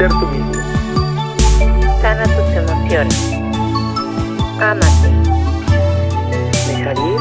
ser 0.00 0.08
tú 0.08 0.26
mismo. 0.28 0.52
Sana 2.00 2.24
tus 2.24 2.48
emociones. 2.56 3.20
Ámate. 4.58 5.10
Dejar 6.68 6.96
ir. 6.98 7.20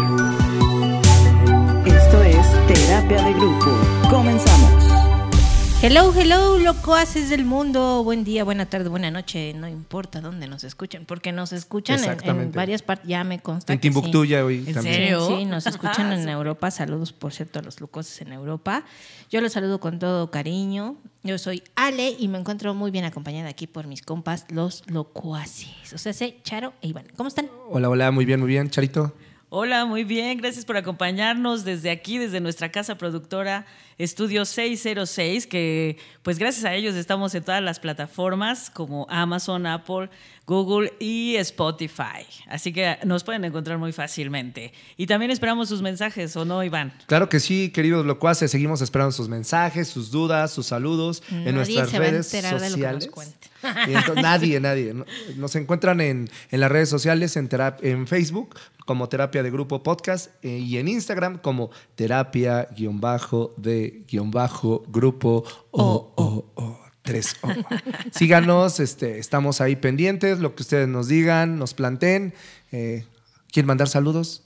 Esto 1.94 2.23
es 2.23 2.47
Terapia 2.68 3.21
de 3.23 3.34
Grupo. 3.34 3.70
Comenzamos. 4.10 4.99
Hello, 5.82 6.12
hello, 6.14 6.60
locuaces 6.60 7.30
del 7.30 7.46
mundo. 7.46 8.04
Buen 8.04 8.26
día, 8.26 8.44
buena 8.44 8.66
tarde, 8.66 8.90
buena 8.90 9.12
noche. 9.12 9.54
No 9.54 9.66
importa 9.66 10.20
dónde 10.20 10.46
nos 10.46 10.66
escuchen, 10.66 11.06
porque 11.06 11.32
nos 11.32 11.54
escuchan 11.54 12.02
en, 12.22 12.52
varias 12.52 12.82
partes. 12.82 13.08
Ya 13.08 13.24
me 13.24 13.40
consta. 13.40 13.72
En 13.72 13.79
sí. 13.79 13.84
Timbuktu 13.84 14.26
ya 14.26 14.44
hoy 14.44 14.58
¿En 14.68 14.74
también. 14.74 14.96
serio? 14.96 15.26
Sí, 15.26 15.46
nos 15.46 15.65
escuchan 15.68 16.12
en 16.12 16.28
Europa. 16.28 16.70
Saludos, 16.70 17.14
por 17.14 17.32
cierto, 17.32 17.60
a 17.60 17.62
los 17.62 17.80
locuaces 17.80 18.20
en 18.20 18.34
Europa. 18.34 18.84
Yo 19.32 19.40
los 19.40 19.54
saludo 19.54 19.80
con 19.80 20.00
todo 20.00 20.30
cariño. 20.32 20.98
Yo 21.23 21.38
soy 21.38 21.64
Ale 21.76 22.14
y 22.20 22.28
me 22.28 22.38
encuentro 22.38 22.73
muy 22.73 22.92
bien 22.92 23.06
acompañada 23.06 23.48
aquí 23.48 23.66
por 23.66 23.88
mis 23.88 24.02
compas, 24.02 24.48
los 24.50 24.84
locuaces. 24.88 25.94
O 25.94 25.98
sea, 25.98 26.12
sé 26.12 26.40
Charo 26.44 26.73
e 26.82 26.90
Iván. 26.90 27.06
¿Cómo 27.16 27.30
están? 27.30 27.50
Hola, 27.70 27.88
hola, 27.88 28.12
muy 28.12 28.26
bien, 28.26 28.42
muy 28.42 28.50
bien. 28.50 28.70
Charito. 28.70 29.14
Hola, 29.52 29.85
muy 29.85 30.03
bien. 30.03 30.38
Gracias 30.38 30.63
por 30.63 30.77
acompañarnos 30.77 31.66
desde 31.66 31.89
aquí, 31.89 32.20
desde 32.20 32.39
nuestra 32.39 32.71
casa 32.71 32.99
productora 32.99 33.66
Estudio 33.98 34.45
606, 34.45 35.48
que 35.48 35.98
pues 36.22 36.38
gracias 36.38 36.66
a 36.66 36.75
ellos 36.75 36.94
estamos 36.94 37.34
en 37.34 37.44
todas 37.44 37.63
las 37.63 37.80
plataformas 37.80 38.70
como 38.70 39.08
Amazon, 39.09 39.66
Apple, 39.66 40.12
Google 40.49 40.94
y 40.99 41.35
Spotify. 41.35 42.26
Así 42.48 42.73
que 42.73 42.98
nos 43.05 43.23
pueden 43.23 43.45
encontrar 43.45 43.77
muy 43.77 43.91
fácilmente. 43.91 44.73
Y 44.98 45.05
también 45.05 45.30
esperamos 45.30 45.70
sus 45.70 45.84
mensajes, 45.84 46.35
¿o 46.35 46.44
no, 46.44 46.63
Iván? 46.63 46.91
Claro 47.05 47.30
que 47.30 47.39
sí, 47.39 47.70
queridos 47.70 48.03
locuaces, 48.08 48.49
seguimos 48.49 48.81
esperando 48.81 49.12
sus 49.12 49.30
mensajes, 49.30 49.88
sus 49.88 50.09
dudas, 50.09 50.52
sus 50.52 50.66
saludos 50.66 51.22
en 51.30 51.38
Nadie 51.44 51.53
nuestras 51.53 51.89
se 51.91 51.99
va 51.99 52.05
a 52.05 52.09
redes 52.09 52.33
enterar 52.33 52.59
de 52.59 52.69
lo 52.72 52.75
que 52.75 52.81
nos 52.81 53.03
sociales. 53.03 53.36
entonces, 53.88 54.23
nadie, 54.23 54.59
nadie. 54.59 54.94
No- 54.95 55.06
Nos 55.36 55.56
encuentran 55.56 56.02
en, 56.02 56.28
en 56.50 56.59
las 56.59 56.72
redes 56.72 56.89
sociales, 56.89 57.38
en, 57.38 57.47
terap- 57.47 57.78
en 57.84 58.08
Facebook 58.08 58.56
como 58.88 59.08
Terapia 59.08 59.44
de 59.44 59.52
Grupo 59.52 59.84
Podcast 59.84 60.31
eh, 60.44 60.58
y 60.58 60.78
en 60.80 60.88
Instagram 60.88 61.38
como 61.38 61.69
Terapia 61.94 62.67
guion 62.75 63.00
bajo 63.00 63.53
de 63.58 64.03
guion 64.08 64.31
bajo 64.31 64.84
Grupo 64.88 65.44
o 65.69 66.11
o 66.16 66.45
o 66.56 66.89
3 67.03 67.36
o. 67.42 67.50
Síganos, 68.11 68.80
este, 68.80 69.19
estamos 69.19 69.61
ahí 69.61 69.75
pendientes, 69.75 70.39
lo 70.39 70.55
que 70.55 70.64
ustedes 70.64 70.88
nos 70.88 71.08
digan, 71.08 71.58
nos 71.58 71.73
planteen. 71.73 72.33
Eh, 72.72 73.06
¿Quieren 73.52 73.67
mandar 73.67 73.88
saludos? 73.88 74.44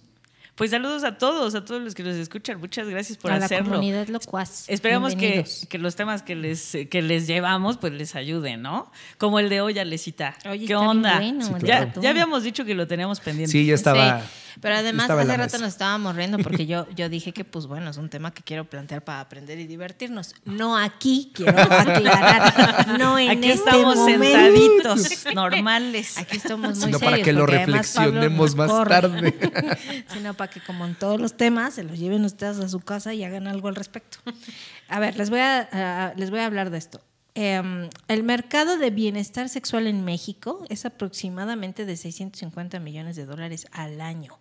Pues 0.55 0.69
saludos 0.69 1.03
a 1.03 1.17
todos, 1.17 1.55
a 1.55 1.65
todos 1.65 1.81
los 1.81 1.95
que 1.95 2.03
nos 2.03 2.15
escuchan. 2.15 2.59
Muchas 2.59 2.87
gracias 2.87 3.17
por 3.17 3.31
a 3.31 3.39
la 3.39 3.45
hacerlo. 3.45 3.71
comunidad 3.71 4.07
locuaz. 4.07 4.65
Esperamos 4.69 5.15
que, 5.15 5.45
que 5.67 5.77
los 5.79 5.95
temas 5.95 6.21
que 6.21 6.35
les, 6.35 6.77
que 6.91 7.01
les 7.01 7.25
llevamos 7.25 7.77
pues 7.77 7.91
les 7.93 8.15
ayuden, 8.15 8.61
¿no? 8.61 8.91
Como 9.17 9.39
el 9.39 9.49
de 9.49 9.61
hoy, 9.61 9.79
Alecita. 9.79 10.35
Oye, 10.47 10.67
¿Qué 10.67 10.75
onda? 10.75 11.15
bueno, 11.15 11.45
Sí, 11.47 11.53
el 11.59 11.63
ya, 11.65 12.09
habíamos 12.09 12.43
dicho 12.43 12.65
que 12.65 12.75
lo 12.75 12.85
teníamos 12.85 13.19
pendiente. 13.19 13.51
Sí, 13.51 13.65
ya 13.65 13.73
estaba. 13.73 14.21
Sí, 14.21 14.27
pero 14.61 14.75
además 14.75 15.09
hace 15.09 15.25
la 15.25 15.37
rato 15.37 15.53
mesa. 15.53 15.57
nos 15.57 15.69
estábamos 15.69 16.15
riendo 16.15 16.37
porque 16.37 16.67
yo, 16.67 16.85
yo 16.95 17.09
dije 17.09 17.31
que 17.31 17.43
pues 17.43 17.65
bueno, 17.65 17.89
es 17.89 17.97
un 17.97 18.09
tema 18.09 18.31
que 18.31 18.43
quiero 18.43 18.65
plantear 18.65 19.03
para 19.03 19.21
aprender 19.21 19.57
y 19.57 19.65
divertirnos. 19.65 20.35
No 20.45 20.77
aquí, 20.77 21.31
quiero 21.33 21.57
aclarar. 21.59 22.53
No 22.99 23.17
en 23.17 23.31
Aquí 23.31 23.49
este 23.49 23.69
estamos 23.69 23.95
momento. 23.95 24.95
sentaditos, 24.97 25.25
normales. 25.33 26.17
Aquí 26.19 26.37
estamos 26.37 26.77
muy 26.77 26.85
Sino 26.85 26.99
serios. 26.99 27.01
para 27.11 27.23
que 27.23 27.33
lo 27.33 27.45
reflexionemos 27.47 28.55
más 28.55 28.69
corre. 28.69 28.89
tarde. 28.89 30.05
Sino 30.13 30.33
para 30.35 30.42
que 30.49 30.59
como 30.61 30.85
en 30.85 30.95
todos 30.95 31.19
los 31.19 31.35
temas 31.37 31.73
se 31.75 31.83
los 31.83 31.97
lleven 31.99 32.23
ustedes 32.25 32.59
a 32.59 32.69
su 32.69 32.79
casa 32.79 33.13
y 33.13 33.23
hagan 33.23 33.47
algo 33.47 33.67
al 33.67 33.75
respecto. 33.75 34.17
A 34.87 34.99
ver, 34.99 35.17
les 35.17 35.29
voy 35.29 35.39
a, 35.39 35.67
a- 35.71 36.13
les 36.15 36.29
voy 36.29 36.39
a 36.39 36.45
hablar 36.45 36.69
de 36.69 36.77
esto. 36.77 37.01
Em, 37.35 37.89
el 38.07 38.23
mercado 38.23 38.77
de 38.77 38.91
bienestar 38.91 39.49
sexual 39.49 39.87
en 39.87 40.05
México 40.05 40.63
es 40.69 40.85
aproximadamente 40.85 41.85
de 41.85 41.97
650 41.97 42.79
millones 42.79 43.15
de 43.15 43.25
dólares 43.25 43.65
al 43.71 44.01
año. 44.01 44.37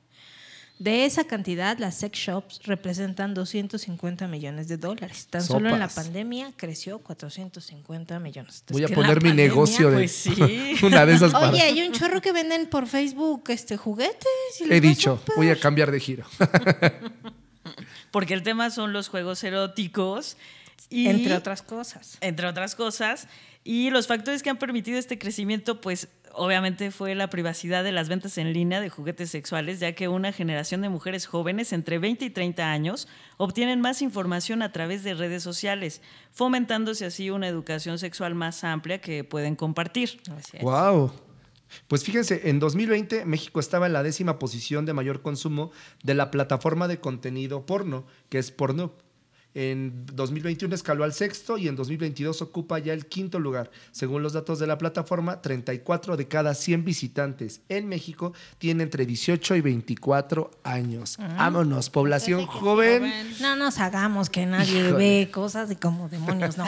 De 0.83 1.05
esa 1.05 1.23
cantidad, 1.23 1.79
las 1.79 1.95
sex 1.95 2.19
shops 2.19 2.61
representan 2.65 3.35
250 3.35 4.27
millones 4.27 4.67
de 4.67 4.79
dólares. 4.79 5.29
Tan 5.31 5.41
solo 5.41 5.69
en 5.69 5.79
la 5.79 5.87
pandemia 5.87 6.53
creció 6.57 6.99
450 6.99 8.19
millones. 8.19 8.65
Voy 8.69 8.83
a 8.83 8.89
poner 8.89 9.23
mi 9.23 9.29
pandemia, 9.29 9.45
negocio 9.45 9.91
de 9.93 9.97
pues 9.99 10.11
sí. 10.11 10.35
una 10.83 11.07
de 11.07 11.15
esas 11.15 11.33
Oye, 11.35 11.53
para- 11.53 11.63
hay 11.63 11.83
un 11.83 11.93
chorro 11.93 12.21
que 12.21 12.33
venden 12.33 12.67
por 12.67 12.89
Facebook 12.89 13.45
este 13.51 13.77
juguetes. 13.77 14.27
y 14.59 14.73
He 14.73 14.81
dicho, 14.81 15.23
voy 15.37 15.51
a 15.51 15.61
cambiar 15.61 15.93
de 15.93 16.01
giro. 16.01 16.27
Porque 18.11 18.35
el 18.35 18.43
tema 18.43 18.71
son 18.71 18.93
los 18.93 19.07
juegos 19.09 19.45
eróticos. 19.45 20.37
Y, 20.91 21.07
Entre 21.07 21.33
otras 21.37 21.63
cosas. 21.63 22.19
entre 22.21 22.49
otras 22.49 22.75
cosas. 22.75 23.29
Y 23.63 23.91
los 23.91 24.09
factores 24.09 24.43
que 24.43 24.51
han 24.51 24.59
permitido 24.59 24.99
este 24.99 25.17
crecimiento, 25.17 25.81
pues 25.81 26.09
obviamente 26.35 26.91
fue 26.91 27.15
la 27.15 27.29
privacidad 27.29 27.85
de 27.85 27.93
las 27.93 28.09
ventas 28.09 28.39
en 28.39 28.53
línea 28.53 28.81
de 28.81 28.89
juguetes 28.89 29.31
sexuales, 29.31 29.81
ya 29.81 29.93
que 29.95 30.09
una 30.09 30.33
generación 30.33 30.83
de 30.83 30.89
mujeres 30.89 31.27
jóvenes 31.27 31.73
entre 31.73 31.99
20 31.99 32.25
y 32.25 32.31
30 32.31 32.71
años 32.71 33.09
obtienen 33.37 33.81
más 33.81 34.03
información 34.03 34.63
a 34.63 34.73
través 34.73 35.05
de 35.05 35.15
redes 35.15 35.43
sociales, 35.43 36.03
fomentándose 36.31 37.05
así 37.05 37.31
una 37.31 37.49
educación 37.49 37.99
sexual 37.99 38.35
más 38.35 38.65
amplia 38.65 39.01
que 39.01 39.25
pueden 39.25 39.57
compartir. 39.57 40.21
Wow. 40.61 41.13
Pues 41.89 42.05
fíjense, 42.05 42.49
en 42.49 42.59
2020 42.59 43.25
México 43.25 43.61
estaba 43.61 43.87
en 43.87 43.93
la 43.93 44.03
décima 44.03 44.39
posición 44.39 44.87
de 44.87 44.93
mayor 44.93 45.23
consumo 45.23 45.71
de 46.03 46.15
la 46.15 46.31
plataforma 46.31 46.89
de 46.89 47.01
contenido 47.01 47.67
porno, 47.67 48.05
que 48.29 48.39
es 48.39 48.51
Pornhub. 48.51 48.93
En 49.55 50.07
2021 50.13 50.75
escaló 50.75 51.05
al 51.05 51.13
sexto 51.13 51.59
y 51.59 51.69
en 51.69 51.77
2022 51.77 52.41
ocupa 52.41 52.79
ya 52.79 52.93
el 52.95 53.07
quinto 53.07 53.39
lugar. 53.39 53.71
Según 53.91 54.23
los 54.23 54.33
datos 54.33 54.59
de 54.59 54.67
la 54.67 54.79
plataforma, 54.79 55.43
34 55.43 56.17
de 56.17 56.27
cada 56.27 56.55
100 56.55 56.85
visitantes 56.85 57.61
en 57.69 57.87
México 57.89 58.33
tienen 58.59 58.83
entre 58.83 59.05
18 59.05 59.57
y 59.57 59.61
24 59.61 60.51
años. 60.65 61.19
Vámonos, 61.19 61.91
población 61.91 62.47
joven. 62.47 63.13
No 63.41 63.55
nos 63.57 63.79
hagamos 63.79 64.31
que 64.31 64.47
nadie 64.47 64.87
Híjole. 64.89 64.93
ve 65.25 65.31
cosas 65.31 65.71
y 65.71 65.77
como 65.77 66.09
demonios, 66.09 66.57
no. 66.57 66.65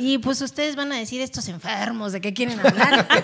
Y 0.00 0.18
pues 0.18 0.40
ustedes 0.40 0.76
van 0.76 0.92
a 0.92 0.96
decir 0.96 1.20
estos 1.20 1.48
enfermos, 1.48 2.12
¿de 2.12 2.20
qué 2.20 2.32
quieren 2.32 2.58
hablar? 2.60 3.06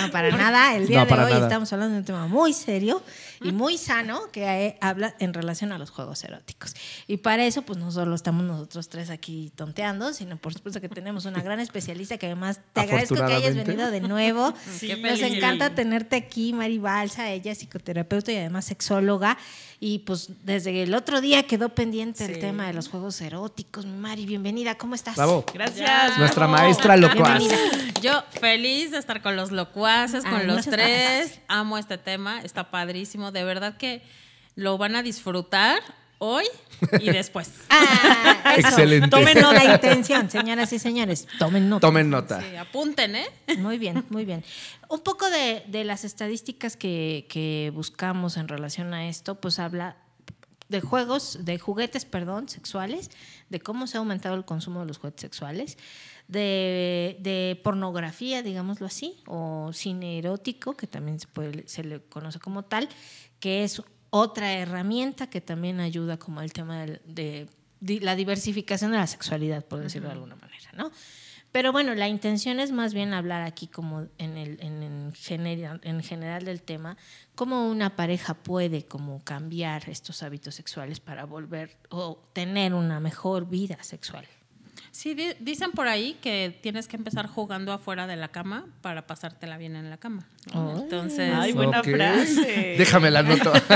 No, 0.00 0.10
para 0.10 0.30
nada. 0.36 0.76
El 0.76 0.86
día 0.86 1.04
No, 1.04 1.06
de 1.16 1.22
hoy 1.22 1.32
nada. 1.32 1.42
estamos 1.46 1.72
hablando 1.72 1.94
de 1.94 1.98
un 2.00 2.04
tema 2.04 2.26
muy 2.26 2.52
serio 2.52 3.02
y 3.40 3.52
muy 3.52 3.78
sano 3.78 4.30
que 4.32 4.76
habla 4.80 5.14
en 5.18 5.34
relación 5.34 5.72
a 5.72 5.78
los 5.78 5.90
juegos 5.90 6.22
eróticos. 6.24 6.74
Y 7.06 7.18
para 7.18 7.44
eso, 7.44 7.62
pues 7.62 7.78
no 7.78 7.90
solo 7.92 8.14
estamos 8.14 8.44
nosotros 8.44 8.88
tres 8.88 9.10
aquí 9.10 9.52
tonteando, 9.54 10.12
sino 10.12 10.36
por 10.36 10.52
supuesto 10.54 10.80
que 10.80 10.88
tenemos 10.88 11.24
una 11.24 11.42
gran 11.42 11.60
especialista 11.60 12.18
que 12.18 12.26
además 12.26 12.60
te 12.72 12.80
agradezco 12.80 13.14
que 13.14 13.34
hayas 13.34 13.54
venido 13.54 13.90
de 13.90 14.00
nuevo. 14.00 14.54
Sí, 14.76 14.92
Nos 15.00 15.20
encanta 15.20 15.74
tenerte 15.74 16.16
aquí, 16.16 16.52
Mari 16.52 16.78
Balsa, 16.78 17.30
ella 17.30 17.52
es 17.52 17.58
psicoterapeuta 17.58 18.32
y 18.32 18.36
además 18.36 18.64
sexóloga. 18.66 19.38
Y 19.78 20.00
pues 20.00 20.30
desde 20.42 20.82
el 20.82 20.94
otro 20.94 21.20
día 21.20 21.42
quedó 21.44 21.70
pendiente 21.70 22.24
el 22.24 22.38
tema 22.38 22.66
de 22.66 22.72
los 22.72 22.88
juegos 22.88 23.20
eróticos. 23.20 23.84
Mari, 23.86 24.24
bienvenida, 24.24 24.76
¿cómo 24.76 24.94
estás? 24.94 25.16
Bravo. 25.16 25.44
Gracias. 25.52 26.18
Nuestra 26.18 26.46
maestra 26.46 26.96
locuaz. 26.96 27.38
Bienvenida. 27.38 28.00
Yo 28.00 28.22
feliz 28.40 28.90
de 28.90 28.98
estar 28.98 29.22
con 29.22 29.36
los 29.36 29.52
locuaces, 29.52 30.24
con 30.24 30.46
los 30.46 30.64
tres. 30.64 30.76
gracias. 30.76 31.40
Amo 31.48 31.78
este 31.78 31.98
tema, 31.98 32.40
está 32.42 32.70
padrísimo. 32.70 33.25
De 33.32 33.44
verdad 33.44 33.76
que 33.76 34.02
lo 34.54 34.78
van 34.78 34.96
a 34.96 35.02
disfrutar 35.02 35.82
hoy 36.18 36.44
y 37.00 37.10
después. 37.10 37.50
Ah, 38.48 38.54
eso. 38.56 38.68
Excelente. 38.68 39.08
Tomen 39.08 39.40
nota. 39.40 39.64
la 39.64 39.74
intención, 39.74 40.30
señoras 40.30 40.72
y 40.72 40.78
señores. 40.78 41.26
Tomen 41.36 41.68
nota. 41.68 41.80
Tomen 41.80 42.08
nota. 42.08 42.40
Sí, 42.40 42.54
apunten, 42.54 43.16
¿eh? 43.16 43.26
Muy 43.58 43.76
bien, 43.76 44.04
muy 44.08 44.24
bien. 44.24 44.44
Un 44.88 45.00
poco 45.00 45.28
de, 45.28 45.64
de 45.66 45.82
las 45.82 46.04
estadísticas 46.04 46.76
que, 46.76 47.26
que 47.28 47.72
buscamos 47.74 48.36
en 48.36 48.46
relación 48.46 48.94
a 48.94 49.08
esto, 49.08 49.34
pues 49.40 49.58
habla 49.58 49.96
de 50.68 50.80
juegos, 50.80 51.44
de 51.44 51.58
juguetes, 51.58 52.04
perdón, 52.04 52.48
sexuales, 52.48 53.10
de 53.50 53.60
cómo 53.60 53.88
se 53.88 53.96
ha 53.96 54.00
aumentado 54.00 54.36
el 54.36 54.44
consumo 54.44 54.80
de 54.80 54.86
los 54.86 54.98
juguetes 54.98 55.22
sexuales, 55.22 55.76
de, 56.28 57.16
de 57.20 57.60
pornografía, 57.62 58.42
digámoslo 58.42 58.86
así, 58.86 59.22
o 59.26 59.70
cine 59.72 60.18
erótico, 60.18 60.76
que 60.76 60.86
también 60.86 61.20
se, 61.20 61.26
puede, 61.28 61.66
se 61.68 61.84
le 61.84 62.00
conoce 62.00 62.38
como 62.38 62.64
tal, 62.64 62.88
que 63.40 63.64
es 63.64 63.82
otra 64.10 64.52
herramienta 64.54 65.28
que 65.28 65.40
también 65.40 65.80
ayuda 65.80 66.16
como 66.18 66.40
al 66.40 66.52
tema 66.52 66.86
de, 66.86 67.48
di- 67.80 68.00
la 68.00 68.16
diversificación 68.16 68.92
de 68.92 68.98
la 68.98 69.06
sexualidad, 69.06 69.64
por 69.64 69.80
decirlo 69.80 70.08
de 70.08 70.14
alguna 70.14 70.36
manera, 70.36 70.70
¿no? 70.74 70.90
Pero 71.52 71.72
bueno, 71.72 71.94
la 71.94 72.06
intención 72.08 72.60
es 72.60 72.70
más 72.70 72.92
bien 72.92 73.14
hablar 73.14 73.42
aquí 73.42 73.66
como 73.66 74.08
en, 74.18 74.36
el, 74.36 74.58
en, 74.60 74.82
en 74.82 75.12
general, 75.14 75.80
en 75.84 76.02
general 76.02 76.44
del 76.44 76.60
tema, 76.60 76.98
cómo 77.34 77.68
una 77.70 77.96
pareja 77.96 78.34
puede 78.34 78.84
como 78.84 79.24
cambiar 79.24 79.88
estos 79.88 80.22
hábitos 80.22 80.54
sexuales 80.54 81.00
para 81.00 81.24
volver 81.24 81.78
o 81.88 82.18
tener 82.34 82.74
una 82.74 83.00
mejor 83.00 83.48
vida 83.48 83.82
sexual. 83.82 84.26
Sí, 84.96 85.12
di- 85.12 85.34
dicen 85.40 85.72
por 85.72 85.88
ahí 85.88 86.16
que 86.22 86.58
tienes 86.62 86.88
que 86.88 86.96
empezar 86.96 87.26
jugando 87.26 87.70
afuera 87.74 88.06
de 88.06 88.16
la 88.16 88.28
cama 88.28 88.64
para 88.80 89.06
pasártela 89.06 89.58
bien 89.58 89.76
en 89.76 89.90
la 89.90 89.98
cama. 89.98 90.26
Entonces, 90.46 91.34
Ay, 91.34 91.52
buena 91.52 91.82
frase. 91.82 92.76
Déjame 92.78 93.10
la 93.10 93.18
anoto. 93.18 93.52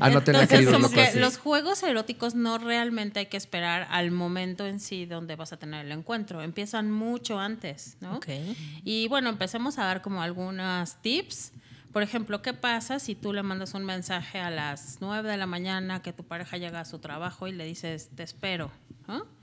Anótenla, 0.00 0.42
Entonces, 0.42 0.48
queridos 0.48 0.74
como 0.74 0.90
que 0.90 1.14
los 1.18 1.38
juegos 1.38 1.82
eróticos 1.82 2.34
no 2.34 2.58
realmente 2.58 3.20
hay 3.20 3.26
que 3.26 3.38
esperar 3.38 3.86
al 3.90 4.10
momento 4.10 4.66
en 4.66 4.80
sí 4.80 5.06
donde 5.06 5.34
vas 5.34 5.54
a 5.54 5.56
tener 5.56 5.86
el 5.86 5.92
encuentro. 5.92 6.42
Empiezan 6.42 6.90
mucho 6.90 7.38
antes, 7.40 7.96
¿no? 8.00 8.16
Ok. 8.16 8.26
Y 8.84 9.08
bueno, 9.08 9.30
empecemos 9.30 9.78
a 9.78 9.84
dar 9.84 10.02
como 10.02 10.20
algunas 10.20 11.00
tips. 11.00 11.52
Por 11.90 12.02
ejemplo, 12.02 12.42
¿qué 12.42 12.52
pasa 12.52 12.98
si 12.98 13.14
tú 13.14 13.32
le 13.32 13.42
mandas 13.42 13.72
un 13.72 13.86
mensaje 13.86 14.40
a 14.40 14.50
las 14.50 14.98
9 15.00 15.26
de 15.30 15.38
la 15.38 15.46
mañana 15.46 16.02
que 16.02 16.12
tu 16.12 16.22
pareja 16.22 16.58
llega 16.58 16.80
a 16.80 16.84
su 16.84 16.98
trabajo 16.98 17.48
y 17.48 17.52
le 17.52 17.64
dices, 17.64 18.10
te 18.14 18.22
espero? 18.24 18.70
¿no? 19.06 19.37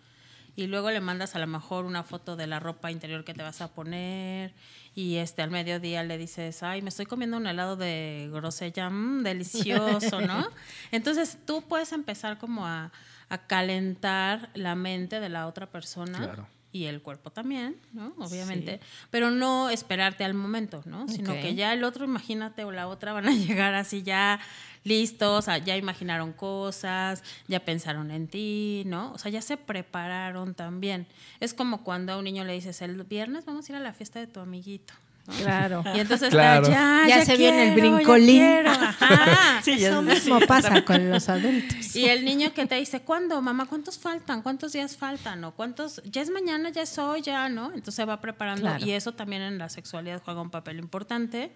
Y 0.56 0.68
luego 0.68 0.90
le 0.90 1.02
mandas 1.02 1.36
a 1.36 1.40
lo 1.40 1.48
mejor 1.48 1.86
una 1.86 2.04
foto 2.04 2.36
de 2.36 2.48
la 2.48 2.60
ropa 2.60 2.92
interior 2.92 3.26
que 3.26 3.34
te 3.34 3.44
vas 3.44 3.62
a 3.62 3.74
poner 3.74 4.54
y 4.94 5.18
este 5.18 5.42
al 5.42 5.52
mediodía 5.52 6.04
le 6.04 6.18
dices, 6.18 6.64
ay, 6.64 6.82
me 6.82 6.90
estoy 6.90 7.06
comiendo 7.06 7.36
un 7.36 7.48
helado 7.48 7.76
de 7.76 8.30
grosella, 8.32 8.90
mm, 8.90 9.24
delicioso, 9.24 10.22
¿no? 10.22 10.48
Entonces 10.92 11.38
tú 11.46 11.62
puedes 11.68 11.92
empezar 11.92 12.38
como 12.38 12.66
a, 12.66 12.94
a 13.28 13.38
calentar 13.48 14.50
la 14.54 14.76
mente 14.76 15.20
de 15.20 15.28
la 15.28 15.48
otra 15.48 15.70
persona. 15.70 16.18
Claro. 16.18 16.48
Y 16.76 16.88
el 16.88 17.02
cuerpo 17.02 17.30
también, 17.30 17.78
¿no? 17.94 18.14
Obviamente. 18.18 18.82
Pero 19.10 19.32
no 19.32 19.70
esperarte 19.70 20.26
al 20.26 20.34
momento, 20.34 20.84
¿no? 20.84 21.08
Sino 21.08 21.32
que 21.32 21.56
ya 21.56 21.72
el 21.72 21.86
otro, 21.86 22.04
imagínate, 22.04 22.66
o 22.66 22.72
la 22.74 22.90
otra 22.90 23.14
van 23.14 23.30
a 23.30 23.32
llegar 23.34 23.74
así 23.76 24.04
ya 24.04 24.42
listos, 24.84 25.46
ya 25.64 25.78
imaginaron 25.78 26.34
cosas, 26.34 27.24
ya 27.48 27.62
pensaron 27.62 28.12
en 28.12 28.28
ti, 28.28 28.84
¿no? 28.88 29.14
O 29.14 29.18
sea, 29.18 29.32
ya 29.32 29.42
se 29.42 29.56
prepararon 29.56 30.54
también. 30.54 31.08
Es 31.40 31.54
como 31.54 31.82
cuando 31.82 32.12
a 32.12 32.18
un 32.18 32.26
niño 32.26 32.44
le 32.44 32.52
dices, 32.52 32.82
el 32.82 33.02
viernes 33.04 33.46
vamos 33.46 33.70
a 33.70 33.72
ir 33.72 33.78
a 33.78 33.80
la 33.80 33.94
fiesta 33.94 34.20
de 34.20 34.28
tu 34.28 34.42
amiguito. 34.42 34.94
¿No? 35.28 35.34
Claro. 35.36 35.84
Y 35.96 36.00
entonces 36.00 36.30
Claro. 36.30 36.64
está, 36.68 36.74
ya, 36.74 37.08
Ya 37.08 37.18
ya 37.20 37.26
se 37.26 37.38
viene 37.38 37.70
el 37.74 37.80
brincolín. 37.80 38.68
ajá. 38.68 39.60
Sí, 39.64 39.72
Eso 39.84 40.02
mismo 40.02 40.40
pasa 40.48 40.84
con 40.86 41.10
los 41.10 41.28
adultos. 41.30 41.96
Y 41.96 42.06
el 42.06 42.24
niño 42.26 42.54
que 42.54 42.66
te 42.68 42.76
dice, 42.76 43.02
¿cuándo, 43.02 43.42
mamá? 43.42 43.66
¿Cuántos 43.66 43.98
faltan? 43.98 44.42
¿Cuántos 44.42 44.74
días 44.74 44.96
faltan? 44.96 45.44
¿O 45.44 45.52
cuántos? 45.54 46.02
Ya 46.06 46.22
es 46.22 46.30
mañana, 46.30 46.70
ya 46.70 46.84
es 46.84 46.98
hoy, 47.00 47.22
ya, 47.22 47.50
¿no? 47.50 47.68
Entonces 47.68 47.96
se 47.96 48.06
va 48.06 48.22
preparando. 48.22 48.62
Claro. 48.62 48.86
Y 48.86 48.92
eso 48.92 49.14
también 49.14 49.42
en 49.42 49.58
la 49.58 49.70
sexualidad 49.70 50.22
juega 50.24 50.42
un 50.42 50.52
papel 50.52 50.78
importante. 50.80 51.52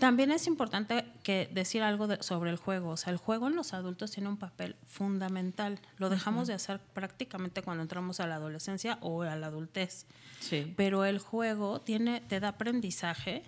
También 0.00 0.32
es 0.32 0.46
importante 0.48 1.04
que 1.22 1.48
decir 1.52 1.82
algo 1.82 2.08
de- 2.08 2.22
sobre 2.22 2.50
el 2.50 2.56
juego. 2.56 2.90
O 2.90 2.96
sea, 2.96 3.12
el 3.12 3.18
juego 3.18 3.46
en 3.48 3.54
los 3.54 3.72
adultos 3.74 4.10
tiene 4.10 4.28
un 4.28 4.36
papel 4.38 4.74
fundamental. 4.86 5.78
Lo 5.98 6.08
dejamos 6.10 6.48
de 6.48 6.54
hacer 6.54 6.80
prácticamente 6.80 7.62
cuando 7.62 7.82
entramos 7.82 8.18
a 8.18 8.26
la 8.26 8.34
adolescencia 8.36 8.98
o 9.02 9.22
a 9.22 9.36
la 9.36 9.46
adultez. 9.48 10.06
Sí. 10.40 10.72
Pero 10.76 11.04
el 11.04 11.18
juego 11.18 11.80
tiene, 11.80 12.20
te 12.22 12.40
da 12.40 12.48
aprendizaje 12.48 13.42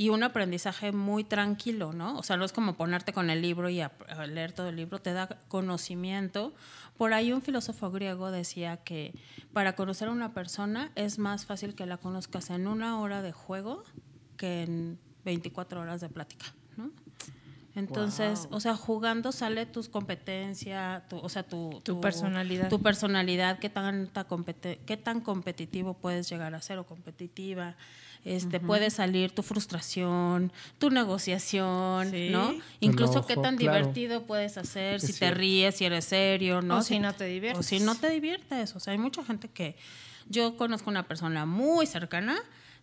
y 0.00 0.10
un 0.10 0.22
aprendizaje 0.22 0.92
muy 0.92 1.24
tranquilo, 1.24 1.92
¿no? 1.92 2.16
O 2.16 2.22
sea, 2.22 2.36
no 2.36 2.44
es 2.44 2.52
como 2.52 2.74
ponerte 2.76 3.12
con 3.12 3.30
el 3.30 3.42
libro 3.42 3.68
y 3.68 3.80
a, 3.80 3.90
a 4.08 4.26
leer 4.26 4.52
todo 4.52 4.68
el 4.68 4.76
libro, 4.76 5.00
te 5.00 5.12
da 5.12 5.26
conocimiento. 5.48 6.54
Por 6.96 7.12
ahí 7.14 7.32
un 7.32 7.42
filósofo 7.42 7.90
griego 7.90 8.30
decía 8.30 8.76
que 8.76 9.12
para 9.52 9.74
conocer 9.74 10.06
a 10.08 10.12
una 10.12 10.32
persona 10.34 10.92
es 10.94 11.18
más 11.18 11.46
fácil 11.46 11.74
que 11.74 11.84
la 11.86 11.96
conozcas 11.96 12.50
en 12.50 12.68
una 12.68 13.00
hora 13.00 13.22
de 13.22 13.32
juego 13.32 13.82
que 14.36 14.62
en 14.62 15.00
24 15.28 15.80
horas 15.80 16.00
de 16.00 16.08
plática, 16.08 16.46
¿no? 16.76 16.90
Entonces, 17.74 18.48
o 18.50 18.58
sea, 18.60 18.74
jugando 18.74 19.30
sale 19.30 19.64
tus 19.66 19.88
competencia, 19.88 21.04
tu, 21.08 21.18
o 21.18 21.28
sea, 21.28 21.44
tu, 21.44 21.80
Tu 21.84 22.00
personalidad. 22.00 22.68
Tu 22.68 22.80
personalidad, 22.82 23.58
qué 23.60 23.68
tan, 23.68 24.08
ta 24.08 24.26
compete- 24.26 24.80
qué 24.84 24.96
tan 24.96 25.20
competitivo 25.20 25.94
puedes 25.94 26.28
llegar 26.28 26.54
a 26.54 26.62
ser 26.62 26.78
o 26.78 26.86
competitiva. 26.86 27.76
Este, 28.24 28.58
Puede 28.58 28.90
salir 28.90 29.30
tu 29.32 29.42
frustración, 29.44 30.50
tu 30.78 30.90
negociación, 30.90 32.10
Sí. 32.10 32.30
¿no? 32.32 32.52
Incluso 32.80 33.24
qué 33.24 33.36
tan 33.36 33.56
claro. 33.56 33.78
divertido 33.78 34.24
puedes 34.26 34.58
hacer, 34.58 34.96
Es 34.96 35.02
si 35.02 35.12
te 35.12 35.30
ríes, 35.30 35.76
si 35.76 35.84
eres 35.84 36.04
serio, 36.06 36.60
¿no? 36.60 36.78
O 36.78 36.82
si 36.82 36.98
no 36.98 37.12
te 37.14 37.26
diviertes. 37.26 37.60
O 37.60 37.62
si 37.62 37.78
no 37.78 37.94
te 37.94 38.10
diviertes. 38.10 38.74
O 38.74 38.80
sea, 38.80 38.92
hay 38.92 38.98
mucha 38.98 39.22
gente 39.24 39.48
que. 39.48 39.76
Yo 40.28 40.56
conozco 40.56 40.90
una 40.90 41.06
persona 41.06 41.46
muy 41.46 41.86
cercana 41.86 42.36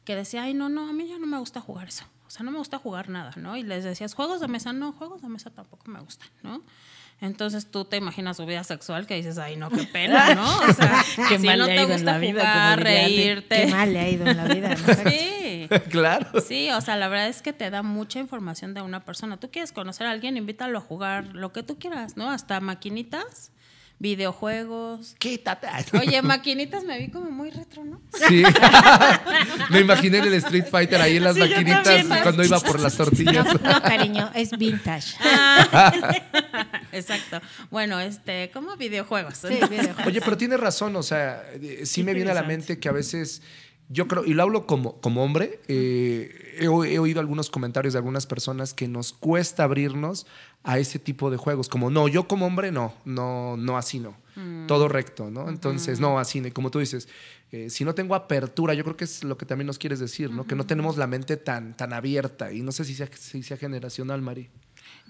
que 0.05 0.15
decía, 0.15 0.43
ay, 0.43 0.53
no, 0.53 0.69
no, 0.69 0.87
a 0.89 0.93
mí 0.93 1.05
ya 1.07 1.19
no 1.19 1.27
me 1.27 1.37
gusta 1.37 1.59
jugar 1.59 1.89
eso. 1.89 2.05
O 2.35 2.37
sea, 2.37 2.43
no 2.43 2.51
me 2.51 2.57
gusta 2.57 2.79
jugar 2.79 3.07
nada, 3.07 3.31
¿no? 3.37 3.55
Y 3.55 3.63
les 3.63 3.85
decías, 3.85 4.13
juegos 4.13 4.41
de 4.41 4.49
mesa, 4.49 4.73
no, 4.73 4.91
juegos 4.91 5.21
de 5.21 5.29
mesa 5.29 5.51
tampoco 5.51 5.89
me 5.89 6.01
gustan, 6.01 6.27
¿no? 6.43 6.61
Entonces 7.21 7.71
tú 7.71 7.85
te 7.85 7.95
imaginas 7.95 8.35
su 8.35 8.45
vida 8.45 8.65
sexual 8.65 9.07
que 9.07 9.15
dices, 9.15 9.37
ay, 9.37 9.55
no, 9.55 9.69
qué 9.69 9.83
pena, 9.83 10.35
¿no? 10.35 10.59
O 10.59 10.73
sea, 10.73 11.01
Qué 11.29 11.39
si 11.39 11.45
mal 11.47 11.59
no 11.59 11.65
le 11.65 11.71
ha 11.71 11.75
te 11.75 11.83
ido 11.83 11.91
en 11.93 11.97
gusta 11.99 12.11
la 12.11 12.17
vida, 12.17 12.41
jugar, 12.41 12.83
reírte. 12.83 13.55
Qué 13.55 13.67
mal 13.67 13.93
le 13.93 13.99
ha 13.99 14.09
ido 14.09 14.27
en 14.27 14.35
la 14.35 14.45
vida. 14.45 14.75
¿no? 14.75 14.93
Sí. 15.09 15.69
claro. 15.89 16.27
Sí, 16.45 16.69
o 16.71 16.81
sea, 16.81 16.97
la 16.97 17.07
verdad 17.07 17.29
es 17.29 17.41
que 17.41 17.53
te 17.53 17.69
da 17.69 17.83
mucha 17.83 18.19
información 18.19 18.73
de 18.73 18.81
una 18.81 19.05
persona. 19.05 19.37
Tú 19.37 19.49
quieres 19.49 19.71
conocer 19.71 20.05
a 20.05 20.11
alguien, 20.11 20.35
invítalo 20.35 20.77
a 20.77 20.81
jugar 20.81 21.33
lo 21.33 21.53
que 21.53 21.63
tú 21.63 21.79
quieras, 21.79 22.17
¿no? 22.17 22.29
Hasta 22.29 22.59
maquinitas, 22.59 23.53
videojuegos. 23.99 25.15
Quítate. 25.19 25.67
Oye, 25.99 26.21
maquinitas 26.21 26.83
me 26.83 26.97
vi 26.99 27.09
como 27.09 27.31
muy 27.31 27.49
retro, 27.51 27.83
¿no? 27.85 28.01
Sí. 28.27 28.43
Me 29.69 29.79
imaginé 29.79 30.19
en 30.19 30.25
el 30.25 30.33
Street 30.35 30.65
Fighter 30.69 31.01
ahí 31.01 31.17
en 31.17 31.23
las 31.23 31.35
Sí, 31.35 31.39
maquinitas 31.39 31.83
también. 31.83 32.21
cuando 32.23 32.43
iba 32.43 32.59
por 32.59 32.79
las 32.79 32.95
tortillas. 32.95 33.45
No, 33.61 33.81
cariño, 33.81 34.29
es 34.35 34.51
vintage. 34.57 35.15
Exacto. 36.91 37.41
Bueno, 37.71 37.99
este, 37.99 38.51
como 38.51 38.75
videojuegos. 38.77 39.37
Sí, 39.37 39.47
videojuegos. 39.69 40.05
Oye, 40.07 40.21
pero 40.21 40.37
tienes 40.37 40.59
razón, 40.59 40.95
o 40.95 41.03
sea, 41.03 41.43
eh, 41.53 41.81
sí 41.85 42.03
me 42.03 42.13
viene 42.13 42.31
a 42.31 42.33
la 42.35 42.43
mente 42.43 42.79
que 42.79 42.89
a 42.89 42.91
veces, 42.91 43.41
yo 43.89 44.07
creo, 44.07 44.25
y 44.25 44.33
lo 44.33 44.43
hablo 44.43 44.65
como, 44.65 44.99
como 44.99 45.23
hombre, 45.23 45.59
eh, 45.67 46.55
he, 46.59 46.67
oído 46.67 47.19
algunos 47.19 47.49
comentarios 47.49 47.93
de 47.93 47.99
algunas 47.99 48.25
personas 48.25 48.73
que 48.73 48.87
nos 48.87 49.13
cuesta 49.13 49.63
abrirnos 49.63 50.25
a 50.63 50.79
ese 50.79 50.97
tipo 50.97 51.29
de 51.29 51.37
juegos, 51.37 51.69
como, 51.69 51.91
no, 51.91 52.07
yo 52.07 52.27
como 52.27 52.47
hombre 52.47 52.71
no, 52.71 52.93
no, 53.05 53.57
no 53.57 53.77
así 53.77 53.99
no, 53.99 54.17
todo 54.67 54.87
recto, 54.87 55.29
¿no? 55.29 55.49
Entonces, 55.49 55.99
no, 55.99 56.17
así, 56.17 56.41
no. 56.41 56.47
Y 56.47 56.51
como 56.51 56.71
tú 56.71 56.79
dices, 56.79 57.07
eh, 57.51 57.69
si 57.69 57.85
no 57.85 57.93
tengo 57.93 58.15
apertura, 58.15 58.73
yo 58.73 58.83
creo 58.83 58.97
que 58.97 59.03
es 59.03 59.23
lo 59.23 59.37
que 59.37 59.45
también 59.45 59.67
nos 59.67 59.77
quieres 59.77 59.99
decir, 59.99 60.31
¿no? 60.31 60.47
Que 60.47 60.55
no 60.55 60.65
tenemos 60.65 60.97
la 60.97 61.05
mente 61.05 61.37
tan, 61.37 61.77
tan 61.77 61.93
abierta, 61.93 62.51
y 62.51 62.63
no 62.63 62.71
sé 62.71 62.85
si 62.85 62.95
sea, 62.95 63.07
si 63.13 63.43
sea 63.43 63.57
generacional, 63.57 64.21
Mari. 64.21 64.49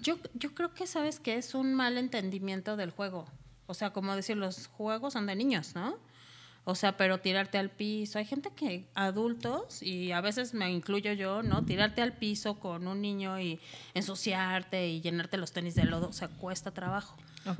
Yo, 0.02 0.18
yo 0.34 0.54
creo 0.54 0.74
que 0.74 0.86
sabes 0.86 1.18
que 1.18 1.36
es 1.36 1.54
un 1.54 1.74
mal 1.74 1.96
entendimiento 1.96 2.76
del 2.76 2.90
juego. 2.90 3.26
O 3.66 3.74
sea, 3.74 3.92
como 3.92 4.14
decir, 4.14 4.36
los 4.36 4.66
juegos 4.66 5.14
son 5.14 5.26
de 5.26 5.34
niños, 5.34 5.74
¿no? 5.74 5.96
O 6.68 6.74
sea, 6.74 6.96
pero 6.96 7.20
tirarte 7.20 7.58
al 7.58 7.70
piso. 7.70 8.18
Hay 8.18 8.24
gente 8.24 8.50
que, 8.50 8.88
adultos, 8.96 9.84
y 9.84 10.10
a 10.10 10.20
veces 10.20 10.52
me 10.52 10.68
incluyo 10.68 11.12
yo, 11.12 11.44
¿no? 11.44 11.64
Tirarte 11.64 12.02
al 12.02 12.12
piso 12.12 12.58
con 12.58 12.88
un 12.88 13.00
niño 13.00 13.38
y 13.38 13.60
ensuciarte 13.94 14.88
y 14.88 15.00
llenarte 15.00 15.36
los 15.36 15.52
tenis 15.52 15.76
de 15.76 15.84
lodo, 15.84 16.08
o 16.08 16.12
sea, 16.12 16.26
cuesta 16.26 16.72
trabajo. 16.72 17.16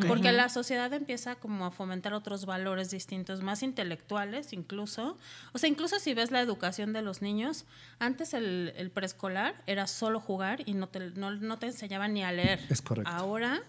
Porque 0.08 0.32
la 0.32 0.48
sociedad 0.48 0.92
empieza 0.92 1.36
como 1.36 1.66
a 1.66 1.70
fomentar 1.70 2.14
otros 2.14 2.46
valores 2.46 2.90
distintos, 2.90 3.42
más 3.42 3.62
intelectuales 3.62 4.52
incluso. 4.52 5.16
O 5.52 5.58
sea, 5.58 5.68
incluso 5.68 6.00
si 6.00 6.12
ves 6.12 6.32
la 6.32 6.40
educación 6.40 6.92
de 6.92 7.02
los 7.02 7.22
niños, 7.22 7.64
antes 8.00 8.34
el, 8.34 8.72
el 8.76 8.90
preescolar 8.90 9.62
era 9.68 9.86
solo 9.86 10.18
jugar 10.18 10.68
y 10.68 10.74
no 10.74 10.88
te, 10.88 11.10
no, 11.10 11.30
no 11.30 11.58
te 11.60 11.66
enseñaban 11.66 12.12
ni 12.12 12.24
a 12.24 12.32
leer. 12.32 12.58
Es 12.68 12.82
correcto. 12.82 13.08
Ahora 13.08 13.62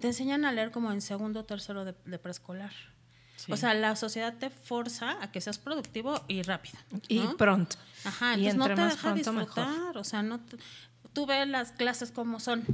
te 0.00 0.08
enseñan 0.08 0.44
a 0.44 0.50
leer 0.50 0.72
como 0.72 0.90
en 0.90 1.00
segundo 1.00 1.38
o 1.38 1.44
tercero 1.44 1.84
de, 1.84 1.94
de 2.04 2.18
preescolar. 2.18 2.72
O 3.48 3.56
sea, 3.56 3.74
la 3.74 3.96
sociedad 3.96 4.34
te 4.38 4.50
forza 4.50 5.16
a 5.22 5.30
que 5.32 5.40
seas 5.40 5.58
productivo 5.58 6.22
y 6.28 6.42
rápido. 6.42 6.78
Y 7.08 7.20
¿no? 7.20 7.36
pronto. 7.36 7.76
Ajá, 8.04 8.36
Y 8.36 8.46
entonces 8.48 8.56
no 8.56 8.64
entre 8.64 8.74
te 8.76 8.80
más 8.82 8.92
deja 8.96 9.12
pronto, 9.12 9.32
mejor. 9.32 9.64
disfrutar. 9.66 9.98
O 9.98 10.04
sea, 10.04 10.22
no 10.22 10.40
te- 10.40 10.56
tú 11.12 11.26
ves 11.26 11.46
las 11.48 11.72
clases 11.72 12.10
como 12.12 12.40
son. 12.40 12.64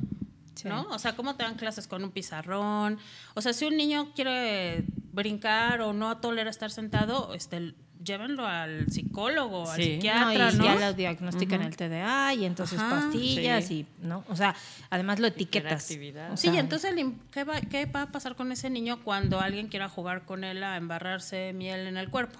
Sí. 0.54 0.68
¿No? 0.68 0.82
O 0.90 0.98
sea, 0.98 1.14
cómo 1.16 1.36
te 1.36 1.44
dan 1.44 1.56
clases 1.56 1.86
con 1.86 2.02
un 2.02 2.10
pizarrón. 2.10 2.98
O 3.34 3.42
sea, 3.42 3.52
si 3.52 3.66
un 3.66 3.76
niño 3.76 4.12
quiere 4.14 4.84
brincar 5.12 5.82
o 5.82 5.92
no 5.92 6.16
tolera 6.18 6.48
estar 6.48 6.70
sentado, 6.70 7.34
este, 7.34 7.74
llévenlo 8.06 8.46
al 8.46 8.90
psicólogo, 8.90 9.70
al 9.70 9.82
psiquiatra, 9.82 10.52
no, 10.52 10.58
¿no? 10.58 10.64
y 10.64 10.66
ya 10.68 10.74
lo 10.76 10.92
diagnostican 10.94 11.60
el 11.62 11.76
TDA 11.76 12.32
y 12.34 12.44
entonces 12.46 12.78
Ajá. 12.78 12.88
pastillas 12.96 13.66
Sí. 13.66 13.86
y 14.00 14.06
no, 14.06 14.24
o 14.28 14.36
sea, 14.36 14.54
además 14.88 15.18
lo 15.18 15.26
etiquetas. 15.26 15.84
O 16.32 16.36
Sí, 16.36 16.48
sea, 16.50 16.60
entonces 16.60 16.94
¿qué 17.30 17.44
va, 17.44 17.60
¿qué 17.60 17.86
va 17.86 18.02
a 18.02 18.12
pasar 18.12 18.36
con 18.36 18.52
ese 18.52 18.70
niño 18.70 19.00
cuando 19.02 19.40
alguien 19.40 19.68
quiera 19.68 19.88
jugar 19.88 20.24
con 20.24 20.44
él 20.44 20.62
a 20.64 20.76
embarrarse 20.76 21.52
miel 21.52 21.86
en 21.86 21.96
el 21.96 22.08
cuerpo? 22.08 22.38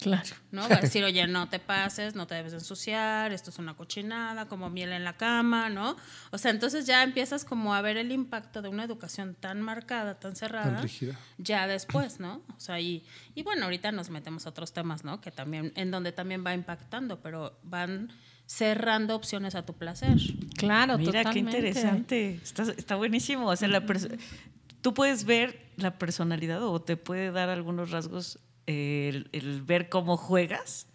Claro. 0.00 0.34
¿no? 0.52 0.68
Va 0.68 0.76
a 0.76 0.80
decir, 0.80 1.04
oye, 1.04 1.26
no 1.26 1.48
te 1.48 1.58
pases, 1.58 2.14
no 2.14 2.26
te 2.26 2.34
debes 2.34 2.52
ensuciar, 2.52 3.32
esto 3.32 3.50
es 3.50 3.58
una 3.58 3.74
cochinada, 3.74 4.46
como 4.46 4.70
miel 4.70 4.92
en 4.92 5.04
la 5.04 5.14
cama, 5.16 5.68
¿no? 5.68 5.96
O 6.30 6.38
sea, 6.38 6.50
entonces 6.50 6.86
ya 6.86 7.02
empiezas 7.02 7.44
como 7.44 7.74
a 7.74 7.80
ver 7.82 7.96
el 7.96 8.12
impacto 8.12 8.62
de 8.62 8.68
una 8.68 8.84
educación 8.84 9.34
tan 9.38 9.60
marcada, 9.60 10.18
tan 10.18 10.36
cerrada, 10.36 10.74
Tan 10.74 10.82
rígida. 10.82 11.18
ya 11.38 11.66
después, 11.66 12.20
¿no? 12.20 12.42
O 12.56 12.60
sea, 12.60 12.80
y, 12.80 13.04
y 13.34 13.42
bueno, 13.42 13.64
ahorita 13.64 13.92
nos 13.92 14.10
metemos 14.10 14.46
a 14.46 14.50
otros 14.50 14.72
temas, 14.72 15.04
¿no? 15.04 15.20
Que 15.20 15.30
también, 15.30 15.72
en 15.76 15.90
donde 15.90 16.12
también 16.12 16.44
va 16.46 16.54
impactando, 16.54 17.20
pero 17.20 17.58
van 17.62 18.10
cerrando 18.46 19.16
opciones 19.16 19.54
a 19.56 19.66
tu 19.66 19.74
placer. 19.74 20.16
Claro, 20.56 20.98
Mira, 20.98 21.24
qué 21.24 21.40
interesante. 21.40 22.40
Está, 22.42 22.62
está 22.62 22.94
buenísimo. 22.94 23.48
O 23.48 23.56
sea, 23.56 23.68
la 23.68 23.84
tú 24.80 24.94
puedes 24.94 25.24
ver 25.24 25.72
la 25.76 25.98
personalidad 25.98 26.62
o 26.62 26.80
te 26.80 26.96
puede 26.96 27.32
dar 27.32 27.48
algunos 27.48 27.90
rasgos 27.90 28.38
el, 28.66 29.28
el 29.32 29.62
ver 29.62 29.88
cómo 29.88 30.16
juegas 30.16 30.86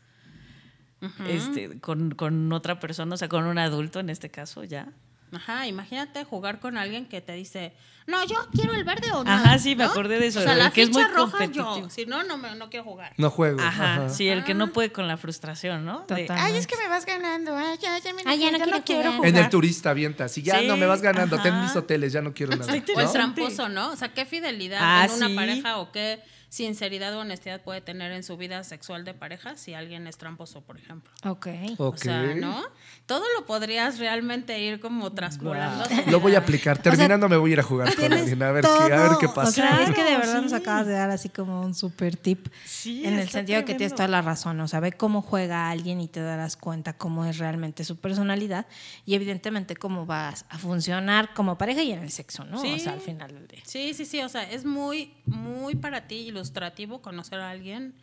este, 1.27 1.79
con, 1.79 2.11
con 2.11 2.51
otra 2.53 2.79
persona, 2.79 3.15
o 3.15 3.17
sea, 3.17 3.27
con 3.27 3.45
un 3.45 3.57
adulto 3.57 3.99
en 3.99 4.09
este 4.09 4.29
caso 4.29 4.63
ya. 4.63 4.87
Ajá, 5.33 5.65
imagínate 5.65 6.25
jugar 6.25 6.59
con 6.59 6.77
alguien 6.77 7.05
que 7.05 7.21
te 7.21 7.31
dice, 7.31 7.73
no, 8.05 8.23
yo 8.27 8.35
quiero 8.53 8.73
el 8.73 8.83
verde 8.83 9.11
o 9.13 9.23
no. 9.23 9.31
Ajá, 9.31 9.57
sí, 9.57 9.77
me 9.77 9.85
¿no? 9.85 9.89
acordé 9.89 10.19
de 10.19 10.27
eso, 10.27 10.39
O 10.39 10.43
sea, 10.43 10.55
la 10.55 10.71
que 10.71 10.81
es 10.81 10.89
muy 10.91 11.01
ficha 11.03 11.15
roja 11.15 11.31
competitivo. 11.37 11.79
yo, 11.79 11.89
si 11.89 12.05
no, 12.05 12.23
no, 12.23 12.37
me, 12.37 12.53
no 12.55 12.69
quiero 12.69 12.83
jugar. 12.83 13.13
No 13.17 13.29
juego. 13.29 13.61
Ajá, 13.61 13.93
ajá. 13.93 14.09
sí, 14.09 14.27
el 14.27 14.43
que 14.43 14.53
no 14.53 14.73
puede 14.73 14.91
con 14.91 15.07
la 15.07 15.15
frustración, 15.15 15.85
¿no? 15.85 16.05
De. 16.07 16.27
Ay, 16.29 16.57
es 16.57 16.67
que 16.67 16.75
me 16.75 16.89
vas 16.89 17.05
ganando, 17.05 17.55
ay, 17.55 17.77
ya, 17.81 17.97
ya 17.99 18.13
me 18.13 18.23
Ay, 18.25 18.39
ya 18.39 18.51
no 18.51 18.83
quiero 18.83 19.13
jugar. 19.13 19.29
En 19.29 19.37
el 19.37 19.49
turista 19.49 19.91
avienta, 19.91 20.27
si 20.27 20.41
ya 20.43 20.59
Sí, 20.59 20.67
no 20.67 20.75
me 20.75 20.85
vas 20.85 21.01
ganando, 21.01 21.41
ten 21.41 21.53
ajá. 21.53 21.63
mis 21.63 21.75
hoteles, 21.77 22.11
ya 22.11 22.21
no 22.21 22.33
quiero 22.33 22.53
nada. 22.57 22.71
O 22.71 23.01
¿no? 23.01 23.11
tramposo, 23.11 23.69
¿no? 23.69 23.91
O 23.93 23.95
sea, 23.95 24.13
qué 24.13 24.25
fidelidad 24.25 24.79
Ah, 24.81 25.05
en 25.05 25.13
una 25.13 25.27
sí. 25.29 25.33
pareja 25.35 25.77
o 25.77 25.93
qué 25.93 26.21
sinceridad 26.51 27.15
o 27.15 27.21
honestidad 27.21 27.61
puede 27.61 27.79
tener 27.79 28.11
en 28.11 28.23
su 28.23 28.35
vida 28.35 28.61
sexual 28.65 29.05
de 29.05 29.13
pareja 29.13 29.55
si 29.55 29.73
alguien 29.73 30.05
es 30.05 30.17
tramposo, 30.17 30.59
por 30.59 30.77
ejemplo. 30.77 31.09
Ok. 31.23 31.47
Ok. 31.77 31.95
O 31.95 31.97
sea, 31.97 32.35
¿no? 32.35 32.61
Todo 33.05 33.23
lo 33.39 33.45
podrías 33.45 33.99
realmente 33.99 34.59
ir 34.59 34.81
como 34.81 35.13
traspolando. 35.13 35.85
Lo 36.07 36.19
voy 36.19 36.35
a 36.35 36.39
aplicar. 36.39 36.77
Terminando 36.81 37.29
me 37.29 37.37
voy 37.37 37.51
a 37.51 37.53
ir 37.53 37.59
a 37.61 37.63
jugar 37.63 37.95
con 37.95 38.11
alguien 38.11 38.43
a 38.43 38.51
ver, 38.51 38.65
qué, 38.65 38.93
a 38.93 39.01
ver 39.07 39.11
qué 39.17 39.27
O 39.27 39.33
pasa. 39.33 39.51
sea, 39.53 39.83
es 39.83 39.95
que 39.95 40.03
de 40.03 40.17
verdad 40.17 40.39
sí. 40.39 40.41
nos 40.41 40.51
acabas 40.53 40.87
de 40.87 40.91
dar 40.93 41.09
así 41.09 41.29
como 41.29 41.61
un 41.61 41.73
super 41.73 42.17
tip. 42.17 42.47
Sí, 42.65 43.05
en 43.05 43.17
el 43.17 43.29
sentido 43.29 43.59
de 43.59 43.65
que 43.65 43.75
tienes 43.75 43.95
toda 43.95 44.09
la 44.09 44.21
razón. 44.21 44.59
O 44.59 44.67
sea, 44.67 44.81
ve 44.81 44.91
cómo 44.91 45.21
juega 45.21 45.69
alguien 45.69 46.01
y 46.01 46.09
te 46.09 46.19
darás 46.19 46.57
cuenta 46.57 46.97
cómo 46.97 47.23
es 47.23 47.37
realmente 47.37 47.85
su 47.85 47.95
personalidad 47.95 48.65
y 49.05 49.15
evidentemente 49.15 49.77
cómo 49.77 50.05
vas 50.05 50.45
a 50.49 50.57
funcionar 50.57 51.33
como 51.33 51.57
pareja 51.57 51.81
y 51.81 51.93
en 51.93 51.99
el 51.99 52.11
sexo, 52.11 52.43
¿no? 52.43 52.59
Sí. 52.61 52.73
O 52.73 52.79
sea, 52.79 52.91
al 52.91 52.99
final 52.99 53.33
del 53.33 53.47
día. 53.47 53.61
Sí, 53.63 53.93
sí, 53.93 54.05
sí, 54.05 54.21
o 54.21 54.27
sea, 54.27 54.43
es 54.43 54.65
muy, 54.65 55.13
muy 55.25 55.75
para 55.75 56.09
ti 56.09 56.31
ilustrativo 56.41 57.01
conocer 57.01 57.39
a 57.39 57.51
alguien. 57.51 57.93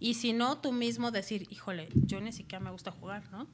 Y 0.00 0.14
si 0.14 0.32
no, 0.32 0.58
tú 0.58 0.72
mismo 0.72 1.12
decir, 1.12 1.46
híjole, 1.50 1.88
yo 1.94 2.20
ni 2.20 2.32
siquiera 2.32 2.64
me 2.64 2.72
gusta 2.72 2.90
jugar, 2.90 3.22
¿no? 3.30 3.46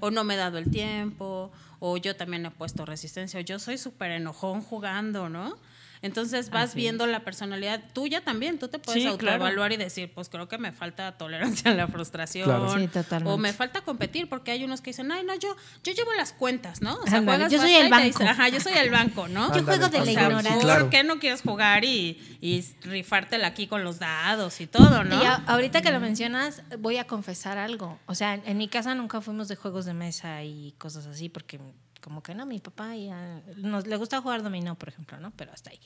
O 0.00 0.10
no 0.10 0.22
me 0.24 0.34
he 0.34 0.36
dado 0.36 0.58
el 0.58 0.70
tiempo, 0.70 1.50
o 1.78 1.96
yo 1.96 2.14
también 2.14 2.44
he 2.44 2.50
puesto 2.50 2.84
resistencia, 2.84 3.40
o 3.40 3.42
yo 3.42 3.58
soy 3.58 3.78
súper 3.78 4.10
enojón 4.10 4.60
jugando, 4.60 5.30
¿no? 5.30 5.56
Entonces 6.02 6.50
vas 6.50 6.74
viendo 6.74 7.06
la 7.06 7.20
personalidad 7.20 7.80
tuya 7.92 8.22
también, 8.22 8.58
tú 8.58 8.68
te 8.68 8.78
puedes 8.78 9.02
Sí, 9.02 9.08
autoevaluar 9.08 9.72
y 9.72 9.76
decir, 9.76 10.12
pues 10.14 10.28
creo 10.28 10.48
que 10.48 10.58
me 10.58 10.72
falta 10.72 11.16
tolerancia 11.16 11.70
a 11.70 11.74
la 11.74 11.88
frustración, 11.88 12.44
Claro. 12.44 12.74
Sí, 12.78 12.86
totalmente. 12.88 13.32
o 13.32 13.38
me 13.38 13.52
falta 13.52 13.80
competir, 13.82 14.28
porque 14.28 14.50
hay 14.50 14.64
unos 14.64 14.80
que 14.80 14.90
dicen, 14.90 15.10
ay, 15.12 15.24
no, 15.24 15.34
yo, 15.34 15.56
yo 15.82 15.92
llevo 15.92 16.12
las 16.14 16.32
cuentas, 16.32 16.82
¿no? 16.82 16.94
O 16.96 17.06
sea, 17.06 17.18
Ándale, 17.18 17.44
juegas 17.46 17.52
yo 17.52 17.58
soy 17.60 17.72
el 17.74 17.90
banco. 17.90 18.22
Ajá, 18.24 18.48
yo 18.48 18.60
soy 18.60 18.74
el 18.74 18.90
banco, 18.90 19.28
¿no? 19.28 19.46
Yo 19.56 19.64
juego 19.64 19.88
de 19.88 20.04
la 20.04 20.12
ignorancia. 20.12 20.78
¿por 20.78 20.90
qué 20.90 21.04
no 21.04 21.18
quieres 21.18 21.40
jugar 21.42 21.84
y, 21.84 22.38
y 22.40 22.64
rifártela 22.82 23.46
aquí 23.48 23.66
con 23.66 23.84
los 23.84 23.98
dados 23.98 24.60
y 24.60 24.66
todo, 24.66 25.04
no? 25.04 25.22
Y 25.22 25.24
a- 25.26 25.42
ahorita 25.46 25.80
que 25.82 25.90
lo 25.90 26.00
mencionas, 26.00 26.62
voy 26.78 26.96
a 26.98 27.06
confesar 27.06 27.56
algo. 27.58 27.98
O 28.06 28.14
sea, 28.14 28.34
en, 28.34 28.42
en 28.46 28.58
mi 28.58 28.68
casa 28.68 28.94
nunca 28.94 29.20
fuimos 29.20 29.48
de 29.48 29.56
juegos 29.56 29.84
de 29.86 29.94
mesa 29.94 30.42
y 30.44 30.72
cosas 30.78 31.06
así, 31.06 31.28
porque 31.28 31.58
como 32.04 32.22
que 32.22 32.34
no, 32.34 32.44
mi 32.44 32.58
papá 32.60 32.94
ya 32.94 33.40
nos 33.56 33.86
le 33.86 33.96
gusta 33.96 34.20
jugar 34.20 34.42
dominó, 34.42 34.74
por 34.74 34.90
ejemplo, 34.90 35.18
¿no? 35.18 35.30
Pero 35.36 35.52
hasta 35.52 35.70
ahí. 35.70 35.80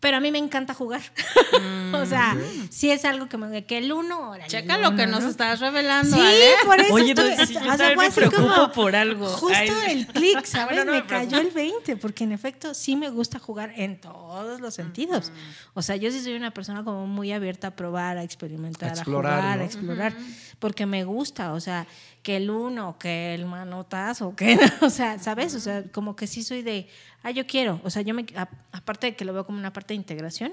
Pero 0.00 0.16
a 0.16 0.20
mí 0.20 0.30
me 0.30 0.38
encanta 0.38 0.74
jugar. 0.74 1.00
o 1.92 2.06
sea, 2.06 2.36
sí 2.70 2.90
es 2.90 3.04
algo 3.04 3.28
que 3.28 3.36
me 3.36 3.64
que 3.64 3.78
el 3.78 3.90
uno, 3.92 4.30
órale, 4.30 4.48
Checa 4.48 4.76
el 4.76 4.82
lo 4.82 4.94
que 4.94 5.08
nos 5.08 5.22
¿no? 5.24 5.28
estás 5.28 5.58
revelando, 5.58 6.16
Sí, 6.16 6.22
Ale. 6.22 6.50
por 6.64 6.80
eso 6.80 6.94
Oye, 6.94 7.14
no, 7.14 7.22
estoy- 7.22 7.46
sí, 7.46 7.54
yo 7.54 7.76
también 7.76 7.98
me 7.98 8.10
preocupo 8.12 8.42
como 8.48 8.72
por 8.72 8.94
algo. 8.94 9.26
Justo 9.26 9.56
Ay, 9.56 9.90
el 9.92 10.06
clic, 10.06 10.44
¿sabes? 10.44 10.76
Bueno, 10.76 10.84
no 10.84 10.92
me 10.92 11.00
me 11.02 11.06
cayó 11.08 11.38
el 11.38 11.50
20, 11.50 11.96
porque 11.96 12.22
en 12.24 12.30
efecto 12.32 12.74
sí 12.74 12.94
me 12.94 13.10
gusta 13.10 13.40
jugar 13.40 13.72
en 13.76 14.00
todos 14.00 14.60
los 14.60 14.74
sentidos. 14.74 15.32
O 15.74 15.82
sea, 15.82 15.96
yo 15.96 16.12
sí 16.12 16.20
soy 16.22 16.34
una 16.34 16.52
persona 16.52 16.84
como 16.84 17.06
muy 17.08 17.32
abierta 17.32 17.68
a 17.68 17.70
probar, 17.72 18.18
a 18.18 18.22
experimentar, 18.22 18.90
A 18.90 18.92
a, 18.92 18.94
explorar, 18.94 19.40
jugar, 19.40 19.56
¿no? 19.56 19.62
a 19.62 19.66
explorar, 19.66 20.12
porque 20.58 20.86
me 20.86 21.04
gusta, 21.04 21.52
o 21.52 21.60
sea, 21.60 21.86
que 22.22 22.36
el 22.36 22.50
uno, 22.50 22.96
que 22.98 23.34
el 23.34 23.46
manotazo, 23.46 24.34
que, 24.36 24.58
o 24.82 24.90
sea, 24.90 25.18
¿sabes? 25.18 25.54
O 25.54 25.60
sea, 25.60 25.84
como 25.92 26.16
que 26.16 26.26
sí 26.26 26.42
soy 26.42 26.62
de, 26.62 26.88
ah, 27.22 27.30
yo 27.30 27.46
quiero, 27.46 27.80
o 27.84 27.90
sea, 27.90 28.02
yo 28.02 28.14
me, 28.14 28.26
a- 28.36 28.48
aparte 28.72 29.08
de 29.08 29.16
que 29.16 29.24
lo 29.24 29.32
veo 29.32 29.46
como 29.46 29.58
una 29.58 29.72
parte 29.72 29.94
de 29.94 29.96
integración, 29.96 30.52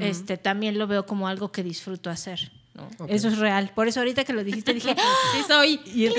este, 0.00 0.36
también 0.36 0.78
lo 0.78 0.86
veo 0.86 1.06
como 1.06 1.26
algo 1.26 1.50
que 1.50 1.62
disfruto 1.64 2.08
hacer, 2.08 2.52
¿no? 2.74 2.88
Eso 3.08 3.26
es 3.28 3.38
real. 3.38 3.72
Por 3.74 3.88
eso 3.88 3.98
ahorita 4.00 4.22
que 4.24 4.32
lo 4.32 4.44
dijiste 4.44 4.72
dije, 4.74 4.94
Sí 5.32 5.42
soy. 5.48 5.80
Y 5.86 6.06
en, 6.06 6.12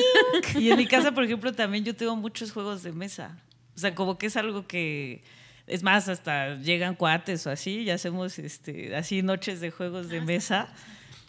y 0.60 0.70
en 0.72 0.78
mi 0.78 0.86
casa, 0.86 1.14
por 1.14 1.24
ejemplo, 1.24 1.54
también 1.54 1.86
yo 1.86 1.96
tengo 1.96 2.16
muchos 2.18 2.52
juegos 2.52 2.84
de 2.84 2.92
mesa. 2.92 3.38
O 3.76 3.80
sea, 3.80 3.96
como 3.96 4.18
que 4.18 4.26
es 4.26 4.36
algo 4.36 4.68
que. 4.68 5.24
Es 5.66 5.82
más, 5.84 6.10
hasta 6.10 6.56
llegan 6.56 6.96
cuates 6.96 7.46
o 7.48 7.52
así, 7.52 7.82
y 7.84 7.90
hacemos 7.90 8.38
este, 8.40 8.96
así 8.98 9.22
noches 9.22 9.62
de 9.62 9.72
juegos 9.72 10.10
de 10.10 10.20
mesa. 10.22 10.68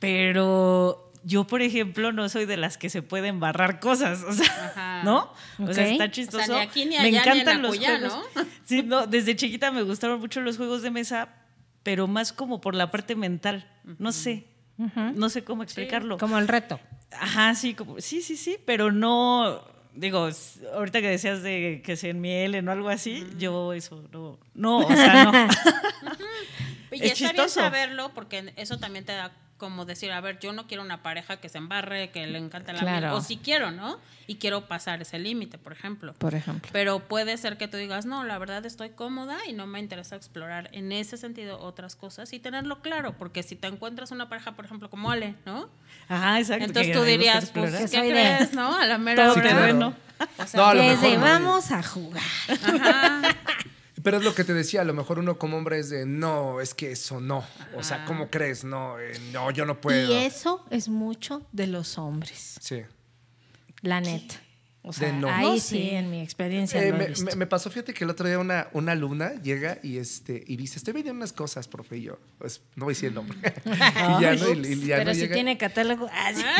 Pero 0.01 1.08
yo, 1.25 1.47
por 1.47 1.63
ejemplo, 1.63 2.13
no 2.13 2.29
soy 2.29 2.45
de 2.47 2.57
las 2.57 2.79
que 2.79 2.91
se 2.91 3.03
pueden 3.03 3.41
barrar 3.41 3.81
cosas. 3.81 4.23
O 4.23 4.33
sea, 4.33 4.47
Ajá. 4.71 5.03
¿no? 5.05 5.33
O 5.59 5.73
sea, 5.73 5.87
está 5.89 6.05
O 6.05 6.09
chistoso. 6.09 6.45
sea, 6.45 6.57
ni 6.57 6.63
aquí, 6.63 6.85
ni 6.87 6.97
me 6.97 6.99
allá, 6.99 7.03
ni 7.03 7.09
en 7.09 7.23
encantan 7.23 7.63
los 7.63 7.77
juegos. 7.79 8.01
¿no? 8.35 8.45
Sí, 8.65 8.83
no, 8.83 9.07
desde 9.07 9.35
chiquita 9.37 9.71
me 9.71 9.83
gustaron 9.83 10.21
mucho 10.21 10.41
los 10.41 10.57
juegos 10.57 10.83
de 10.83 10.91
mesa, 10.91 11.29
pero 11.83 12.07
más 12.07 12.33
como 12.33 12.61
por 12.61 12.75
la 12.75 12.91
parte 12.91 13.15
mental. 13.17 13.67
No 13.99 14.13
sé. 14.13 14.47
No 15.15 15.29
sé 15.29 15.43
cómo 15.45 15.63
explicarlo. 15.63 16.19
como 16.19 16.39
el 16.39 16.47
reto. 16.49 16.79
Ajá, 17.13 17.55
sí, 17.55 17.75
como, 17.75 18.01
sí, 18.01 18.21
sí, 18.23 18.37
sí, 18.37 18.59
pero 18.67 18.93
no, 18.93 19.65
digo, 19.95 20.29
ahorita 20.75 21.01
que 21.01 21.09
decías 21.09 21.43
de 21.43 21.81
que 21.85 21.97
se 21.97 22.11
enmielen 22.11 22.69
o 22.69 22.73
algo 22.73 22.91
así, 22.91 23.27
yo 23.39 23.73
eso 23.73 24.05
no, 24.13 24.39
no, 24.55 24.79
o 24.81 24.89
sea, 24.95 25.25
no. 25.25 25.33
Y 26.93 27.05
Es 27.05 27.13
está 27.13 27.25
bien 27.33 27.47
chistoso. 27.47 27.61
saberlo 27.61 28.13
porque 28.15 28.53
eso 28.57 28.79
también 28.79 29.05
te 29.05 29.13
da 29.13 29.33
como 29.59 29.85
decir, 29.85 30.11
a 30.13 30.21
ver, 30.21 30.39
yo 30.39 30.53
no 30.53 30.67
quiero 30.67 30.83
una 30.83 31.03
pareja 31.03 31.37
que 31.39 31.49
se 31.49 31.59
embarre, 31.59 32.11
que 32.11 32.27
le 32.27 32.39
encante 32.39 32.73
la 32.73 32.79
Claro. 32.79 33.09
miel, 33.09 33.13
o 33.13 33.21
si 33.21 33.37
quiero, 33.37 33.71
¿no? 33.71 33.99
Y 34.27 34.37
quiero 34.37 34.67
pasar 34.69 35.03
ese 35.03 35.19
límite, 35.19 35.59
por 35.59 35.73
ejemplo. 35.73 36.13
Por 36.15 36.35
ejemplo. 36.35 36.71
Pero 36.73 37.01
puede 37.01 37.37
ser 37.39 37.57
que 37.57 37.67
tú 37.69 37.77
digas, 37.77 38.07
no, 38.07 38.25
la 38.25 38.39
verdad 38.39 38.65
estoy 38.67 38.91
cómoda 38.91 39.37
y 39.49 39.53
no 39.53 39.67
me 39.67 39.81
interesa 39.81 40.17
explorar 40.17 40.69
en 40.73 40.93
ese 40.93 41.17
sentido 41.17 41.59
otras 41.61 41.97
cosas 41.97 42.33
y 42.33 42.39
tenerlo 42.39 42.81
claro, 42.81 43.15
porque 43.19 43.43
si 43.43 43.57
te 43.57 43.67
encuentras 43.67 44.11
una 44.11 44.29
pareja, 44.29 44.53
por 44.53 44.65
ejemplo, 44.65 44.89
como 44.91 45.11
Ale, 45.11 45.35
¿no? 45.45 45.69
Ajá, 46.09 46.39
exacto. 46.39 46.65
Entonces 46.65 46.93
tú 46.93 47.03
dirías, 47.03 47.51
pues. 47.51 47.75
¿qué 47.75 47.89
soy 47.89 48.07
de- 48.09 48.11
crees, 48.13 48.53
no? 48.55 48.77
A 48.77 48.87
la 48.87 48.99
mera 48.99 49.25
Todo 49.25 49.35
hora. 49.35 49.93
O 50.39 50.47
sea, 50.47 50.61
No, 50.61 50.67
a 50.67 50.75
lo 50.75 50.83
Desde 50.83 51.11
mejor 51.11 51.19
no. 51.19 51.25
vamos 51.25 51.71
a 51.71 51.83
jugar. 51.83 52.23
ajá. 52.49 53.37
Pero 54.03 54.19
es 54.19 54.25
lo 54.25 54.35
que 54.35 54.45
te 54.45 54.55
decía, 54.55 54.83
a 54.83 54.85
lo 54.85 54.95
mejor 54.95 55.19
uno 55.19 55.39
como 55.39 55.57
hombre 55.57 55.79
es 55.79 55.89
de, 55.91 56.07
no, 56.07 56.61
es 56.61 56.75
que 56.75 56.93
eso 56.93 57.21
no. 57.21 57.45
O 57.77 57.83
sea, 57.83 58.05
¿cómo 58.05 58.31
crees? 58.31 58.65
No, 58.65 58.99
eh, 58.99 59.13
no, 59.33 59.51
yo 59.51 59.65
no 59.67 59.81
puedo. 59.81 60.13
Y 60.13 60.17
eso 60.25 60.65
es 60.71 60.89
mucho 60.89 61.47
de 61.53 61.67
los 61.67 61.99
hombres, 61.99 62.57
Sí. 62.61 62.83
la 63.83 64.01
neta. 64.01 64.35
O 64.83 64.93
sea, 64.93 65.09
De 65.09 65.15
no. 65.19 65.29
ahí 65.29 65.45
No 65.45 65.59
sí, 65.59 65.91
en 65.91 66.11
mi 66.11 66.23
experiencia 66.23 66.81
Eh, 66.83 66.91
lo 66.91 66.97
he 66.97 66.99
me, 66.99 67.07
visto. 67.09 67.25
me- 67.25 67.35
me 67.35 67.47
pasó, 67.47 67.69
fíjate 67.69 67.93
que 67.93 68.05
el 68.05 68.11
otro 68.11 68.27
día 68.27 68.39
una, 68.39 68.69
una 68.73 68.93
alumna 68.93 69.35
llega 69.43 69.79
y 69.83 69.99
este 69.99 70.43
y 70.47 70.57
dice, 70.57 70.79
estoy 70.79 70.95
vendiendo 70.95 71.19
unas 71.19 71.33
cosas, 71.33 71.69
profe, 71.69 71.99
y 71.99 72.03
yo, 72.03 72.19
pues, 72.39 72.63
no 72.77 72.85
voy 72.87 72.93
a 72.93 72.95
decir 72.95 73.09
el 73.09 73.15
nombre. 73.17 73.37
y 73.67 74.23
ya, 74.23 74.35
¿no? 74.37 74.53
Y- 74.55 74.67
y 74.73 74.87
ya 74.87 74.97
Pero 74.99 75.11
no 75.11 75.15
si 75.15 75.21
llega. 75.23 75.35
tiene 75.35 75.59
catálogo, 75.59 76.09
ah, 76.13 76.33
sí. 76.35 76.43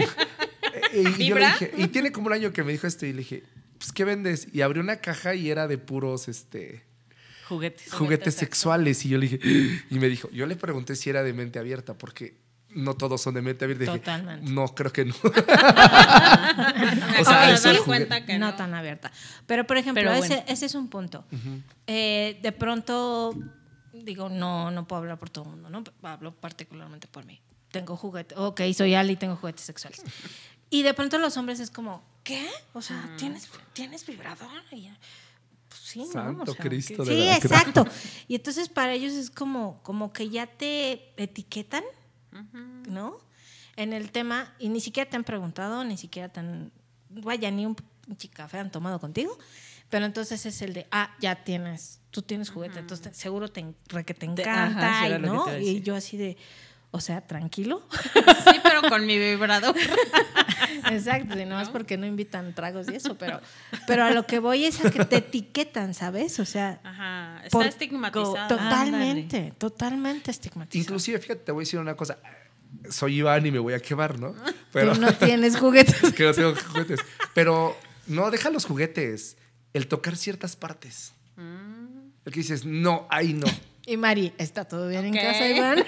Eh, 0.93 1.15
y, 1.19 1.23
y 1.23 1.27
yo 1.29 1.37
le 1.39 1.47
dije, 1.47 1.73
y 1.79 1.87
tiene 1.89 2.13
como 2.13 2.27
un 2.27 2.35
año 2.35 2.53
que 2.53 2.63
me 2.63 2.73
dijo 2.73 2.87
esto 2.87 3.07
y 3.07 3.13
le 3.13 3.19
dije, 3.21 3.43
pues, 3.79 3.91
¿qué 3.93 4.05
vendes? 4.05 4.49
Y 4.53 4.61
abrió 4.61 4.83
una 4.83 4.97
caja 4.97 5.35
y 5.35 5.51
era 5.51 5.67
de 5.67 5.79
puros, 5.79 6.29
este, 6.29 6.83
Juguetes. 7.49 7.93
juguetes 7.93 8.35
sexuales. 8.35 9.05
Y 9.05 9.09
yo 9.11 9.19
le 9.19 9.29
dije, 9.29 9.41
y 9.91 9.99
me 9.99 10.09
dijo, 10.09 10.29
yo 10.31 10.47
le 10.47 10.57
pregunté 10.57 10.95
si 10.97 11.11
era 11.11 11.23
de 11.23 11.33
mente 11.33 11.59
abierta, 11.59 11.95
porque 11.97 12.37
no 12.71 12.95
todos 12.95 13.21
son 13.23 13.35
de 13.35 13.43
mente 13.43 13.65
abierta. 13.65 13.85
Y 13.85 13.87
dije, 13.87 13.99
Totalmente. 14.01 14.51
no, 14.51 14.69
creo 14.75 14.93
que 14.93 15.05
no. 15.07 15.15
O 17.21 17.25
sea, 17.25 17.43
acabo 17.43 17.47
de 17.47 17.55
ese 17.55 17.69
dar 17.69 17.77
juguete- 17.79 17.85
cuenta 17.85 18.27
que 18.27 18.39
no, 18.39 18.47
no. 18.51 18.55
tan 18.57 18.75
abierta. 18.75 19.11
Pero, 19.47 19.67
por 19.67 19.77
ejemplo, 19.77 20.03
Pero 20.03 20.13
ese, 20.15 20.29
bueno. 20.37 20.45
ese 20.49 20.67
es 20.67 20.75
un 20.75 20.89
punto. 20.89 21.25
Eh, 21.87 22.39
de 22.43 22.53
pronto, 22.53 23.35
digo, 23.93 24.29
no, 24.29 24.71
no 24.71 24.87
puedo 24.87 25.01
hablar 25.03 25.19
por 25.19 25.31
todo 25.31 25.45
el 25.45 25.51
mundo, 25.53 25.71
¿no? 25.71 25.85
Hablo 26.09 26.33
particularmente 26.35 27.09
por 27.09 27.25
mí. 27.25 27.41
Tengo 27.71 27.97
juguetes, 27.97 28.37
ok, 28.39 28.61
soy 28.75 28.95
Ali 28.95 29.13
y 29.15 29.17
tengo 29.17 29.37
juguetes 29.37 29.65
sexuales. 29.65 30.03
Y 30.71 30.83
de 30.83 30.93
pronto 30.93 31.17
los 31.17 31.35
hombres 31.39 31.61
es 31.61 31.71
como, 31.71 32.05
¿qué? 32.23 32.47
O 32.75 32.83
sea, 32.83 33.03
¿tienes, 33.17 33.49
¿tienes 33.73 34.05
vibrador? 34.05 34.51
Y 34.71 34.83
ya, 34.83 34.99
sí, 35.89 36.01
¿no? 36.01 36.07
Santo 36.13 36.53
O 36.53 36.55
sea, 36.55 36.65
Cristo 36.65 37.05
que- 37.05 37.11
de 37.11 37.17
Sí, 37.17 37.25
la 37.27 37.37
exacto. 37.37 37.87
Y 38.27 38.35
entonces 38.37 38.69
para 38.69 38.93
ellos 38.93 39.13
es 39.15 39.31
como, 39.31 39.81
como 39.83 40.13
que 40.13 40.29
ya 40.29 40.47
te 40.47 41.13
etiquetan, 41.17 41.85
¿no? 42.89 43.17
En 43.77 43.93
el 43.93 44.11
tema, 44.11 44.53
y 44.59 44.69
ni 44.69 44.81
siquiera 44.81 45.09
te 45.09 45.17
han 45.17 45.25
preguntado, 45.25 45.85
ni 45.85 45.97
siquiera 45.97 46.29
te 46.29 46.41
han, 46.41 46.73
vaya, 47.11 47.51
ni 47.51 47.65
un 47.65 47.77
café 48.33 48.59
han 48.59 48.71
tomado 48.73 48.99
contigo, 48.99 49.39
pero 49.89 50.05
entonces 50.05 50.45
es 50.47 50.61
el 50.63 50.73
de, 50.75 50.87
ah, 50.91 51.15
ya 51.21 51.45
tienes, 51.45 52.01
tú 52.11 52.23
tienes 52.23 52.51
juguete, 52.51 52.79
entonces 52.81 53.17
seguro 53.17 53.49
te, 53.51 53.65
re 53.87 54.05
que 54.05 54.15
te 54.15 54.27
Te- 54.27 54.43
encanta, 54.43 55.03
ajá, 55.05 55.09
y, 55.09 55.19
¿no? 55.23 55.59
Y 55.59 55.81
yo 55.83 55.95
así 55.95 56.17
de, 56.17 56.37
O 56.91 57.01
sea, 57.01 57.21
tranquilo. 57.27 57.87
Sí, 58.15 58.61
pero 58.63 58.83
con 58.89 59.05
mi 59.05 59.19
vibrador. 59.19 59.77
Exacto, 60.91 61.39
y 61.39 61.45
no 61.45 61.61
es 61.61 61.69
porque 61.69 61.97
no 61.99 62.07
invitan 62.07 62.55
tragos 62.55 62.89
y 62.91 62.95
eso, 62.97 63.17
pero, 63.19 63.41
pero 63.87 64.05
a 64.05 64.11
lo 64.11 64.27
que 64.27 64.39
voy 64.39 64.65
es 64.65 64.83
a 64.85 64.91
que 64.91 65.05
te 65.05 65.17
etiquetan, 65.17 65.93
¿sabes? 65.93 66.39
O 66.41 66.45
sea, 66.47 66.81
Ajá, 66.83 67.41
está 67.45 67.51
por- 67.59 67.67
estigmatizado. 67.67 68.49
Totalmente, 68.49 69.53
totalmente 69.59 70.31
estigmatizado. 70.31 70.81
Inclusive, 70.83 71.19
fíjate, 71.19 71.41
te 71.45 71.53
voy 71.53 71.63
a 71.63 71.65
decir 71.65 71.79
una 71.79 71.95
cosa. 71.95 72.19
Soy 72.91 73.17
Iván 73.19 73.45
y 73.47 73.51
me 73.51 73.59
voy 73.59 73.75
a 73.75 73.81
quemar, 73.81 74.19
¿no? 74.19 74.35
Pero 74.73 74.93
Tú 74.95 75.01
no 75.01 75.13
tienes 75.15 75.57
juguetes. 75.59 76.13
que 76.17 76.25
no 76.25 76.33
tengo 76.33 76.55
juguetes. 76.55 77.01
Pero 77.35 77.77
no, 78.07 78.31
deja 78.31 78.51
los 78.51 78.65
juguetes. 78.65 79.37
El 79.75 79.89
tocar 79.89 80.17
ciertas 80.17 80.57
partes. 80.57 81.13
El 81.37 82.33
que 82.33 82.41
dices, 82.41 82.65
no, 82.65 83.07
ahí 83.11 83.33
no. 83.33 83.47
Y 83.89 83.97
Mari, 83.97 84.35
¿está 84.37 84.67
todo 84.67 84.87
bien 84.89 85.07
en 85.07 85.15
casa, 85.15 85.49
Iván? 85.49 85.83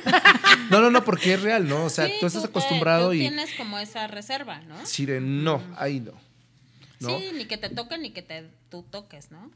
No, 0.70 0.80
no, 0.80 0.90
no, 0.90 1.04
porque 1.04 1.34
es 1.34 1.42
real, 1.42 1.68
¿no? 1.68 1.84
O 1.84 1.90
sea, 1.90 2.06
Sí, 2.06 2.14
tú 2.18 2.26
estás 2.26 2.42
te- 2.42 2.48
acostumbrado 2.48 3.08
tú 3.08 3.12
y 3.12 3.18
tienes 3.20 3.52
como 3.58 3.78
esa 3.78 4.06
reserva, 4.06 4.60
¿no? 4.60 4.86
sí 4.86 5.04
de 5.04 5.20
no, 5.20 5.62
ahí 5.76 6.00
no. 6.00 6.12
¿No? 7.00 7.18
Sí, 7.18 7.30
ni 7.34 7.44
que 7.44 7.58
te 7.58 7.68
toquen 7.68 8.00
ni 8.02 8.10
que 8.10 8.22
te, 8.22 8.48
tú 8.70 8.84
toques, 8.90 9.30
¿no? 9.30 9.50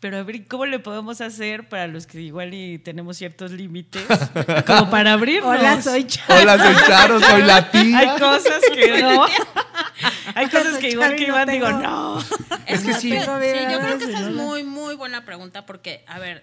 Pero 0.00 0.16
a 0.18 0.22
ver, 0.22 0.46
¿cómo 0.48 0.64
le 0.66 0.78
podemos 0.78 1.20
hacer 1.20 1.68
para 1.68 1.86
los 1.86 2.06
que 2.06 2.20
igual 2.20 2.54
y 2.54 2.78
tenemos 2.78 3.18
ciertos 3.18 3.50
límites? 3.52 4.02
Como 4.66 4.90
para 4.90 5.12
abrirnos. 5.12 5.58
Hola, 5.58 5.80
soy 5.82 6.06
Charo. 6.06 6.40
Hola, 6.42 6.58
soy 6.58 6.86
Charo, 6.86 7.20
soy 7.20 7.42
la 7.42 7.70
tía. 7.70 7.98
Hay 7.98 8.18
cosas 8.18 8.62
que 8.74 9.02
no. 9.02 9.26
Hay 10.34 10.48
cosas 10.48 10.78
que 10.78 10.90
igual 10.90 11.14
que 11.14 11.24
Iván 11.24 11.46
no 11.46 11.52
digo, 11.52 11.70
no. 11.70 12.18
Es 12.66 12.82
que 12.82 12.94
sí. 12.94 13.10
Sí, 13.12 13.16
yo 13.16 13.80
creo 13.80 13.98
que 13.98 14.04
esa 14.06 14.20
es 14.22 14.30
muy, 14.30 14.64
muy 14.64 14.96
buena 14.96 15.24
pregunta 15.24 15.66
porque, 15.66 16.04
a 16.08 16.18
ver, 16.18 16.42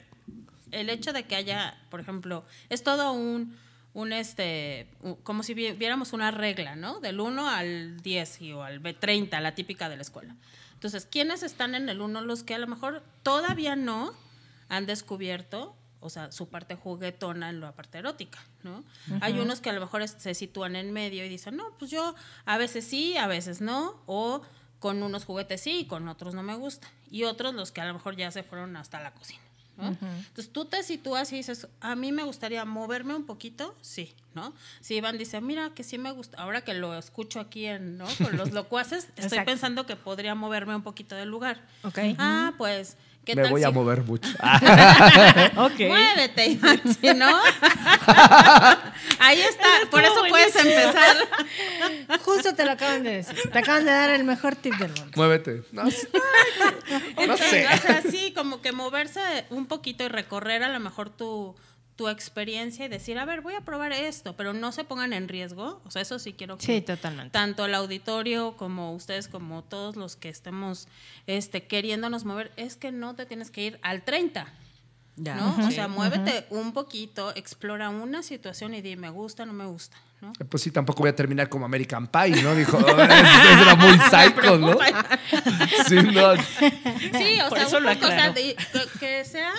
el 0.72 0.90
hecho 0.90 1.14
de 1.14 1.24
que 1.24 1.36
haya, 1.36 1.78
por 1.90 2.00
ejemplo, 2.00 2.46
es 2.70 2.84
todo 2.84 3.12
un, 3.14 3.58
un 3.94 4.14
este, 4.14 4.88
como 5.24 5.44
si 5.44 5.54
vi- 5.54 5.72
viéramos 5.72 6.14
una 6.14 6.32
regla, 6.32 6.76
¿no? 6.76 7.00
Del 7.00 7.20
1 7.20 7.50
al 7.50 8.00
10 8.02 8.42
y, 8.42 8.54
o 8.54 8.64
al 8.64 8.80
B- 8.80 8.94
30, 8.94 9.40
la 9.42 9.56
típica 9.56 9.90
de 9.90 9.96
la 9.96 10.02
escuela. 10.04 10.36
Entonces, 10.74 11.06
¿quiénes 11.10 11.44
están 11.44 11.76
en 11.76 11.90
el 11.90 12.00
1? 12.02 12.22
Los 12.22 12.44
que 12.44 12.56
a 12.56 12.58
lo 12.60 12.68
mejor 12.68 13.04
todavía 13.24 13.76
no 13.76 14.14
han 14.70 14.86
descubierto, 14.86 15.76
o 16.00 16.10
sea, 16.10 16.32
su 16.32 16.48
parte 16.48 16.76
juguetona 16.76 17.50
en 17.50 17.60
la 17.60 17.74
parte 17.74 17.98
erótica, 17.98 18.40
¿no? 18.64 18.86
Hay 19.22 19.34
unos 19.40 19.60
que 19.60 19.70
a 19.70 19.74
lo 19.74 19.82
mejor 19.82 20.08
se 20.08 20.34
sitúan 20.34 20.76
en 20.78 20.94
medio 20.94 21.26
y 21.26 21.30
dicen, 21.30 21.58
no, 21.58 21.76
pues 21.78 21.92
yo 21.92 22.16
a 22.46 22.58
veces 22.58 22.86
sí, 22.86 23.18
a 23.18 23.28
veces 23.28 23.60
no, 23.60 24.02
o 24.06 24.42
con 24.80 25.04
unos 25.04 25.26
juguetes 25.26 25.60
sí 25.62 25.80
y 25.80 25.86
con 25.88 26.08
otros 26.08 26.34
no 26.34 26.44
me 26.44 26.56
gusta. 26.56 26.88
Y 27.12 27.24
otros 27.26 27.54
los 27.54 27.72
que 27.74 27.82
a 27.82 27.86
lo 27.86 27.94
mejor 27.96 28.16
ya 28.16 28.32
se 28.32 28.44
fueron 28.44 28.78
hasta 28.78 29.02
la 29.02 29.12
cocina. 29.14 29.42
¿No? 29.80 29.88
Entonces 30.02 30.52
tú 30.52 30.66
te 30.66 30.84
sitúas 30.84 31.32
y 31.32 31.38
dices, 31.38 31.68
a 31.82 31.96
mí 31.96 32.12
me 32.12 32.24
gustaría 32.24 32.64
moverme 32.66 33.16
un 33.16 33.26
poquito, 33.26 33.76
sí, 33.82 34.14
¿no? 34.36 34.54
Si 34.82 34.96
Iván 34.96 35.18
dice, 35.18 35.42
mira 35.42 35.72
que 35.74 35.84
sí 35.84 35.98
me 35.98 36.12
gusta, 36.12 36.38
ahora 36.42 36.62
que 36.62 36.74
lo 36.74 36.98
escucho 36.98 37.40
aquí 37.40 37.66
en, 37.66 37.98
¿no? 37.98 38.06
Con 38.22 38.38
los 38.38 38.52
locuaces, 38.52 39.06
estoy 39.16 39.26
Exacto. 39.26 39.46
pensando 39.46 39.86
que 39.86 39.96
podría 39.96 40.36
moverme 40.36 40.76
un 40.76 40.84
poquito 40.84 41.16
del 41.16 41.30
lugar. 41.30 41.62
Ok. 41.84 41.98
Ah, 42.18 42.54
pues, 42.58 42.98
¿qué 43.26 43.36
Me 43.36 43.44
tal 43.44 43.52
voy 43.52 43.64
a 43.64 43.72
mover 43.72 44.04
mucho. 44.04 44.30
Ok. 45.58 45.80
Muévete, 45.80 46.48
Iván, 46.48 46.82
si 47.00 47.14
no. 47.14 47.32
Ahí 49.20 49.42
está, 49.42 49.66
por 49.90 50.04
eso 50.04 50.24
puedes 50.30 50.56
empezar. 50.56 51.18
Justo 52.24 52.54
te 52.56 52.66
lo 52.66 52.72
acaban 52.72 53.04
de 53.04 53.18
decir. 53.18 53.36
Te 53.52 53.60
acaban 53.60 53.86
de 53.86 53.92
dar 53.92 54.10
el 54.12 54.24
mejor 54.24 54.56
tip 54.56 54.76
del 54.76 54.92
mundo. 54.92 55.12
Muévete. 55.16 55.64
No, 55.72 55.90
sé. 55.90 56.08
no 57.16 57.22
Entonces, 57.24 57.50
sé. 57.50 57.68
O 57.68 57.78
sea, 57.78 58.02
sí, 58.10 58.34
como 58.36 58.62
que 58.62 58.72
moverse 58.72 59.20
un 59.50 59.66
poquito 59.66 60.04
y 60.04 60.08
recorrer 60.08 60.64
a 60.64 60.70
lo 60.70 60.80
mejor 60.80 61.10
tu, 61.10 61.56
tu 61.96 62.08
experiencia 62.08 62.86
y 62.86 62.88
decir, 62.88 63.18
a 63.20 63.26
ver, 63.26 63.42
voy 63.42 63.56
a 63.56 63.62
probar 63.62 63.92
esto, 63.92 64.36
pero 64.38 64.54
no 64.54 64.72
se 64.72 64.84
pongan 64.86 65.12
en 65.14 65.28
riesgo. 65.28 65.82
O 65.86 65.92
sea, 65.92 66.02
eso 66.02 66.18
sí 66.20 66.34
quiero 66.34 66.58
que 66.58 66.66
Sí, 66.66 66.82
totalmente. 66.82 67.32
tanto 67.32 67.66
el 67.66 67.76
auditorio 67.76 68.56
como 68.58 68.94
ustedes, 68.94 69.28
como 69.28 69.64
todos 69.64 69.96
los 69.96 70.16
que 70.16 70.30
estemos 70.30 70.88
este, 71.28 71.64
queriéndonos 71.66 72.24
mover, 72.26 72.52
es 72.56 72.76
que 72.78 72.92
no 72.92 73.16
te 73.16 73.26
tienes 73.26 73.52
que 73.52 73.64
ir 73.64 73.80
al 73.82 74.04
30. 74.04 74.48
Ya. 75.22 75.36
¿no? 75.36 75.68
O 75.68 75.72
sea, 75.72 75.88
muévete 75.88 76.46
un 76.50 76.72
poquito, 76.74 77.34
explora 77.36 77.90
una 77.90 78.24
situación 78.24 78.74
y 78.74 78.82
di, 78.82 78.96
me 78.96 79.10
gusta, 79.10 79.46
no 79.46 79.54
me 79.54 79.66
gusta, 79.66 79.98
¿no? 80.22 80.32
Pues 80.50 80.64
sí, 80.64 80.72
tampoco 80.72 81.00
voy 81.02 81.10
a 81.10 81.16
terminar 81.16 81.50
como 81.50 81.66
American 81.66 82.08
Pie, 82.08 82.42
¿no? 82.42 82.56
Dijo, 82.56 82.78
"Oh, 82.78 82.88
eso 82.90 83.62
era 83.62 83.76
muy 83.76 83.98
psycho, 84.10 84.58
¿no? 84.58 84.78
Sí, 85.88 85.96
no. 85.96 86.34
Sí, 87.18 87.40
o 87.46 87.50
Por 87.50 87.58
sea, 87.58 87.68
eso 87.68 87.78
un 87.78 87.84
lo 87.84 87.94
poco, 87.94 88.06
o 88.06 88.10
sea, 88.10 88.26
aclaro. 88.26 88.34
de- 88.34 88.56
que, 88.56 89.00
que 89.00 89.26
sea, 89.26 89.52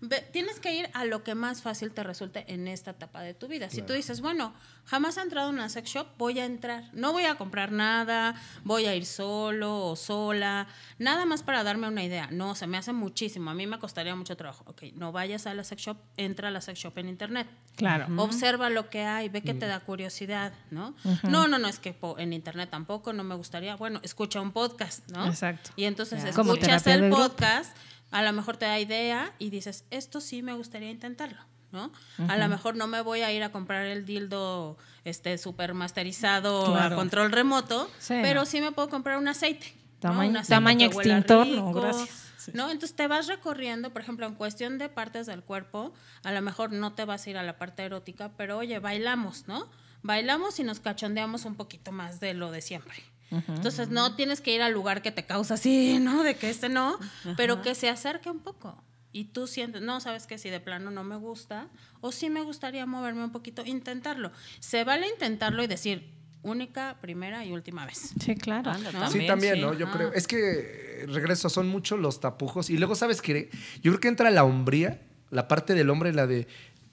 ve- 0.00 0.26
tienes 0.32 0.60
que 0.60 0.74
ir 0.74 0.88
a 0.94 1.04
lo 1.04 1.22
que 1.24 1.34
más 1.34 1.62
fácil 1.62 1.92
te 1.92 2.02
resulte 2.02 2.44
en 2.52 2.68
esta 2.68 2.92
etapa 2.92 3.20
de 3.22 3.34
tu 3.34 3.48
vida. 3.48 3.68
Si 3.70 3.82
tú 3.82 3.92
dices, 3.92 4.20
bueno, 4.20 4.54
jamás 4.84 5.16
he 5.16 5.20
entrado 5.22 5.48
en 5.50 5.56
una 5.56 5.68
sex 5.68 5.90
shop, 5.90 6.06
voy 6.18 6.38
a 6.40 6.44
entrar. 6.44 6.84
No 6.92 7.12
voy 7.12 7.24
a 7.24 7.34
comprar 7.36 7.72
nada, 7.72 8.34
voy 8.64 8.86
a 8.86 8.94
ir 8.96 9.06
solo 9.06 9.86
o 9.86 9.96
sola, 9.96 10.66
nada 10.98 11.24
más 11.26 11.42
para 11.42 11.62
darme 11.64 11.88
una 11.88 12.02
idea. 12.04 12.28
No, 12.30 12.54
se 12.54 12.66
me 12.66 12.76
hace 12.78 12.92
muchísimo. 12.92 13.50
A 13.50 13.54
mí 13.54 13.66
me 13.66 13.78
costaría 13.78 14.14
mucho 14.16 14.36
trabajo. 14.36 14.64
Ok, 14.66 14.82
no 14.94 15.12
vayas 15.12 15.46
a 15.46 15.54
la 15.54 15.64
sex 15.64 15.82
shop, 15.82 15.96
entra 16.16 16.48
a 16.48 16.50
la 16.50 16.60
sex 16.60 16.78
shop 16.78 16.96
en 16.98 17.08
internet. 17.08 17.46
Claro. 17.76 18.06
Observa 18.18 18.68
lo 18.70 18.90
que 18.90 19.02
hay, 19.04 19.28
ve 19.28 19.42
que 19.42 19.54
te 19.54 19.66
da 19.66 19.80
curiosidad, 19.80 20.52
¿no? 20.70 20.94
No, 21.22 21.48
no, 21.48 21.58
no, 21.58 21.68
es 21.68 21.78
que 21.78 21.92
po- 21.94 22.18
en 22.18 22.32
internet 22.32 22.68
tampoco, 22.70 23.12
no 23.12 23.24
me 23.24 23.34
gustaría. 23.34 23.76
Bueno, 23.76 24.00
escucha 24.02 24.40
un 24.40 24.52
podcast, 24.52 25.08
¿no? 25.10 25.26
Exacto. 25.26 25.70
Y 25.76 25.84
entonces 25.84 26.22
escuchas 26.24 26.86
el 26.86 27.08
podcast, 27.10 27.76
a 28.10 28.22
lo 28.22 28.32
mejor 28.32 28.56
te 28.56 28.66
da 28.66 28.78
idea 28.78 29.32
y 29.38 29.50
dices, 29.50 29.84
esto 29.90 30.20
sí 30.20 30.42
me 30.42 30.52
gustaría 30.54 30.90
intentarlo, 30.90 31.40
¿no? 31.72 31.92
A 32.28 32.36
lo 32.36 32.48
mejor 32.48 32.76
no 32.76 32.86
me 32.86 33.00
voy 33.00 33.20
a 33.22 33.32
ir 33.32 33.42
a 33.42 33.50
comprar 33.52 33.86
el 33.86 34.04
dildo 34.04 34.76
este 35.04 35.38
super 35.38 35.74
masterizado 35.74 36.66
Claro. 36.72 36.94
a 36.94 36.98
control 36.98 37.30
remoto, 37.32 37.88
Sí, 37.98 38.14
pero 38.22 38.40
no. 38.40 38.46
sí 38.46 38.60
me 38.60 38.72
puedo 38.72 38.88
comprar 38.88 39.18
un 39.18 39.28
aceite. 39.28 39.74
¿no? 40.02 40.10
Tamaño- 40.10 40.30
Un 40.30 40.36
aceite 40.38 40.54
tamaño 40.54 40.90
que 40.90 40.96
huela 40.96 41.18
extintor, 41.18 41.46
no, 41.46 41.72
gracias. 41.72 42.26
¿no? 42.54 42.70
Entonces 42.70 42.96
te 42.96 43.06
vas 43.06 43.26
recorriendo, 43.26 43.90
por 43.92 44.00
ejemplo, 44.02 44.26
en 44.26 44.34
cuestión 44.34 44.78
de 44.78 44.88
partes 44.88 45.26
del 45.26 45.42
cuerpo, 45.42 45.92
a 46.24 46.32
lo 46.32 46.40
mejor 46.40 46.72
no 46.72 46.94
te 46.94 47.04
vas 47.04 47.26
a 47.26 47.30
ir 47.30 47.36
a 47.36 47.42
la 47.42 47.58
parte 47.58 47.84
erótica, 47.84 48.32
pero 48.36 48.56
oye, 48.58 48.78
bailamos, 48.78 49.46
¿no? 49.46 49.68
Bailamos 50.02 50.58
y 50.58 50.64
nos 50.64 50.80
cachondeamos 50.80 51.44
un 51.44 51.54
poquito 51.54 51.92
más 51.92 52.18
de 52.18 52.32
lo 52.32 52.50
de 52.50 52.62
siempre. 52.62 52.96
Entonces 53.30 53.88
no 53.90 54.14
tienes 54.16 54.40
que 54.40 54.52
ir 54.54 54.62
al 54.62 54.72
lugar 54.72 55.02
que 55.02 55.12
te 55.12 55.24
causa 55.24 55.54
así, 55.54 55.98
¿no? 56.00 56.22
De 56.24 56.34
que 56.36 56.50
este 56.50 56.68
no, 56.68 56.98
pero 57.36 57.62
que 57.62 57.74
se 57.74 57.88
acerque 57.88 58.28
un 58.30 58.40
poco. 58.40 58.82
Y 59.12 59.24
tú 59.26 59.46
sientes, 59.46 59.82
no, 59.82 60.00
sabes 60.00 60.26
que 60.26 60.38
si 60.38 60.50
de 60.50 60.60
plano 60.60 60.90
no 60.90 61.02
me 61.04 61.16
gusta, 61.16 61.68
o 62.00 62.12
sí 62.12 62.30
me 62.30 62.42
gustaría 62.42 62.86
moverme 62.86 63.24
un 63.24 63.32
poquito, 63.32 63.64
intentarlo. 63.66 64.30
Se 64.60 64.84
vale 64.84 65.08
intentarlo 65.08 65.62
y 65.64 65.66
decir 65.66 66.12
única, 66.42 66.96
primera 67.00 67.44
y 67.44 67.52
última 67.52 67.84
vez. 67.86 68.12
Sí, 68.20 68.34
claro. 68.36 68.70
Anda, 68.70 68.92
¿no? 68.92 69.10
Sí, 69.10 69.26
también, 69.26 69.56
sí. 69.56 69.60
¿no? 69.60 69.74
Yo 69.74 69.88
Ah. 69.88 69.92
creo. 69.92 70.12
Es 70.12 70.26
que, 70.26 71.04
regreso, 71.08 71.48
son 71.50 71.68
muchos 71.68 71.98
los 71.98 72.20
tapujos. 72.20 72.70
Y 72.70 72.78
luego, 72.78 72.94
¿sabes 72.94 73.20
qué? 73.20 73.50
Yo 73.82 73.90
creo 73.92 74.00
que 74.00 74.08
entra 74.08 74.30
la 74.30 74.44
hombría, 74.44 75.02
la 75.30 75.48
parte 75.48 75.74
del 75.74 75.90
hombre, 75.90 76.12
la 76.12 76.26
de, 76.26 76.46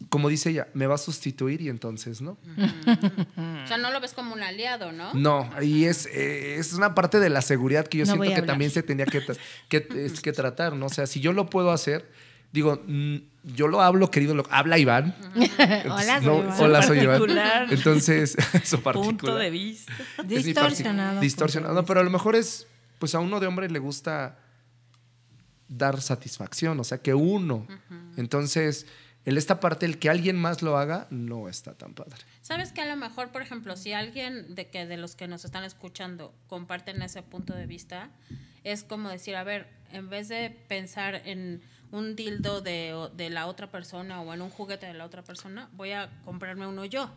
como 0.10 0.30
dice 0.30 0.52
ella, 0.52 0.68
me 0.74 0.86
va 0.88 0.96
a 0.96 1.00
sustituir 1.00 1.62
y 1.62 1.70
entonces, 1.70 2.22
¿no? 2.22 2.38
O 2.56 3.68
sea, 3.68 3.78
no 3.78 3.92
lo 3.92 4.00
ves 4.00 4.14
como 4.14 4.34
un 4.34 4.44
aliado, 4.44 4.92
¿no? 4.92 5.14
No, 5.14 5.50
y 5.62 5.86
es, 5.86 6.06
eh, 6.08 6.56
es 6.58 6.74
una 6.74 6.94
parte 6.96 7.20
de 7.20 7.30
la 7.30 7.42
seguridad 7.42 7.88
que 7.88 7.98
yo 8.00 8.06
No 8.06 8.14
siento 8.14 8.24
que 8.26 8.34
hablar. 8.36 8.46
también 8.46 8.72
se 8.72 8.84
tenía 8.84 9.06
que, 9.06 9.22
que, 9.70 9.88
es 10.06 10.22
que 10.22 10.32
tratar, 10.34 10.76
¿no? 10.76 10.86
O 10.86 10.90
sea, 10.90 11.08
si 11.08 11.20
yo 11.20 11.34
lo 11.34 11.50
puedo 11.50 11.72
hacer, 11.72 12.10
digo, 12.54 12.82
mm, 12.86 13.16
yo 13.56 13.68
lo 13.68 13.82
hablo, 13.82 14.12
querido, 14.12 14.36
lo, 14.36 14.46
habla 14.52 14.78
Iván. 14.78 15.16
Hola, 15.86 16.22
soy 16.22 16.26
No, 16.28 16.40
Iván. 16.44 16.62
hola, 16.62 16.84
soy 16.84 17.00
Iván. 17.00 17.22
Entonces, 17.72 18.38
su 18.64 18.82
particular. 18.82 19.18
Punto 19.18 19.36
de 19.36 19.50
vista. 19.50 19.94
Distorsionado. 20.24 21.20
Distorsionado. 21.22 21.74
No, 21.74 21.86
pero 21.86 22.02
a 22.02 22.04
lo 22.04 22.12
mejor 22.12 22.36
es, 22.36 22.68
pues 23.00 23.16
a 23.16 23.20
uno 23.20 23.40
de 23.40 23.48
hombre 23.48 23.70
le 23.70 23.80
gusta 23.80 24.38
dar 25.68 26.02
satisfacción, 26.02 26.80
o 26.80 26.84
sea, 26.84 27.00
que 27.00 27.14
uno. 27.14 27.68
Entonces, 28.16 28.86
en 29.28 29.38
esta 29.38 29.60
parte, 29.60 29.86
el 29.86 30.00
que 30.00 30.10
alguien 30.10 30.38
más 30.38 30.62
lo 30.62 30.78
haga, 30.78 31.06
no 31.10 31.50
está 31.50 31.74
tan 31.74 31.94
padre. 31.94 32.16
Sabes 32.42 32.72
que 32.72 32.80
a 32.80 32.86
lo 32.86 32.96
mejor, 32.96 33.34
por 33.34 33.42
ejemplo, 33.42 33.76
si 33.76 33.92
alguien 33.92 34.56
de 34.56 34.70
que 34.70 34.86
de 34.86 34.96
los 34.96 35.18
que 35.18 35.28
nos 35.28 35.44
están 35.44 35.66
escuchando 35.66 36.34
comparten 36.48 37.02
ese 37.02 37.24
punto 37.24 37.54
de 37.54 37.66
vista, 37.66 38.10
es 38.63 38.86
como 38.86 39.10
decir, 39.10 39.36
a 39.36 39.44
ver, 39.44 39.68
en 39.92 40.10
vez 40.10 40.30
de 40.30 40.50
pensar 40.70 41.16
en 41.26 41.62
un 41.92 42.16
dildo 42.16 42.62
de, 42.62 43.10
de 43.18 43.30
la 43.30 43.48
otra 43.48 43.70
persona 43.70 44.22
o 44.22 44.34
en 44.34 44.42
un 44.42 44.50
juguete 44.50 44.86
de 44.86 44.94
la 44.94 45.04
otra 45.04 45.24
persona, 45.24 45.70
voy 45.74 45.92
a 45.92 46.10
comprarme 46.24 46.66
uno 46.66 46.86
yo 46.86 47.12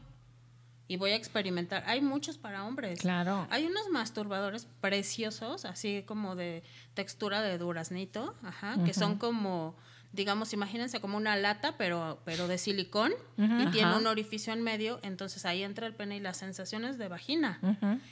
y 0.90 0.96
voy 0.96 1.12
a 1.12 1.14
experimentar. 1.14 1.85
Hay 1.87 2.01
muchos 2.01 2.38
para 2.38 2.64
hombres. 2.64 2.99
Claro. 2.99 3.46
Hay 3.51 3.66
unos 3.66 3.88
masturbadores 3.92 4.66
preciosos, 4.81 5.64
así 5.64 6.03
como 6.05 6.35
de 6.35 6.64
textura 6.94 7.40
de 7.40 7.57
duraznito, 7.57 8.35
ajá, 8.42 8.83
que 8.85 8.94
son 8.94 9.16
como, 9.16 9.77
digamos, 10.12 10.53
imagínense 10.53 11.01
como 11.01 11.16
una 11.16 11.37
lata, 11.37 11.77
pero, 11.77 12.20
pero 12.25 12.49
de 12.49 12.59
silicón, 12.59 13.12
y 13.37 13.66
tiene 13.70 13.96
un 13.96 14.07
orificio 14.07 14.53
en 14.53 14.62
medio, 14.62 14.99
entonces 15.03 15.44
ahí 15.46 15.62
entra 15.62 15.87
el 15.87 15.94
pene 15.94 16.16
y 16.16 16.20
las 16.20 16.37
sensaciones 16.37 16.99
de 16.99 17.09
vagina. 17.09 17.61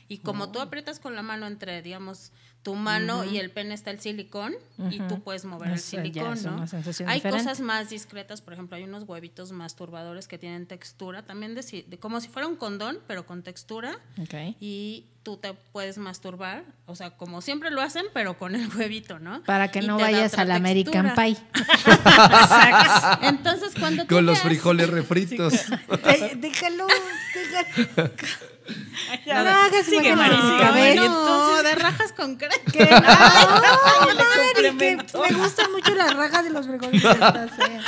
Y 0.09 0.19
como 0.19 0.51
tú 0.51 0.61
aprietas 0.61 1.01
con 1.01 1.15
la 1.15 1.23
mano 1.23 1.47
entre, 1.47 1.83
digamos, 1.83 2.33
tu 2.69 2.75
mano 2.75 3.25
y 3.25 3.39
el 3.39 3.51
pene 3.51 3.73
está 3.73 3.91
el 3.91 3.99
silicón 3.99 4.53
y 4.91 4.99
tú 5.09 5.23
puedes 5.23 5.47
mover 5.47 5.69
el 5.71 5.75
eh, 5.77 5.79
silicón, 5.79 6.37
¿no? 6.43 6.61
Hay 6.61 6.67
diferente. 6.67 7.31
cosas 7.31 7.61
más 7.61 7.89
discretas, 7.89 8.43
por 8.43 8.53
ejemplo, 8.53 8.77
hay 8.77 8.83
unos 8.85 9.05
huevitos 9.09 9.53
masturbadores 9.53 10.29
que 10.29 10.37
tienen 10.37 10.67
textura, 10.67 11.23
también 11.25 11.55
de, 11.55 11.85
de- 11.89 11.99
como 11.99 12.21
si 12.21 12.29
fuera 12.29 12.47
un 12.47 12.57
condón, 12.57 12.99
pero 13.07 13.25
con 13.25 13.43
textura. 13.43 13.99
Ok. 14.21 14.35
Y 14.61 15.07
tú 15.23 15.39
te 15.39 15.55
puedes 15.55 15.97
masturbar, 15.97 16.63
o 16.85 16.95
sea, 16.95 17.17
como 17.17 17.41
siempre 17.41 17.71
lo 17.71 17.81
hacen, 17.81 18.05
pero 18.13 18.37
con 18.37 18.55
el 18.55 18.69
huevito, 18.77 19.19
¿no? 19.19 19.43
Para 19.45 19.71
que 19.71 19.79
Y 19.79 19.87
no 19.87 19.97
vayas 19.99 20.35
al 20.39 20.51
American. 20.51 21.15
Pie. 21.15 21.37
Exacto. 21.55 23.27
Entonces, 23.27 23.73
cuando 23.79 24.03
tú 24.05 24.15
Con 24.15 24.27
los 24.27 24.37
veas- 24.39 24.43
frijoles 24.47 24.91
refritos. 24.91 25.53
De- 25.55 26.33
déjalo, 26.37 26.87
déjalo. 27.35 28.11
Ya, 29.27 29.43
No 29.43 29.83
sigue, 29.85 30.15
Mari, 30.17 30.37
sigue. 30.37 30.95
No, 30.97 31.05
Entonces, 31.05 31.65
de 31.65 31.75
rajas 31.77 32.13
con 32.13 32.37
crema. 32.37 32.55
Que 32.73 32.85
no, 32.85 33.01
Mari, 33.01 34.17
que 34.57 34.69
complemento. 34.69 35.23
me 35.23 35.33
gustan 35.37 35.73
mucho 35.73 35.95
las 35.95 36.15
rajas 36.15 36.45
de 36.45 36.51
los 36.51 36.67
frijoles. 36.67 37.05
eh. 37.05 37.81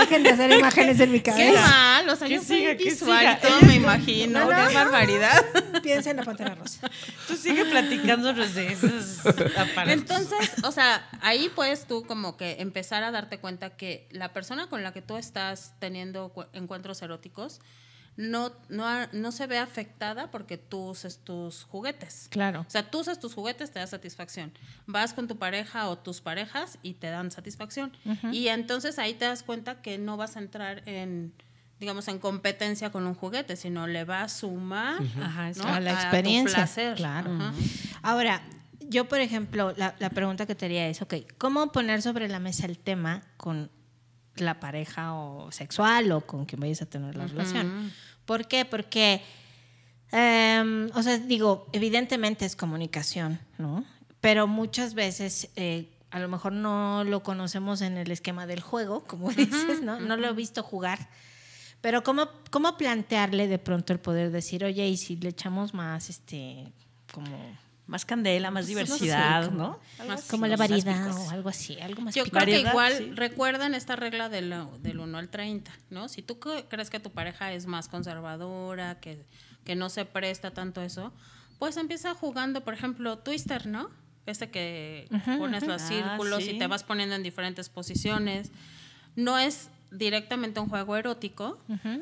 Dejen 0.00 0.22
de 0.22 0.30
hacer 0.30 0.50
imágenes 0.52 1.00
en 1.00 1.12
mi 1.12 1.20
Qué 1.20 1.30
cabeza. 1.30 1.60
mal, 1.60 2.08
o 2.08 2.16
sea, 2.16 2.28
Que 2.28 2.34
yo 2.34 2.42
soy 2.42 2.58
siga, 2.58 2.76
que 2.76 2.84
visual 2.84 3.38
todo 3.40 3.60
me 3.62 3.74
imagino, 3.76 4.40
No, 4.40 4.50
no, 4.50 4.56
qué 4.68 4.74
no. 4.74 4.80
barbaridad. 4.80 5.44
Piensa 5.82 6.10
en 6.10 6.16
la 6.18 6.24
pantera 6.24 6.54
rosa. 6.54 6.90
Tú 7.26 7.36
sigue 7.36 7.64
platicándonos 7.64 8.54
de 8.54 8.72
esos 8.72 9.20
aparatos. 9.26 9.88
Entonces, 9.92 10.52
o 10.64 10.72
sea, 10.72 11.06
ahí 11.20 11.50
puedes 11.54 11.86
tú 11.86 12.04
como 12.06 12.36
que 12.36 12.56
empezar 12.60 13.04
a 13.04 13.10
darte 13.10 13.38
cuenta 13.38 13.70
que 13.76 14.08
la 14.10 14.32
persona 14.32 14.68
con 14.68 14.82
la 14.82 14.92
que 14.92 15.02
tú 15.02 15.16
estás 15.16 15.74
teniendo 15.78 16.30
cu- 16.30 16.46
encuentros 16.52 17.00
eróticos 17.02 17.60
no, 18.18 18.50
no, 18.68 18.84
no 19.12 19.30
se 19.30 19.46
ve 19.46 19.58
afectada 19.58 20.28
porque 20.32 20.58
tú 20.58 20.88
uses 20.88 21.18
tus 21.18 21.62
juguetes. 21.62 22.26
Claro. 22.30 22.64
O 22.66 22.70
sea, 22.70 22.82
tú 22.90 22.98
usas 22.98 23.20
tus 23.20 23.32
juguetes, 23.32 23.70
te 23.70 23.78
da 23.78 23.86
satisfacción. 23.86 24.52
Vas 24.86 25.14
con 25.14 25.28
tu 25.28 25.38
pareja 25.38 25.88
o 25.88 25.96
tus 25.96 26.20
parejas 26.20 26.80
y 26.82 26.94
te 26.94 27.06
dan 27.10 27.30
satisfacción. 27.30 27.92
Y 28.32 28.48
entonces 28.48 28.98
ahí 28.98 29.14
te 29.14 29.24
das 29.24 29.44
cuenta 29.44 29.82
que 29.82 29.98
no 29.98 30.16
vas 30.16 30.34
a 30.36 30.40
entrar 30.40 30.82
en, 30.86 31.32
digamos, 31.78 32.08
en 32.08 32.18
competencia 32.18 32.90
con 32.90 33.06
un 33.06 33.14
juguete, 33.14 33.54
sino 33.54 33.86
le 33.86 34.02
va 34.02 34.22
a 34.22 34.28
sumar 34.28 35.00
Ajá, 35.22 35.52
a 35.76 35.80
la 35.80 35.92
tu 35.92 35.96
experiencia. 36.00 36.56
placer. 36.56 36.96
Claro. 36.96 37.32
Ajá. 37.32 37.54
Ahora, 38.02 38.42
yo, 38.80 39.06
por 39.06 39.20
ejemplo, 39.20 39.72
la, 39.76 39.94
la 40.00 40.10
pregunta 40.10 40.44
que 40.44 40.56
te 40.56 40.64
haría 40.64 40.88
es, 40.88 41.02
ok, 41.02 41.14
¿cómo 41.38 41.70
poner 41.70 42.02
sobre 42.02 42.26
la 42.26 42.40
mesa 42.40 42.66
el 42.66 42.80
tema 42.80 43.22
con 43.36 43.70
la 44.40 44.60
pareja 44.60 45.14
o 45.14 45.50
sexual 45.52 46.10
o 46.12 46.20
con 46.22 46.44
quien 46.44 46.60
vayas 46.60 46.82
a 46.82 46.86
tener 46.86 47.16
la 47.16 47.26
relación? 47.26 47.92
¿Por 48.24 48.46
qué? 48.46 48.64
Porque, 48.64 49.22
em, 50.12 50.90
o 50.94 51.02
sea, 51.02 51.18
digo, 51.18 51.66
evidentemente 51.72 52.44
es 52.44 52.56
comunicación, 52.56 53.40
¿no? 53.58 53.84
Pero 54.20 54.46
muchas 54.46 54.94
veces... 54.94 55.50
eh, 55.56 55.88
a 56.10 56.20
lo 56.20 56.28
mejor 56.28 56.52
no 56.52 57.04
lo 57.04 57.22
conocemos 57.22 57.82
en 57.82 57.98
el 57.98 58.10
esquema 58.10 58.46
del 58.46 58.60
juego, 58.60 59.04
como 59.04 59.30
dices, 59.30 59.82
¿no? 59.82 60.00
No 60.00 60.16
lo 60.16 60.28
he 60.28 60.32
visto 60.32 60.62
jugar. 60.62 61.08
Pero 61.80 62.02
¿cómo, 62.02 62.28
cómo 62.50 62.76
plantearle 62.76 63.46
de 63.46 63.58
pronto 63.58 63.92
el 63.92 64.00
poder 64.00 64.30
decir, 64.30 64.64
oye, 64.64 64.88
y 64.88 64.96
si 64.96 65.16
le 65.16 65.28
echamos 65.28 65.74
más, 65.74 66.08
este, 66.10 66.72
como, 67.12 67.36
Más 67.88 68.04
candela, 68.04 68.50
más 68.52 68.66
Pues, 68.66 68.88
no 68.88 68.96
sé, 68.96 69.04
diversidad, 69.06 69.46
como- 69.46 69.58
¿no? 69.98 70.06
Más 70.06 70.22
como 70.28 70.46
la 70.46 70.56
variedad 70.56 71.10
o 71.16 71.30
algo 71.30 71.48
así, 71.48 71.80
algo 71.80 72.02
más 72.02 72.14
Yo 72.14 72.22
creo 72.24 72.32
que 72.32 72.38
Variedad, 72.38 72.70
igual 72.70 72.92
sí. 72.96 73.10
recuerdan 73.14 73.74
esta 73.74 73.96
regla 73.96 74.28
del, 74.28 74.54
del 74.82 75.00
1 75.00 75.18
al 75.18 75.28
30, 75.30 75.72
¿no? 75.90 76.08
Si 76.08 76.22
tú 76.22 76.38
crees 76.38 76.90
que 76.90 77.00
tu 77.00 77.10
pareja 77.10 77.52
es 77.52 77.64
más 77.66 77.88
conservadora, 77.88 79.00
que, 79.00 79.24
que 79.64 79.74
no 79.74 79.88
se 79.88 80.04
presta 80.04 80.50
tanto 80.52 80.82
eso, 80.82 81.12
pues 81.58 81.76
empieza 81.78 82.14
jugando, 82.14 82.62
por 82.62 82.74
ejemplo, 82.74 83.18
Twister, 83.18 83.66
¿no? 83.66 83.90
Este 84.26 84.50
que 84.50 85.08
pones 85.38 85.66
los 85.66 85.80
Ah, 85.80 85.88
círculos 85.88 86.44
sí. 86.44 86.50
y 86.50 86.58
te 86.58 86.66
vas 86.66 86.84
poniendo 86.84 87.14
en 87.14 87.22
diferentes 87.22 87.70
posiciones. 87.70 88.52
No 89.16 89.38
es 89.38 89.70
directamente 89.90 90.60
un 90.60 90.68
juego 90.68 90.96
erótico, 90.96 91.58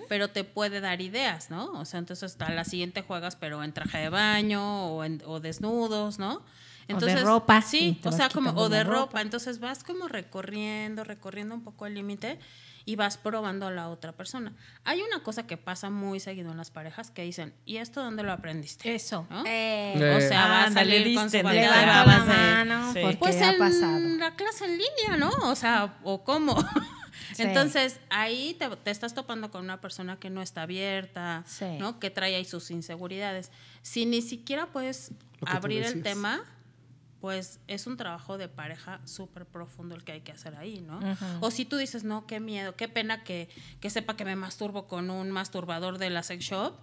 pero 0.09 0.29
te 0.29 0.45
puede 0.45 0.81
dar 0.81 1.01
ideas, 1.01 1.51
¿no? 1.51 1.67
O 1.73 1.85
sea, 1.85 1.99
entonces 1.99 2.37
a 2.41 2.51
la 2.51 2.65
siguiente 2.65 3.03
juegas, 3.03 3.37
pero 3.37 3.63
en 3.63 3.73
traje 3.73 3.99
de 3.99 4.09
baño 4.09 4.87
o, 4.89 5.05
en- 5.05 5.23
o 5.27 5.41
desnudos, 5.41 6.19
¿no? 6.19 6.43
de 6.89 7.17
ropa, 7.17 7.63
Sí, 7.63 8.01
o 8.05 8.13
sea, 8.13 8.29
como, 8.29 8.51
o 8.51 8.69
de 8.69 8.85
ropa. 8.85 8.97
ropa. 9.01 9.21
Entonces 9.21 9.59
vas 9.59 9.83
como 9.83 10.07
recorriendo, 10.07 11.03
recorriendo 11.03 11.53
un 11.57 11.65
poco 11.65 11.85
el 11.87 11.95
límite 11.95 12.39
y 12.85 12.95
vas 12.95 13.17
probando 13.19 13.67
a 13.67 13.73
la 13.73 13.89
otra 13.89 14.13
persona. 14.13 14.53
Hay 14.85 15.03
una 15.03 15.21
cosa 15.25 15.49
que 15.49 15.57
pasa 15.57 15.91
muy 15.91 16.21
seguido 16.21 16.53
en 16.53 16.57
las 16.57 16.71
parejas 16.71 17.11
que 17.11 17.23
dicen, 17.23 17.53
¿y 17.65 17.79
esto 17.79 18.05
dónde 18.05 18.23
lo 18.23 18.31
aprendiste? 18.31 18.95
Eso. 18.95 19.27
¿No? 19.31 19.43
Eh, 19.45 20.15
o 20.17 20.21
sea, 20.29 20.47
va 20.47 20.65
a 20.67 20.71
salir 20.71 21.13
con 21.17 21.29
su 21.29 21.39
diste, 21.39 21.53
levanta 21.53 22.07
la 22.07 22.25
mano 22.25 22.93
sí. 22.93 23.01
porque 23.03 23.17
Pues 23.17 23.43
ha 23.43 23.51
en 23.55 23.59
pasado. 23.59 23.99
la 24.19 24.37
clase 24.37 24.67
en 24.67 24.71
línea, 24.79 25.17
¿no? 25.19 25.31
O 25.51 25.57
sea, 25.57 25.99
¿o 26.05 26.23
cómo? 26.23 26.57
Sí. 27.35 27.43
Entonces, 27.43 28.01
ahí 28.11 28.55
te, 28.59 28.69
te 28.77 28.91
estás 28.91 29.15
topando 29.15 29.51
con 29.51 29.65
una 29.65 29.81
persona 29.81 30.19
que 30.19 30.31
no 30.31 30.43
está 30.43 30.63
abierta, 30.63 31.45
Sí. 31.47 31.65
¿no? 31.79 31.99
Que 31.99 32.11
trae 32.11 32.35
ahí 32.35 32.45
sus 32.45 32.71
inseguridades. 32.71 33.51
Si 33.83 34.07
ni 34.07 34.23
siquiera 34.23 34.67
puedes 34.67 35.13
abrir 35.47 35.83
el 35.83 36.03
tema, 36.03 36.43
pues 37.21 37.59
es 37.67 37.87
un 37.87 37.97
trabajo 37.97 38.39
de 38.39 38.49
pareja 38.49 39.01
súper 39.05 39.47
profundo 39.47 39.95
el 39.95 40.05
que 40.05 40.13
hay 40.13 40.21
que 40.21 40.33
hacer 40.33 40.55
ahí, 40.57 40.81
¿no? 40.81 41.01
O 41.41 41.51
si 41.51 41.65
tú 41.65 41.77
dices, 41.77 42.05
no, 42.05 42.27
qué 42.27 42.41
miedo, 42.41 42.77
qué 42.77 42.89
pena 42.89 43.25
que, 43.25 43.49
que 43.81 43.91
sepa 43.91 44.17
que 44.17 44.25
me 44.25 44.37
masturbo 44.37 44.87
con 44.87 45.11
un 45.11 45.31
masturbador 45.31 45.99
de 45.99 46.11
la 46.11 46.23
sex 46.23 46.45
shop, 46.45 46.75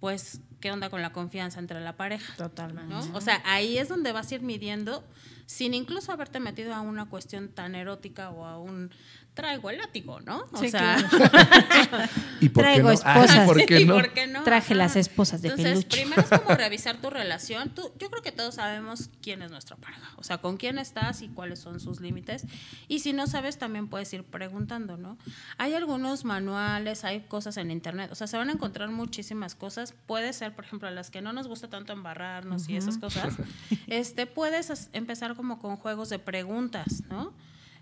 pues, 0.00 0.40
¿qué 0.60 0.70
onda 0.70 0.90
con 0.90 1.00
la 1.00 1.12
confianza 1.12 1.60
entre 1.60 1.80
la 1.80 1.96
pareja? 1.96 2.34
Totalmente. 2.36 2.92
¿no? 2.92 3.16
O 3.16 3.20
sea, 3.20 3.40
ahí 3.44 3.78
es 3.78 3.88
donde 3.88 4.12
vas 4.12 4.30
a 4.32 4.34
ir 4.34 4.42
midiendo 4.42 5.04
sin 5.46 5.74
incluso 5.74 6.10
haberte 6.12 6.40
metido 6.40 6.74
a 6.74 6.80
una 6.80 7.06
cuestión 7.06 7.48
tan 7.48 7.74
erótica 7.74 8.30
o 8.30 8.44
a 8.46 8.58
un 8.58 8.90
traigo 9.34 9.68
el 9.70 9.78
látigo, 9.78 10.20
¿no? 10.20 10.44
O 10.52 10.58
Sí, 10.58 10.70
sea, 10.70 10.96
¿Y 12.40 12.48
por 12.50 12.62
Traigo 12.62 12.88
qué 12.90 12.94
no? 12.96 13.00
Ah, 13.04 13.14
esposas. 13.24 13.46
¿por 13.46 13.66
qué 13.66 13.80
¿y 13.80 13.84
no? 13.84 13.94
por 13.94 14.12
qué 14.12 14.26
no? 14.26 14.42
Traje 14.44 14.74
Ajá. 14.74 14.74
las 14.74 14.96
esposas 14.96 15.42
de 15.42 15.48
Entonces, 15.48 15.84
peluche. 15.84 16.02
primero 16.02 16.22
es 16.22 16.40
como 16.40 16.54
revisar 16.56 16.96
tu 17.00 17.10
relación. 17.10 17.70
Tú, 17.70 17.92
yo 17.98 18.10
creo 18.10 18.22
que 18.22 18.32
todos 18.32 18.54
sabemos 18.56 19.10
quién 19.22 19.42
es 19.42 19.50
nuestra 19.50 19.76
pareja, 19.76 20.08
o 20.16 20.22
sea, 20.22 20.38
con 20.38 20.56
quién 20.56 20.78
estás 20.78 21.22
y 21.22 21.28
cuáles 21.28 21.58
son 21.58 21.80
sus 21.80 22.00
límites. 22.00 22.44
Y 22.88 23.00
si 23.00 23.12
no 23.12 23.26
sabes, 23.26 23.58
también 23.58 23.88
puedes 23.88 24.12
ir 24.12 24.24
preguntando, 24.24 24.96
¿no? 24.96 25.18
Hay 25.58 25.74
algunos 25.74 26.24
manuales, 26.24 27.04
hay 27.04 27.22
cosas 27.22 27.56
en 27.56 27.70
internet, 27.70 28.10
o 28.12 28.14
sea, 28.14 28.26
se 28.26 28.36
van 28.36 28.48
a 28.50 28.52
encontrar 28.52 28.88
muchísimas 28.90 29.54
cosas. 29.54 29.94
Puede 30.06 30.32
ser, 30.32 30.54
por 30.54 30.64
ejemplo, 30.64 30.88
a 30.88 30.90
las 30.92 31.10
que 31.10 31.22
no 31.22 31.32
nos 31.32 31.48
gusta 31.48 31.68
tanto 31.68 31.92
embarrarnos 31.92 32.68
y 32.68 32.76
esas 32.76 32.98
cosas. 32.98 33.34
Este, 33.86 34.26
puedes 34.26 34.88
empezar 34.92 35.34
como 35.36 35.58
con 35.58 35.76
juegos 35.76 36.08
de 36.08 36.18
preguntas, 36.18 37.02
¿no? 37.10 37.32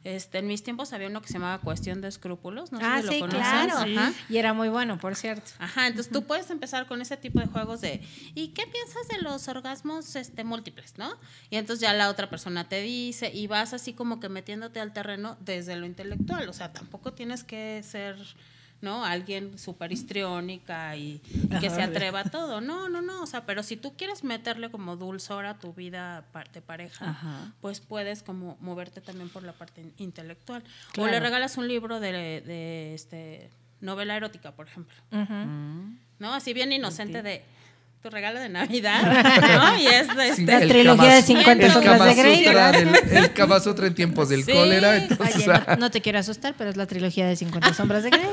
Este, 0.05 0.38
en 0.38 0.49
mis 0.49 0.62
tiempos 0.62 0.93
había 0.93 1.09
uno 1.09 1.23
que 1.23 1.29
se 1.29 1.35
llamaba 1.35 1.59
Cuestión 1.61 2.01
de 2.01 2.09
Escrúpulos. 2.09 2.73
No 2.73 2.81
sé 2.81 2.85
ah, 2.85 2.99
si 3.01 3.07
lo 3.07 3.12
sí, 3.12 3.21
conocen. 3.21 3.41
claro. 3.41 3.75
Ajá. 3.79 4.12
Y 4.29 4.37
era 4.37 4.53
muy 4.53 4.69
bueno, 4.69 4.99
por 4.99 5.15
cierto. 5.15 5.53
Ajá, 5.59 5.87
entonces 5.87 6.12
tú 6.12 6.25
puedes 6.25 6.51
empezar 6.51 6.87
con 6.87 7.01
ese 7.01 7.17
tipo 7.17 7.41
de 7.41 7.47
juegos 7.47 7.81
de 7.81 8.03
¿y 8.35 8.49
qué 8.49 8.67
piensas 8.67 9.09
de 9.09 9.23
los 9.23 9.47
orgasmos 9.49 10.17
este 10.17 10.45
múltiples, 10.45 10.99
no? 10.99 11.17
Y 11.51 11.57
entonces 11.57 11.81
ya 11.81 11.93
la 11.93 12.09
otra 12.09 12.29
persona 12.29 12.69
te 12.69 12.81
dice 12.83 13.31
y 13.33 13.47
vas 13.47 13.73
así 13.75 13.93
como 13.93 14.19
que 14.19 14.29
metiéndote 14.29 14.81
al 14.81 14.93
terreno 14.93 15.37
desde 15.41 15.77
lo 15.77 15.87
intelectual, 15.87 16.49
o 16.49 16.53
sea, 16.53 16.73
tampoco 16.73 17.12
tienes 17.12 17.45
que 17.45 17.83
ser 17.83 18.17
¿no? 18.83 19.05
Alguien 19.05 19.59
súper 19.59 19.92
histriónica 19.92 20.95
y, 20.97 21.23
y 21.33 21.59
que 21.61 21.71
se 21.71 21.81
atreva 21.83 22.21
a 22.21 22.25
todo. 22.25 22.61
No, 22.61 22.88
no, 22.90 23.01
no. 23.01 23.23
O 23.23 23.27
sea, 23.27 23.47
pero 23.47 23.62
si 23.62 23.77
tú 23.77 23.95
quieres 23.97 24.25
meterle 24.25 24.71
como 24.71 24.97
dulzor 24.97 25.47
a 25.47 25.59
tu 25.59 25.73
vida 25.73 26.25
de 26.53 26.61
pareja, 26.61 27.11
Ajá. 27.11 27.53
pues 27.62 27.81
puedes 27.81 28.23
como 28.23 28.59
moverte 28.61 29.01
también 29.01 29.31
por 29.31 29.45
la 29.45 29.53
parte 29.55 29.81
in- 29.81 29.95
intelectual. 29.99 30.62
O 30.99 31.07
le 31.07 31.18
regalas 31.21 31.57
un 31.57 31.68
libro 31.68 32.01
de, 32.01 32.12
de 32.12 32.95
este 32.95 33.49
novela 33.81 34.16
erótica, 34.16 34.53
por 34.53 34.66
ejemplo. 34.66 34.95
¿no? 36.18 36.35
Así 36.35 36.53
bien 36.53 36.73
inocente 36.73 37.23
de 37.23 37.42
tu 38.03 38.11
regalo 38.11 38.41
de 38.41 38.49
Navidad, 38.49 39.01
¿no? 39.57 39.79
Y 39.79 39.87
es 39.87 40.09
este, 40.09 40.43
La 40.45 40.59
el 40.59 40.69
trilogía 40.69 41.03
Kama- 41.05 41.15
de 41.15 41.23
50 41.23 41.67
el 41.67 41.73
sombras 41.73 42.05
de 42.05 42.15
Grey, 42.15 42.45
El 43.12 43.33
Kama 43.33 43.61
Sutra 43.61 43.87
en 43.87 43.95
tiempos 43.95 44.29
del 44.29 44.45
Sí. 44.45 44.53
cólera. 44.53 44.97
entonces, 44.97 45.37
Oye, 45.49 45.61
no, 45.69 45.77
no 45.77 45.91
te 45.91 46.01
quiero 46.01 46.19
asustar, 46.19 46.55
pero 46.59 46.71
es 46.71 46.77
la 46.77 46.87
trilogía 46.87 47.27
de 47.29 47.37
50 47.37 47.73
sombras 47.75 48.03
de 48.03 48.11
Grey. 48.11 48.27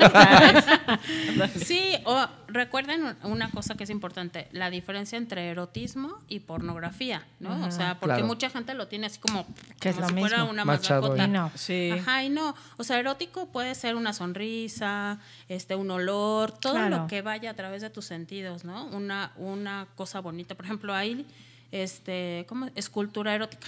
Sí, 1.63 1.95
o 2.05 2.25
recuerden 2.47 3.03
un- 3.03 3.31
una 3.31 3.51
cosa 3.51 3.75
que 3.75 3.83
es 3.83 3.89
importante, 3.89 4.47
la 4.51 4.69
diferencia 4.69 5.17
entre 5.17 5.49
erotismo 5.49 6.17
y 6.27 6.39
pornografía, 6.39 7.25
¿no? 7.39 7.65
O 7.67 7.71
sea, 7.71 7.99
porque 7.99 8.15
Claro. 8.15 8.27
mucha 8.27 8.49
gente 8.49 8.73
lo 8.73 8.87
tiene 8.87 9.05
así 9.07 9.19
como, 9.19 9.45
Que 9.79 9.89
es 9.89 9.95
como 9.95 10.07
lo 10.09 10.13
si 10.15 10.19
fuera 10.19 10.37
mismo. 10.37 10.51
una 10.51 10.65
Machado 10.65 11.01
mascota. 11.01 11.23
Y 11.25 11.27
no. 11.27 11.51
Sí. 11.55 11.91
Ajá, 11.99 12.23
y 12.23 12.29
no. 12.29 12.55
O 12.77 12.83
sea, 12.83 12.97
erótico 12.99 13.47
puede 13.51 13.75
ser 13.75 13.95
una 13.95 14.13
sonrisa, 14.13 15.19
este, 15.47 15.75
un 15.75 15.91
olor, 15.91 16.51
todo 16.51 16.73
Claro. 16.73 16.97
lo 16.97 17.07
que 17.07 17.21
vaya 17.21 17.51
a 17.51 17.53
través 17.53 17.81
de 17.83 17.89
tus 17.91 18.05
sentidos, 18.05 18.63
¿no? 18.65 18.85
Una, 18.87 19.31
una 19.59 19.87
cosa 19.95 20.19
bonita. 20.19 20.55
Por 20.55 20.65
ejemplo, 20.65 20.93
hay 20.93 21.25
este, 21.71 22.45
¿cómo? 22.47 22.67
escultura 22.75 23.35
erótica. 23.35 23.67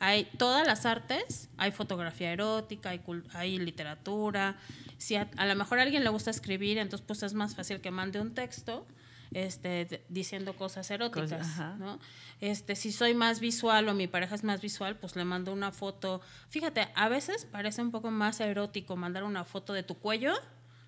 Hay 0.00 0.24
todas 0.38 0.66
las 0.66 0.86
artes, 0.86 1.48
hay 1.56 1.70
fotografía 1.70 2.32
erótica, 2.32 2.90
hay, 3.32 3.58
literatura. 3.58 4.56
Si 4.98 5.14
a, 5.14 5.30
a 5.36 5.46
lo 5.46 5.54
mejor 5.54 5.78
a 5.78 5.82
alguien 5.82 6.02
le 6.02 6.10
gusta 6.10 6.30
escribir, 6.30 6.78
entonces 6.78 7.06
pues 7.06 7.22
es 7.22 7.32
más 7.32 7.54
fácil 7.54 7.80
que 7.80 7.92
mande 7.92 8.20
un 8.20 8.34
texto 8.34 8.84
este, 9.32 10.04
diciendo 10.08 10.54
cosas 10.56 10.90
eróticas. 10.90 11.58
¿no? 11.78 11.98
Este, 12.40 12.76
si 12.76 12.92
soy 12.92 13.14
más 13.14 13.40
visual 13.40 13.88
o 13.88 13.94
mi 13.94 14.06
pareja 14.06 14.34
es 14.34 14.44
más 14.44 14.60
visual, 14.60 14.96
pues 14.96 15.16
le 15.16 15.24
mando 15.24 15.52
una 15.52 15.72
foto. 15.72 16.20
Fíjate, 16.48 16.88
a 16.94 17.08
veces 17.08 17.46
parece 17.50 17.82
un 17.82 17.90
poco 17.90 18.10
más 18.10 18.40
erótico 18.40 18.96
mandar 18.96 19.24
una 19.24 19.44
foto 19.44 19.72
de 19.72 19.82
tu 19.82 19.96
cuello, 19.96 20.34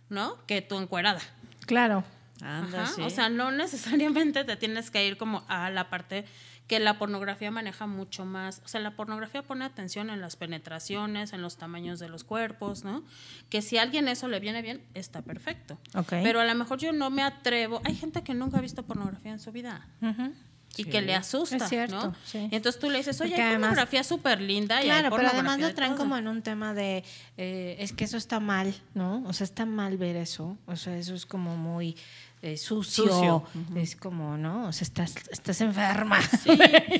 ¿no? 0.08 0.36
Que 0.46 0.62
tu 0.62 0.78
encuerada. 0.78 1.20
Claro. 1.66 2.04
Anda, 2.42 2.84
Ajá, 2.84 2.92
sí. 2.94 3.02
O 3.02 3.10
sea, 3.10 3.28
no 3.28 3.50
necesariamente 4.12 4.44
te 4.44 4.56
tienes 4.56 4.90
que 4.90 5.06
ir 5.06 5.16
como 5.16 5.44
a 5.48 5.70
la 5.70 5.88
parte 5.90 6.24
que 6.66 6.78
la 6.80 6.98
pornografía 6.98 7.50
maneja 7.50 7.86
mucho 7.86 8.26
más. 8.26 8.60
O 8.64 8.68
sea, 8.68 8.80
la 8.82 8.90
pornografía 8.94 9.42
pone 9.42 9.64
atención 9.64 10.10
en 10.10 10.20
las 10.20 10.36
penetraciones, 10.36 11.32
en 11.32 11.40
los 11.40 11.56
tamaños 11.56 11.98
de 11.98 12.10
los 12.10 12.24
cuerpos, 12.24 12.84
¿no? 12.84 13.02
Que 13.48 13.62
si 13.62 13.78
a 13.78 13.82
alguien 13.82 14.06
eso 14.06 14.28
le 14.28 14.38
viene 14.38 14.60
bien, 14.60 14.82
está 14.92 15.22
perfecto. 15.22 15.78
Ok. 15.94 16.10
Pero 16.22 16.40
a 16.40 16.44
lo 16.44 16.54
mejor 16.54 16.78
yo 16.78 16.92
no 16.92 17.08
me 17.08 17.22
atrevo. 17.22 17.80
Hay 17.84 17.94
gente 17.94 18.22
que 18.22 18.34
nunca 18.34 18.58
ha 18.58 18.60
visto 18.60 18.82
pornografía 18.84 19.32
en 19.32 19.40
su 19.40 19.50
vida. 19.50 19.86
Y 20.76 20.84
que 20.84 21.00
le 21.00 21.14
asusta, 21.14 21.56
Es 21.56 21.68
cierto, 21.68 22.08
¿no? 22.08 22.14
sí. 22.24 22.48
Entonces 22.52 22.78
tú 22.78 22.88
le 22.90 22.98
dices, 22.98 23.18
oye, 23.22 23.30
Porque 23.30 23.42
hay 23.42 23.48
además- 23.48 23.70
pornografía 23.70 24.04
súper 24.04 24.40
linda. 24.40 24.80
y 24.82 24.84
Claro, 24.84 25.10
pero 25.16 25.28
además 25.28 25.58
lo 25.58 25.74
traen 25.74 25.92
todo". 25.92 26.02
como 26.04 26.18
en 26.18 26.28
un 26.28 26.42
tema 26.42 26.72
de, 26.74 27.02
eh, 27.38 27.76
es 27.80 27.92
que 27.94 28.04
eso 28.04 28.16
está 28.18 28.38
mal, 28.38 28.72
¿no? 28.94 29.24
O 29.26 29.32
sea, 29.32 29.44
está 29.44 29.64
mal 29.66 29.96
ver 29.96 30.14
eso. 30.16 30.56
O 30.66 30.76
sea, 30.76 30.96
eso 30.96 31.14
es 31.14 31.24
como 31.26 31.56
muy 31.56 31.96
eh, 32.42 32.56
sucio. 32.56 33.04
Sucio. 33.04 33.44
Es 33.76 33.96
como, 33.96 34.36
¿no? 34.36 34.68
O 34.68 34.72
sea, 34.72 34.84
estás, 34.84 35.14
estás 35.30 35.60
enferma. 35.60 36.18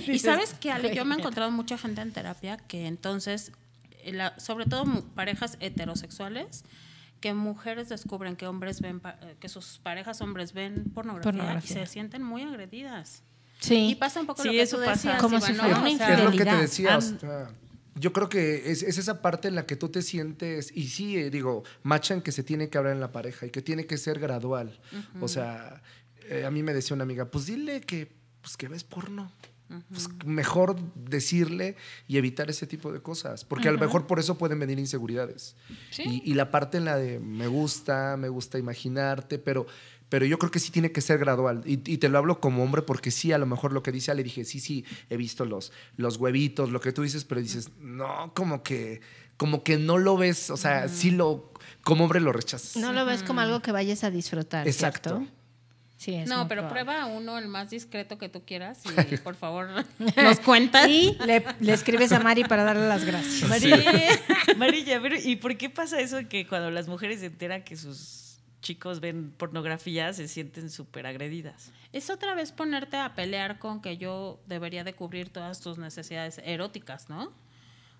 Y 0.07 0.19
sabes 0.19 0.55
que 0.55 0.71
Ale, 0.73 0.95
yo 0.95 1.05
me 1.05 1.15
he 1.15 1.19
encontrado 1.19 1.51
mucha 1.51 1.79
gente 1.79 2.01
en 2.01 2.13
terapia 2.13 2.57
que 2.57 2.87
entonces, 2.87 3.53
eh, 4.03 4.13
la- 4.13 4.39
sobre 4.39 4.67
todo 4.67 4.85
parejas 5.15 5.57
heterosexuales, 5.61 6.65
que 7.21 7.35
mujeres 7.35 7.89
descubren 7.89 8.37
que 8.37 8.47
hombres 8.47 8.81
ven, 8.81 9.01
pa- 9.01 9.17
eh, 9.23 9.37
que 9.41 9.49
sus 9.49 9.79
parejas 9.83 10.21
hombres 10.21 10.53
ven 10.53 10.85
pornografía, 10.95 11.33
Pornografía. 11.33 11.71
y 11.83 11.87
se 11.87 11.87
sienten 11.93 12.23
muy 12.23 12.43
agredidas. 12.43 13.23
Y 13.61 13.65
Sí. 13.65 13.97
pasa 13.99 14.21
un 14.21 14.27
poco 14.27 14.43
Sí, 14.43 14.49
lo 14.49 14.53
que 14.53 14.63
eso 14.63 14.77
tú 14.79 14.85
pasa. 14.85 14.93
decías, 14.93 15.21
Como 15.23 15.37
Iván, 15.39 15.85
si 15.99 16.03
Es 16.13 16.21
lo 16.25 16.31
que 16.31 16.45
te 16.45 16.57
decía. 16.57 16.99
Yo 17.99 18.13
creo 18.13 18.29
que 18.29 18.71
es, 18.71 18.83
es 18.83 18.99
esa 18.99 19.23
parte 19.23 19.49
en 19.49 19.55
la 19.55 19.67
que 19.67 19.77
tú 19.77 19.89
te 19.89 20.03
sientes, 20.03 20.73
y 20.75 20.89
sí, 20.89 21.17
eh, 21.17 21.31
digo, 21.31 21.65
machan 21.83 22.23
que 22.23 22.33
se 22.33 22.43
tiene 22.43 22.69
que 22.69 22.79
hablar 22.79 22.95
en 22.95 23.01
la 23.01 23.13
pareja 23.13 23.47
y 23.47 23.51
que 23.51 23.63
tiene 23.63 23.87
que 23.87 23.99
ser 23.99 24.19
gradual. 24.19 24.81
O 25.21 25.29
sea, 25.29 25.83
eh, 26.29 26.45
a 26.45 26.51
mí 26.51 26.63
me 26.63 26.75
decía 26.75 26.95
una 26.95 27.05
amiga, 27.05 27.31
pues 27.31 27.47
dile 27.47 27.81
que, 27.81 28.13
pues, 28.41 28.57
que 28.57 28.69
ves 28.69 28.85
porno. 28.85 29.33
Pues, 29.91 30.09
mejor 30.25 30.81
decirle 30.95 31.77
y 32.07 32.17
evitar 32.17 32.49
ese 32.49 32.67
tipo 32.67 32.91
de 32.91 33.03
cosas, 33.03 33.45
porque 33.45 33.69
a 33.69 33.73
lo 33.73 33.79
mejor 33.79 34.07
por 34.07 34.19
eso 34.19 34.39
pueden 34.39 34.59
venir 34.59 34.79
inseguridades. 34.79 35.57
Y, 35.99 36.23
y 36.25 36.35
la 36.35 36.51
parte 36.51 36.79
en 36.79 36.87
la 36.87 36.97
de 36.97 37.21
me 37.21 37.49
gusta, 37.49 38.17
me 38.17 38.31
gusta 38.31 38.59
imaginarte, 38.59 39.39
pero, 39.39 39.67
pero 40.09 40.25
yo 40.27 40.39
creo 40.39 40.51
que 40.51 40.59
sí 40.59 40.71
tiene 40.71 40.91
que 40.93 41.01
ser 41.01 41.19
gradual. 41.19 41.63
Y, 41.67 41.75
y 41.91 41.99
te 41.99 42.09
lo 42.09 42.19
hablo 42.19 42.41
como 42.41 42.63
hombre 42.63 42.83
porque 42.83 43.11
sí, 43.11 43.33
a 43.33 43.39
lo 43.39 43.47
mejor 43.47 43.73
lo 43.73 43.83
que 43.83 43.93
dice 43.93 44.11
Ale, 44.11 44.23
dije, 44.23 44.45
sí, 44.45 44.61
sí, 44.61 44.85
he 45.11 45.17
visto 45.17 45.45
los, 45.45 45.73
los 45.97 46.17
huevitos, 46.17 46.71
lo 46.71 46.81
que 46.81 46.93
tú 46.93 47.03
dices, 47.03 47.25
pero 47.25 47.41
dices, 47.41 47.71
no, 47.81 48.33
como 48.35 48.63
que, 48.63 49.01
como 49.37 49.63
que 49.63 49.77
no 49.79 49.99
lo 49.99 50.17
ves, 50.17 50.51
o 50.51 50.57
sea, 50.57 50.89
sí 50.89 51.11
lo, 51.11 51.53
como 51.83 52.05
hombre 52.05 52.21
lo 52.21 52.33
rechazas. 52.33 52.77
No 52.77 52.93
lo 52.93 53.05
ves 53.05 53.23
como 53.23 53.41
algo 53.41 53.61
que 53.61 53.73
vayas 53.73 54.03
a 54.05 54.11
disfrutar. 54.11 54.67
Exacto. 54.67 55.19
¿cierto? 55.19 55.33
Sí, 55.99 56.15
es 56.15 56.29
No, 56.29 56.47
pero 56.47 56.63
probable. 56.69 56.85
prueba 56.85 57.07
uno 57.07 57.39
el 57.39 57.49
más 57.49 57.71
discreto 57.71 58.19
que 58.19 58.29
tú 58.29 58.45
quieras 58.47 58.79
y 58.85 59.17
por 59.19 59.35
favor 59.35 59.69
nos 60.17 60.39
cuentas. 60.41 60.89
Y 60.89 61.17
le, 61.27 61.45
le 61.59 61.73
escribes 61.73 62.13
a 62.13 62.21
Mari 62.21 62.45
para 62.45 62.63
darle 62.63 62.87
las 62.87 63.05
gracias. 63.05 63.49
Mari- 63.51 63.73
Marilla, 64.57 65.01
pero 65.03 65.17
¿y 65.23 65.37
por 65.37 65.57
qué 65.57 65.69
pasa 65.71 66.01
eso 66.01 66.19
que 66.29 66.47
cuando 66.47 66.71
las 66.71 66.87
mujeres 66.89 67.19
se 67.21 67.27
enteran 67.27 67.63
que 67.65 67.77
sus 67.77 68.28
chicos 68.61 69.01
ven 69.01 69.31
pornografía 69.31 70.13
se 70.13 70.29
sienten 70.29 70.71
súper 70.71 71.07
agredidas? 71.07 71.73
Es 71.93 72.11
otra 72.11 72.35
vez 72.35 72.53
ponerte 72.53 72.97
a 72.97 73.15
pelear 73.15 73.59
con 73.59 73.81
que 73.81 73.97
yo 73.97 74.41
debería 74.47 74.85
de 74.85 74.95
cubrir 74.95 75.31
todas 75.31 75.61
tus 75.61 75.79
necesidades 75.79 76.41
eróticas, 76.45 77.09
¿no? 77.09 77.33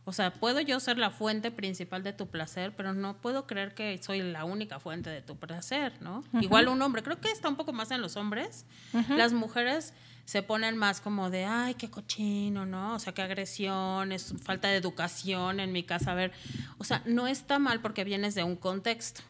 O 0.05 0.13
sea, 0.15 0.33
puedo 0.33 0.61
yo 0.61 0.81
ser 0.81 0.97
la 0.97 1.11
fuente 1.11 1.51
principal 1.51 2.03
de 2.03 2.15
tu 2.15 2.29
placer, 2.29 2.75
pero 2.75 2.95
no 2.95 3.21
puedo 3.21 3.47
creer 3.47 3.75
que 3.75 3.99
soy 4.03 4.23
la 4.23 4.47
única 4.47 4.81
fuente 4.81 5.11
de 5.11 5.21
tu 5.21 5.37
placer, 5.37 5.93
¿no? 6.01 6.25
Igual 6.41 6.69
un 6.69 6.81
hombre, 6.81 7.03
creo 7.03 7.21
que 7.21 7.31
está 7.31 7.47
un 7.49 7.57
poco 7.57 7.75
más 7.75 7.91
en 7.91 8.01
los 8.01 8.17
hombres. 8.17 8.65
Las 9.11 9.35
mujeres 9.35 9.93
se 10.29 10.43
ponen 10.43 10.77
más 10.77 11.01
como 11.01 11.31
de, 11.31 11.47
ay, 11.47 11.73
qué 11.73 11.89
cochino, 11.89 12.67
¿no? 12.67 12.95
O 12.97 12.99
sea, 12.99 13.15
qué 13.15 13.23
agresión, 13.23 14.13
es 14.13 14.35
falta 14.43 14.69
de 14.69 14.77
educación 14.77 15.59
en 15.59 15.73
mi 15.73 15.85
casa. 15.85 16.13
A 16.13 16.15
ver, 16.15 16.33
o 16.77 16.85
sea, 16.85 17.01
no 17.07 17.27
está 17.27 17.59
mal 17.59 17.81
porque 17.81 18.05
vienes 18.05 18.35
de 18.35 18.43
un 18.45 18.55
contexto. 18.55 19.23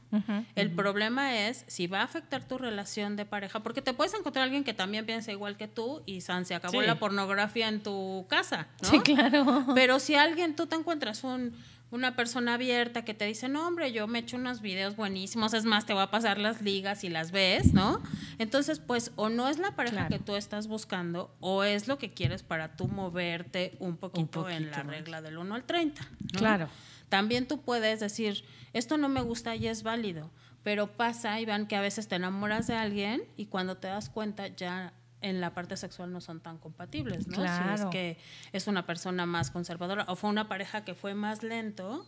El 0.56 0.72
problema 0.72 1.36
es 1.46 1.64
si 1.68 1.86
va 1.86 2.00
a 2.00 2.02
afectar 2.02 2.42
tu 2.48 2.58
relación 2.58 3.14
de 3.14 3.24
pareja, 3.26 3.60
porque 3.62 3.80
te 3.80 3.94
puedes 3.94 4.12
encontrar 4.12 4.42
alguien 4.42 4.64
que 4.64 4.74
también 4.74 5.06
piensa 5.06 5.30
igual 5.30 5.56
que 5.56 5.68
tú 5.68 6.02
y 6.04 6.20
San, 6.20 6.44
se 6.44 6.56
acabó 6.56 6.80
Sí. 6.80 6.86
la 6.86 6.98
pornografía 6.98 7.68
en 7.68 7.80
tu 7.80 8.26
casa, 8.28 8.66
¿no? 8.82 8.90
Sí, 8.90 8.98
claro. 8.98 9.66
Pero 9.76 10.00
si 10.00 10.16
alguien, 10.16 10.56
tú 10.56 10.66
te 10.66 10.74
encuentras 10.74 11.22
un, 11.22 11.54
una 11.90 12.14
persona 12.16 12.54
abierta 12.54 13.04
que 13.04 13.14
te 13.14 13.24
dice, 13.24 13.48
no, 13.48 13.66
hombre, 13.66 13.92
yo 13.92 14.06
me 14.06 14.18
echo 14.18 14.36
unos 14.36 14.60
videos 14.60 14.94
buenísimos, 14.96 15.54
es 15.54 15.64
más, 15.64 15.86
te 15.86 15.94
voy 15.94 16.02
a 16.02 16.10
pasar 16.10 16.38
las 16.38 16.60
ligas 16.60 17.02
y 17.04 17.08
las 17.08 17.30
ves, 17.30 17.72
¿no? 17.72 18.02
Entonces, 18.38 18.78
pues, 18.78 19.10
o 19.16 19.28
no 19.30 19.48
es 19.48 19.58
la 19.58 19.72
pareja 19.74 19.96
Claro. 20.06 20.08
que 20.10 20.18
tú 20.22 20.36
estás 20.36 20.66
buscando, 20.68 21.34
o 21.40 21.64
es 21.64 21.88
lo 21.88 21.96
que 21.96 22.12
quieres 22.12 22.42
para 22.42 22.76
tú 22.76 22.88
moverte 22.88 23.74
un 23.78 23.96
poquito, 23.96 24.48
en 24.48 24.64
poquito 24.64 24.70
la 24.76 24.84
más. 24.84 24.94
regla 24.96 25.22
del 25.22 25.38
1 25.38 25.54
al 25.54 25.64
30. 25.64 26.02
¿no? 26.34 26.38
Claro. 26.38 26.68
También 27.08 27.48
tú 27.48 27.62
puedes 27.62 28.00
decir, 28.00 28.44
esto 28.74 28.98
no 28.98 29.08
me 29.08 29.22
gusta 29.22 29.56
y 29.56 29.66
es 29.66 29.82
válido, 29.82 30.30
pero 30.62 30.88
pasa, 30.88 31.40
Iván, 31.40 31.66
que 31.66 31.76
a 31.76 31.80
veces 31.80 32.06
te 32.08 32.16
enamoras 32.16 32.66
de 32.66 32.74
alguien 32.74 33.22
y 33.38 33.46
cuando 33.46 33.78
te 33.78 33.86
das 33.88 34.10
cuenta 34.10 34.48
ya 34.48 34.92
en 35.20 35.40
la 35.40 35.54
parte 35.54 35.76
sexual 35.76 36.12
no 36.12 36.20
son 36.20 36.40
tan 36.40 36.58
compatibles, 36.58 37.26
¿no? 37.26 37.36
Si 37.36 37.74
es 37.74 37.84
que 37.86 38.18
es 38.52 38.66
una 38.66 38.86
persona 38.86 39.26
más 39.26 39.50
conservadora 39.50 40.04
o 40.08 40.16
fue 40.16 40.30
una 40.30 40.48
pareja 40.48 40.84
que 40.84 40.94
fue 40.94 41.14
más 41.14 41.42
lento. 41.42 42.06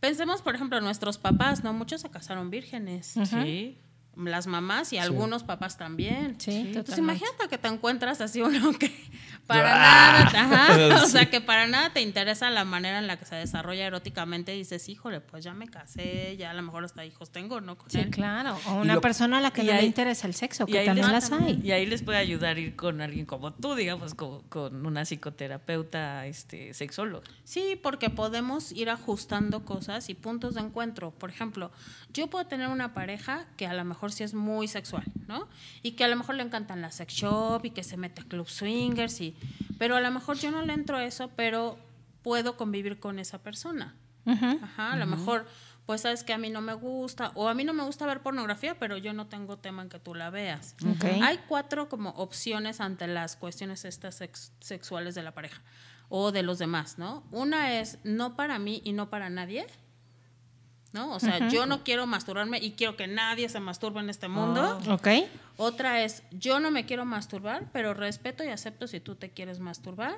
Pensemos, 0.00 0.42
por 0.42 0.54
ejemplo, 0.54 0.80
nuestros 0.80 1.18
papás, 1.18 1.64
¿no? 1.64 1.72
Muchos 1.72 2.00
se 2.00 2.10
casaron 2.10 2.50
vírgenes. 2.50 3.14
Sí. 3.24 3.78
Las 4.16 4.46
mamás 4.46 4.94
y 4.94 4.98
algunos 4.98 5.44
papás 5.44 5.76
también. 5.76 6.40
Sí, 6.40 6.64
Entonces 6.68 6.96
imagínate 6.96 7.48
que 7.50 7.58
te 7.58 7.68
encuentras 7.68 8.22
así 8.22 8.40
uno 8.40 8.72
que 8.78 8.90
para 9.46 9.72
Ah. 9.74 10.30
nada, 10.32 10.66
ajá, 10.96 11.02
o 11.04 11.06
sea, 11.06 11.30
que 11.30 11.40
para 11.40 11.66
nada 11.66 11.90
te 11.90 12.00
interesa 12.02 12.50
la 12.50 12.64
manera 12.64 12.98
en 12.98 13.06
la 13.06 13.16
que 13.16 13.24
se 13.24 13.36
desarrolla 13.36 13.86
eróticamente 13.86 14.54
y 14.54 14.58
dices, 14.58 14.88
híjole, 14.88 15.20
pues 15.20 15.44
ya 15.44 15.54
me 15.54 15.68
casé, 15.68 16.36
ya 16.36 16.50
a 16.50 16.54
lo 16.54 16.62
mejor 16.62 16.84
hasta 16.84 17.04
hijos 17.04 17.30
tengo, 17.30 17.60
¿no? 17.60 17.76
Con 17.78 17.90
Sí, 17.90 17.98
él. 18.00 18.10
claro. 18.10 18.58
O 18.66 18.74
una 18.74 18.94
lo- 18.94 19.00
persona 19.00 19.38
a 19.38 19.40
la 19.40 19.50
que 19.52 19.62
no 19.62 19.72
le 19.72 19.84
interesa 19.84 20.26
el 20.26 20.34
sexo, 20.34 20.66
que 20.66 20.84
también 20.84 21.06
les- 21.12 21.30
las 21.30 21.32
hay. 21.32 21.60
Y 21.62 21.70
ahí 21.72 21.86
les 21.86 22.02
puede 22.02 22.18
ayudar 22.18 22.58
ir 22.58 22.74
con 22.76 23.00
alguien 23.00 23.26
como 23.26 23.52
tú, 23.52 23.74
digamos, 23.74 24.14
con, 24.14 24.42
con 24.48 24.84
una 24.86 25.04
psicoterapeuta 25.04 26.26
este, 26.26 26.74
sexóloga. 26.74 27.24
Sí, 27.44 27.78
porque 27.82 28.10
podemos 28.10 28.72
ir 28.72 28.90
ajustando 28.90 29.64
cosas 29.64 30.08
y 30.10 30.14
puntos 30.14 30.54
de 30.54 30.60
encuentro. 30.62 31.10
Por 31.12 31.30
ejemplo, 31.30 31.70
yo 32.16 32.28
puedo 32.28 32.46
tener 32.46 32.68
una 32.68 32.94
pareja 32.94 33.46
que 33.56 33.66
a 33.66 33.74
lo 33.74 33.84
mejor 33.84 34.12
sí 34.12 34.24
es 34.24 34.34
muy 34.34 34.68
sexual, 34.68 35.04
¿no? 35.28 35.48
Y 35.82 35.92
que 35.92 36.04
a 36.04 36.08
lo 36.08 36.16
mejor 36.16 36.34
le 36.36 36.42
encantan 36.42 36.80
las 36.80 36.96
sex 36.96 37.12
shop 37.14 37.64
y 37.64 37.70
que 37.70 37.82
se 37.84 37.96
mete 37.96 38.22
a 38.22 38.24
club 38.24 38.48
swingers 38.48 39.20
y 39.20 39.34
pero 39.78 39.96
a 39.96 40.00
lo 40.00 40.10
mejor 40.10 40.38
yo 40.38 40.50
no 40.50 40.62
le 40.62 40.72
entro 40.72 40.96
a 40.96 41.04
eso, 41.04 41.30
pero 41.36 41.78
puedo 42.22 42.56
convivir 42.56 42.98
con 42.98 43.18
esa 43.18 43.38
persona. 43.42 43.94
Ajá, 44.26 44.92
a 44.92 44.96
lo 44.96 45.06
mejor 45.06 45.46
pues 45.86 46.00
sabes 46.00 46.24
que 46.24 46.32
a 46.32 46.38
mí 46.38 46.50
no 46.50 46.60
me 46.62 46.74
gusta 46.74 47.30
o 47.36 47.48
a 47.48 47.54
mí 47.54 47.62
no 47.62 47.72
me 47.72 47.84
gusta 47.84 48.06
ver 48.06 48.20
pornografía, 48.20 48.76
pero 48.76 48.96
yo 48.96 49.12
no 49.12 49.28
tengo 49.28 49.56
tema 49.58 49.82
en 49.82 49.88
que 49.88 50.00
tú 50.00 50.16
la 50.16 50.30
veas. 50.30 50.74
Ok. 50.84 51.04
Hay 51.22 51.38
cuatro 51.46 51.88
como 51.88 52.10
opciones 52.10 52.80
ante 52.80 53.06
las 53.06 53.36
cuestiones 53.36 53.84
estas 53.84 54.16
sex- 54.16 54.50
sexuales 54.58 55.14
de 55.14 55.22
la 55.22 55.32
pareja 55.32 55.62
o 56.08 56.32
de 56.32 56.42
los 56.42 56.58
demás, 56.58 56.98
¿no? 56.98 57.22
Una 57.30 57.78
es 57.78 57.98
no 58.02 58.34
para 58.34 58.58
mí 58.58 58.80
y 58.84 58.92
no 58.94 59.10
para 59.10 59.30
nadie. 59.30 59.66
¿No? 60.96 61.12
O 61.12 61.20
sea, 61.20 61.48
yo 61.50 61.66
no 61.66 61.84
quiero 61.84 62.06
masturbarme 62.06 62.56
y 62.58 62.70
quiero 62.72 62.96
que 62.96 63.06
nadie 63.06 63.50
se 63.50 63.60
masturbe 63.60 64.00
en 64.00 64.08
este 64.08 64.28
mundo. 64.28 64.78
Ok. 64.88 65.08
Otra 65.58 66.02
es 66.02 66.22
yo 66.32 66.58
no 66.58 66.70
me 66.70 66.86
quiero 66.86 67.04
masturbar, 67.04 67.64
pero 67.72 67.92
respeto 67.92 68.42
y 68.44 68.48
acepto 68.48 68.86
si 68.86 68.98
tú 69.00 69.14
te 69.14 69.28
quieres 69.30 69.58
masturbar. 69.58 70.16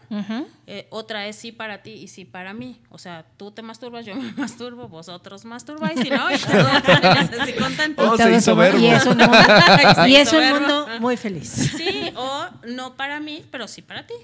Eh, 0.69 0.87
otra 0.91 1.27
es 1.27 1.35
sí 1.35 1.51
para 1.51 1.83
ti 1.83 1.91
y 1.95 2.07
sí 2.07 2.25
para 2.25 2.55
mí. 2.55 2.81
O 2.91 2.99
sea, 2.99 3.25
tú 3.37 3.51
te 3.51 3.61
masturbas, 3.63 4.07
yo 4.07 4.15
me 4.15 4.33
masturbo, 4.37 4.87
vosotros 4.89 5.45
masturbáis 5.45 6.05
y 6.05 6.11
no, 6.11 6.31
y 6.35 6.39
todos 6.39 7.41
así 7.41 7.53
contentos. 7.55 8.09
Oh, 8.09 8.15
Y 8.15 8.17
se 8.19 8.23
todos 8.25 8.37
hizo 8.39 8.51
somos- 8.53 8.59
verbo. 8.65 8.79
Y 8.79 8.87
es 8.87 9.05
un 9.07 9.19
mundo, 9.19 10.07
y 10.07 10.15
es 10.17 10.33
un 10.33 10.49
mundo 10.61 10.87
muy 11.01 11.17
feliz. 11.17 11.49
Sí, 11.77 12.13
o 12.15 12.47
no 12.69 12.95
para 12.97 13.19
mí, 13.19 13.45
pero 13.51 13.67
sí 13.67 13.83
para 13.83 14.07
ti. 14.07 14.15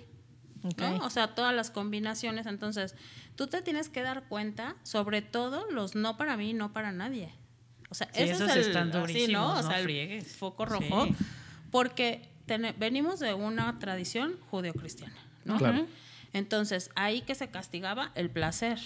¿No? 0.76 1.04
O 1.04 1.10
sea, 1.10 1.34
todas 1.34 1.54
las 1.54 1.70
combinaciones. 1.70 2.46
Entonces, 2.46 2.94
tú 3.36 3.46
te 3.46 3.62
tienes 3.62 3.88
que 3.88 4.02
dar 4.02 4.24
cuenta, 4.28 4.76
sobre 4.82 5.22
todo 5.22 5.70
los 5.70 5.94
no 5.94 6.16
para 6.16 6.36
mí, 6.36 6.54
no 6.54 6.72
para 6.72 6.92
nadie. 6.92 7.32
O 7.90 7.94
sea, 7.94 8.08
Sí, 8.12 8.22
ese 8.22 8.32
esos 8.32 8.50
es 8.56 8.66
el, 8.68 8.76
así, 8.76 9.28
¿no? 9.28 9.52
O 9.52 9.56
no 9.56 9.62
sea, 9.62 9.78
el 9.78 9.84
friegues. 9.84 10.34
foco 10.36 10.64
rojo. 10.64 11.06
Sí. 11.06 11.14
Porque 11.70 12.28
venimos 12.78 13.20
de 13.20 13.34
una 13.34 13.78
tradición 13.78 14.36
judeocristiana, 14.50 15.16
¿no? 15.44 15.58
Claro. 15.58 15.86
Entonces, 16.32 16.90
ahí 16.96 17.20
que 17.20 17.34
se 17.34 17.48
castigaba 17.48 18.10
el 18.14 18.30
placer. 18.30 18.80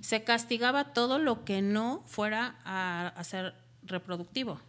Se 0.00 0.24
castigaba 0.24 0.92
todo 0.92 1.18
lo 1.18 1.44
que 1.44 1.62
no 1.62 2.02
fuera 2.06 2.56
a, 2.64 3.08
a 3.08 3.24
ser 3.24 3.54
reproductivo. 3.82 4.60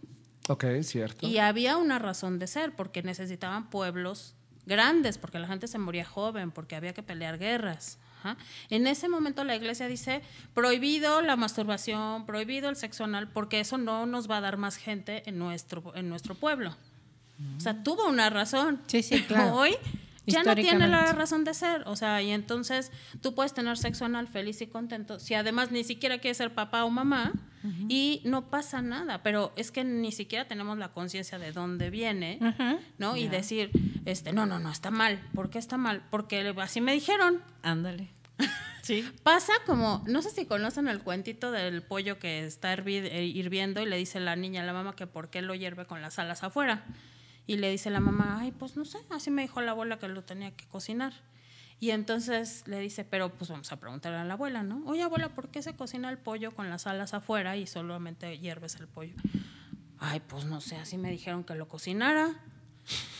Ok, 0.47 0.65
cierto. 0.81 1.27
Y 1.27 1.37
había 1.39 1.77
una 1.77 1.97
razón 1.99 2.37
de 2.39 2.47
ser, 2.47 2.75
porque 2.75 3.01
necesitaban 3.03 3.69
pueblos 3.69 4.35
grandes, 4.69 5.17
porque 5.17 5.39
la 5.39 5.47
gente 5.47 5.67
se 5.67 5.77
moría 5.77 6.05
joven, 6.05 6.51
porque 6.51 6.77
había 6.77 6.93
que 6.93 7.03
pelear 7.03 7.37
guerras. 7.37 7.99
Ajá. 8.19 8.37
En 8.69 8.87
ese 8.87 9.09
momento 9.09 9.43
la 9.43 9.55
iglesia 9.55 9.87
dice, 9.87 10.21
prohibido 10.53 11.21
la 11.21 11.35
masturbación, 11.35 12.25
prohibido 12.25 12.69
el 12.69 12.77
sexo 12.77 13.03
anal, 13.03 13.27
porque 13.29 13.59
eso 13.59 13.77
no 13.77 14.05
nos 14.05 14.29
va 14.29 14.37
a 14.37 14.41
dar 14.41 14.55
más 14.55 14.77
gente 14.77 15.23
en 15.25 15.37
nuestro, 15.37 15.93
en 15.95 16.07
nuestro 16.07 16.35
pueblo. 16.35 16.77
O 17.57 17.59
sea, 17.59 17.83
tuvo 17.83 18.07
una 18.07 18.29
razón. 18.29 18.81
Sí, 18.87 19.01
sí, 19.01 19.21
claro. 19.27 19.55
Hoy 19.55 19.75
ya 20.25 20.43
no 20.43 20.55
tiene 20.55 20.87
la 20.87 21.11
razón 21.13 21.43
de 21.43 21.53
ser. 21.53 21.83
O 21.85 21.95
sea, 21.95 22.21
y 22.21 22.31
entonces 22.31 22.91
tú 23.21 23.33
puedes 23.33 23.53
tener 23.53 23.77
sexo 23.77 24.05
anal 24.05 24.27
feliz 24.27 24.61
y 24.61 24.67
contento 24.67 25.19
si 25.19 25.33
además 25.33 25.71
ni 25.71 25.83
siquiera 25.83 26.19
quieres 26.19 26.37
ser 26.37 26.53
papá 26.53 26.83
o 26.85 26.89
mamá 26.89 27.33
y 27.87 28.21
no 28.25 28.49
pasa 28.49 28.81
nada. 28.81 29.23
Pero 29.23 29.53
es 29.55 29.71
que 29.71 29.83
ni 29.83 30.11
siquiera 30.11 30.47
tenemos 30.47 30.77
la 30.77 30.89
conciencia 30.89 31.39
de 31.39 31.51
dónde 31.51 31.89
viene, 31.89 32.39
¿no? 32.97 33.17
Y 33.17 33.27
decir, 33.27 33.71
este, 34.05 34.33
no, 34.33 34.45
no, 34.45 34.59
no, 34.59 34.71
está 34.71 34.91
mal. 34.91 35.19
¿Por 35.33 35.49
qué 35.49 35.59
está 35.59 35.77
mal? 35.77 36.03
Porque 36.09 36.53
así 36.57 36.81
me 36.81 36.93
dijeron. 36.93 37.41
Ándale. 37.63 38.09
Sí. 38.81 39.07
Pasa 39.21 39.53
como, 39.67 40.03
no 40.07 40.23
sé 40.23 40.31
si 40.31 40.45
conocen 40.47 40.87
el 40.87 41.01
cuentito 41.01 41.51
del 41.51 41.83
pollo 41.83 42.17
que 42.17 42.45
está 42.45 42.73
eh, 42.73 43.25
hirviendo 43.25 43.81
y 43.81 43.85
le 43.85 43.97
dice 43.97 44.19
la 44.19 44.35
niña 44.35 44.63
a 44.63 44.65
la 44.65 44.73
mamá 44.73 44.95
que 44.95 45.05
por 45.05 45.29
qué 45.29 45.43
lo 45.43 45.53
hierve 45.53 45.85
con 45.85 46.01
las 46.01 46.17
alas 46.17 46.43
afuera. 46.43 46.85
Y 47.45 47.57
le 47.57 47.69
dice 47.69 47.91
la 47.91 47.99
mamá, 47.99 48.39
ay, 48.39 48.51
pues 48.51 48.77
no 48.77 48.85
sé, 48.85 48.97
así 49.11 49.29
me 49.29 49.43
dijo 49.43 49.61
la 49.61 49.71
abuela 49.71 49.99
que 49.99 50.07
lo 50.07 50.23
tenía 50.23 50.55
que 50.55 50.65
cocinar. 50.65 51.13
Y 51.79 51.91
entonces 51.91 52.63
le 52.67 52.79
dice, 52.79 53.05
pero 53.05 53.29
pues 53.29 53.49
vamos 53.49 53.71
a 53.71 53.79
preguntarle 53.79 54.17
a 54.17 54.25
la 54.25 54.33
abuela, 54.33 54.63
¿no? 54.63 54.83
Oye, 54.85 55.01
abuela, 55.03 55.29
¿por 55.29 55.49
qué 55.49 55.61
se 55.61 55.75
cocina 55.75 56.09
el 56.09 56.17
pollo 56.17 56.51
con 56.51 56.69
las 56.69 56.87
alas 56.87 57.13
afuera 57.13 57.55
y 57.55 57.67
solamente 57.67 58.37
hierves 58.37 58.75
el 58.75 58.87
pollo? 58.87 59.13
Ay, 59.97 60.19
pues 60.19 60.45
no 60.45 60.61
sé, 60.61 60.75
así 60.77 60.97
me 60.97 61.09
dijeron 61.09 61.43
que 61.43 61.55
lo 61.55 61.67
cocinara. 61.67 62.41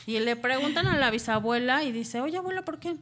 Y 0.06 0.20
le 0.20 0.36
preguntan 0.36 0.88
a 0.88 0.98
la 0.98 1.12
bisabuela 1.12 1.84
y 1.84 1.92
dice, 1.92 2.20
oye, 2.22 2.38
abuela, 2.38 2.64
¿por 2.64 2.80
qué? 2.80 2.96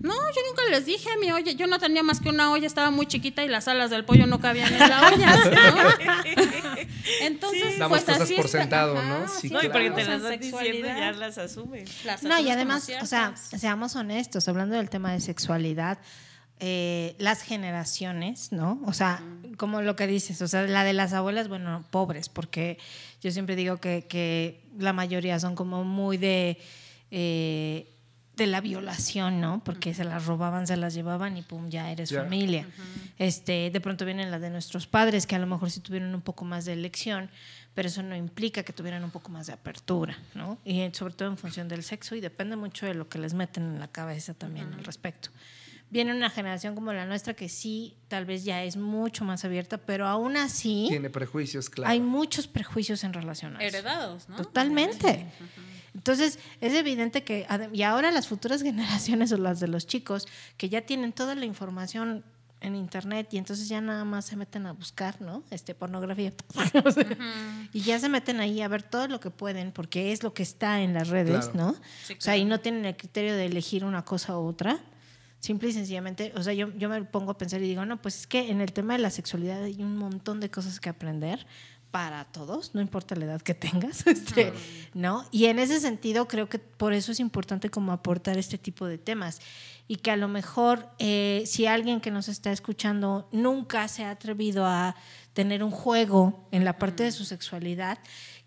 No, 0.00 0.12
yo 0.14 0.40
nunca 0.48 0.62
les 0.70 0.86
dije, 0.86 1.08
mi 1.20 1.30
olla, 1.30 1.52
yo 1.52 1.66
no 1.66 1.78
tenía 1.78 2.02
más 2.02 2.20
que 2.20 2.28
una 2.30 2.50
olla, 2.52 2.66
estaba 2.66 2.90
muy 2.90 3.06
chiquita 3.06 3.42
y 3.44 3.48
las 3.48 3.68
alas 3.68 3.90
del 3.90 4.04
pollo 4.04 4.26
no 4.26 4.40
cabían 4.40 4.72
en 4.72 4.78
la 4.78 5.08
olla. 5.12 5.36
¿no? 5.36 5.90
Entonces, 7.20 7.78
Damos 7.78 7.98
pues 7.98 8.04
cosas 8.04 8.22
así 8.22 8.34
por 8.34 8.46
está. 8.46 8.60
sentado, 8.60 8.96
Ajá, 8.98 9.18
¿no? 9.20 9.28
Sí, 9.28 9.50
No, 9.50 9.62
y 9.62 9.68
porque 9.68 9.90
te 9.90 10.04
las 10.04 10.22
están 10.22 10.40
diciendo 10.40 10.88
ya 10.88 11.12
las 11.12 11.38
asumes. 11.38 12.04
Las 12.04 12.22
No, 12.22 12.34
asumes 12.34 12.46
y 12.48 12.50
además, 12.50 12.90
o 13.02 13.06
sea, 13.06 13.34
seamos 13.36 13.96
honestos, 13.96 14.48
hablando 14.48 14.76
del 14.76 14.90
tema 14.90 15.12
de 15.12 15.20
sexualidad, 15.20 15.98
eh, 16.60 17.14
las 17.18 17.42
generaciones, 17.42 18.52
¿no? 18.52 18.80
O 18.86 18.92
sea, 18.92 19.22
como 19.56 19.82
lo 19.82 19.96
que 19.96 20.06
dices, 20.06 20.40
o 20.40 20.48
sea, 20.48 20.62
la 20.62 20.84
de 20.84 20.92
las 20.92 21.12
abuelas, 21.12 21.48
bueno, 21.48 21.84
pobres, 21.90 22.28
porque 22.28 22.78
yo 23.24 23.30
siempre 23.30 23.56
digo 23.56 23.78
que, 23.78 24.04
que 24.06 24.60
la 24.78 24.92
mayoría 24.92 25.40
son 25.40 25.54
como 25.54 25.82
muy 25.82 26.18
de, 26.18 26.58
eh, 27.10 27.90
de 28.36 28.46
la 28.46 28.60
violación, 28.60 29.40
¿no? 29.40 29.64
Porque 29.64 29.94
se 29.94 30.04
las 30.04 30.26
robaban, 30.26 30.66
se 30.66 30.76
las 30.76 30.92
llevaban 30.92 31.38
y 31.38 31.42
pum, 31.42 31.70
ya 31.70 31.90
eres 31.90 32.12
familia. 32.12 32.68
este, 33.18 33.70
de 33.70 33.80
pronto 33.80 34.04
vienen 34.04 34.30
las 34.30 34.42
de 34.42 34.50
nuestros 34.50 34.86
padres, 34.86 35.26
que 35.26 35.34
a 35.36 35.38
lo 35.38 35.46
mejor 35.46 35.70
sí 35.70 35.80
tuvieron 35.80 36.14
un 36.14 36.20
poco 36.20 36.44
más 36.44 36.66
de 36.66 36.74
elección, 36.74 37.30
pero 37.72 37.88
eso 37.88 38.02
no 38.02 38.14
implica 38.14 38.62
que 38.62 38.74
tuvieran 38.74 39.02
un 39.02 39.10
poco 39.10 39.30
más 39.30 39.46
de 39.46 39.54
apertura, 39.54 40.18
¿no? 40.34 40.58
Y 40.62 40.86
sobre 40.92 41.14
todo 41.14 41.30
en 41.30 41.38
función 41.38 41.66
del 41.66 41.82
sexo 41.82 42.14
y 42.16 42.20
depende 42.20 42.56
mucho 42.56 42.84
de 42.84 42.92
lo 42.92 43.08
que 43.08 43.18
les 43.18 43.32
meten 43.32 43.62
en 43.62 43.80
la 43.80 43.88
cabeza 43.88 44.34
también 44.34 44.70
al 44.74 44.84
respecto. 44.84 45.30
Viene 45.90 46.12
una 46.12 46.28
generación 46.28 46.74
como 46.74 46.92
la 46.92 47.06
nuestra 47.06 47.34
que 47.34 47.48
sí, 47.48 47.94
tal 48.08 48.24
vez 48.24 48.42
ya 48.44 48.64
es 48.64 48.76
mucho 48.76 49.24
más 49.24 49.44
abierta, 49.44 49.78
pero 49.78 50.06
aún 50.08 50.36
así 50.36 50.86
Tiene 50.88 51.08
prejuicios, 51.10 51.70
claro. 51.70 51.90
hay 51.90 52.00
muchos 52.00 52.48
prejuicios 52.48 53.04
en 53.04 53.12
relación 53.12 53.56
a 53.56 53.60
eso. 53.64 53.76
Heredados, 53.76 54.28
¿no? 54.28 54.36
Totalmente. 54.36 55.26
Entonces, 55.94 56.40
es 56.60 56.74
evidente 56.74 57.22
que, 57.22 57.46
adem- 57.46 57.70
y 57.72 57.82
ahora 57.82 58.10
las 58.10 58.26
futuras 58.26 58.62
generaciones 58.64 59.30
o 59.32 59.36
las 59.36 59.60
de 59.60 59.68
los 59.68 59.86
chicos, 59.86 60.26
que 60.56 60.68
ya 60.68 60.80
tienen 60.82 61.12
toda 61.12 61.34
la 61.36 61.44
información 61.44 62.24
en 62.60 62.74
internet 62.76 63.28
y 63.32 63.36
entonces 63.36 63.68
ya 63.68 63.80
nada 63.82 64.04
más 64.04 64.24
se 64.24 64.36
meten 64.36 64.66
a 64.66 64.72
buscar, 64.72 65.20
¿no? 65.20 65.44
Este, 65.50 65.74
pornografía. 65.74 66.32
O 66.84 66.90
sea, 66.90 67.04
Y 67.72 67.82
ya 67.82 67.98
se 67.98 68.08
meten 68.08 68.40
ahí 68.40 68.62
a 68.62 68.68
ver 68.68 68.82
todo 68.82 69.06
lo 69.06 69.20
que 69.20 69.30
pueden, 69.30 69.70
porque 69.70 70.12
es 70.12 70.22
lo 70.22 70.32
que 70.34 70.42
está 70.42 70.80
en 70.80 70.94
las 70.94 71.08
redes, 71.08 71.50
Claro. 71.50 71.72
¿no? 71.72 71.76
Sí, 72.04 72.14
O 72.14 72.20
sea, 72.20 72.36
y 72.36 72.44
no 72.46 72.58
tienen 72.60 72.84
el 72.86 72.96
criterio 72.96 73.34
de 73.36 73.44
elegir 73.46 73.84
una 73.84 74.04
cosa 74.04 74.36
u 74.38 74.46
otra. 74.48 74.78
Simple 75.44 75.68
y 75.68 75.72
sencillamente, 75.72 76.32
o 76.36 76.42
sea, 76.42 76.54
yo, 76.54 76.72
yo 76.78 76.88
me 76.88 77.04
pongo 77.04 77.32
a 77.32 77.36
pensar 77.36 77.60
y 77.60 77.68
digo, 77.68 77.84
no, 77.84 78.00
pues 78.00 78.20
es 78.20 78.26
que 78.26 78.50
en 78.50 78.62
el 78.62 78.72
tema 78.72 78.94
de 78.94 79.00
la 79.00 79.10
sexualidad 79.10 79.62
hay 79.62 79.82
un 79.82 79.98
montón 79.98 80.40
de 80.40 80.50
cosas 80.50 80.80
que 80.80 80.88
aprender 80.88 81.46
para 81.90 82.24
todos, 82.24 82.74
no 82.74 82.80
importa 82.80 83.14
la 83.14 83.26
edad 83.26 83.42
que 83.42 83.52
tengas, 83.52 84.06
este, 84.06 84.54
¿no? 84.94 85.26
Y 85.30 85.44
en 85.44 85.58
ese 85.58 85.80
sentido 85.80 86.28
creo 86.28 86.48
que 86.48 86.58
por 86.58 86.94
eso 86.94 87.12
es 87.12 87.20
importante 87.20 87.68
como 87.68 87.92
aportar 87.92 88.38
este 88.38 88.56
tipo 88.56 88.86
de 88.86 88.96
temas 88.96 89.42
y 89.86 89.96
que 89.96 90.10
a 90.10 90.16
lo 90.16 90.28
mejor 90.28 90.88
eh, 90.98 91.42
si 91.44 91.66
alguien 91.66 92.00
que 92.00 92.10
nos 92.10 92.28
está 92.28 92.50
escuchando 92.50 93.28
nunca 93.30 93.86
se 93.88 94.02
ha 94.02 94.12
atrevido 94.12 94.64
a 94.64 94.96
tener 95.34 95.62
un 95.62 95.72
juego 95.72 96.48
en 96.52 96.64
la 96.64 96.78
parte 96.78 97.02
de 97.02 97.12
su 97.12 97.26
sexualidad, 97.26 97.98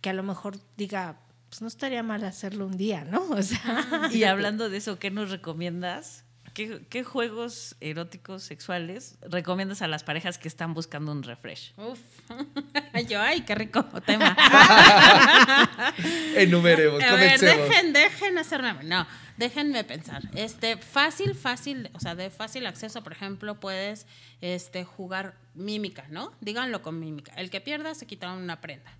que 0.02 0.10
a 0.10 0.14
lo 0.14 0.24
mejor 0.24 0.58
diga, 0.78 1.20
pues 1.48 1.62
no 1.62 1.68
estaría 1.68 2.02
mal 2.02 2.24
hacerlo 2.24 2.66
un 2.66 2.76
día, 2.76 3.06
¿no? 3.06 3.22
O 3.30 3.44
sea, 3.44 4.10
Y 4.12 4.24
hablando 4.24 4.68
de 4.68 4.78
eso, 4.78 4.98
¿qué 4.98 5.12
nos 5.12 5.30
recomiendas? 5.30 6.24
¿Qué, 6.58 6.82
qué 6.89 7.04
juegos 7.04 7.76
eróticos 7.82 8.41
sexuales 8.41 9.20
recomiendas 9.22 9.84
a 9.84 9.88
las 9.88 10.04
parejas 10.04 10.39
que 10.39 10.48
están 10.48 10.74
buscando 10.74 11.12
un 11.12 11.22
refresh? 11.22 11.72
Uf. 11.78 12.00
Yo, 13.08 13.22
ay, 13.22 13.41
qué 13.41 13.54
rico 13.54 13.86
tema. 14.04 14.36
Enumeremos, 16.36 17.04
A 17.04 17.13
ver, 17.13 17.39
comencemos. 17.39 17.70
dejen, 17.70 17.93
dejen 17.93 18.38
hacerme. 18.39 18.84
No, 18.86 19.06
déjenme 19.38 19.84
pensar. 19.84 20.24
Este, 20.34 20.78
fácil, 20.78 21.36
fácil, 21.36 21.91
o 21.93 22.00
sea, 22.00 22.15
de 22.15 22.32
fácil 22.32 22.65
acceso, 22.65 23.04
por 23.04 23.12
ejemplo, 23.12 23.60
puedes 23.60 24.08
este, 24.41 24.84
jugar 24.84 25.36
mímica, 25.54 26.06
¿no? 26.10 26.34
Díganlo 26.41 26.82
con 26.82 27.00
mímica. 27.00 27.34
El 27.36 27.52
que 27.52 27.62
pierda 27.62 27.93
se 27.93 28.08
quita 28.08 28.34
una 28.34 28.62
prenda. 28.62 28.91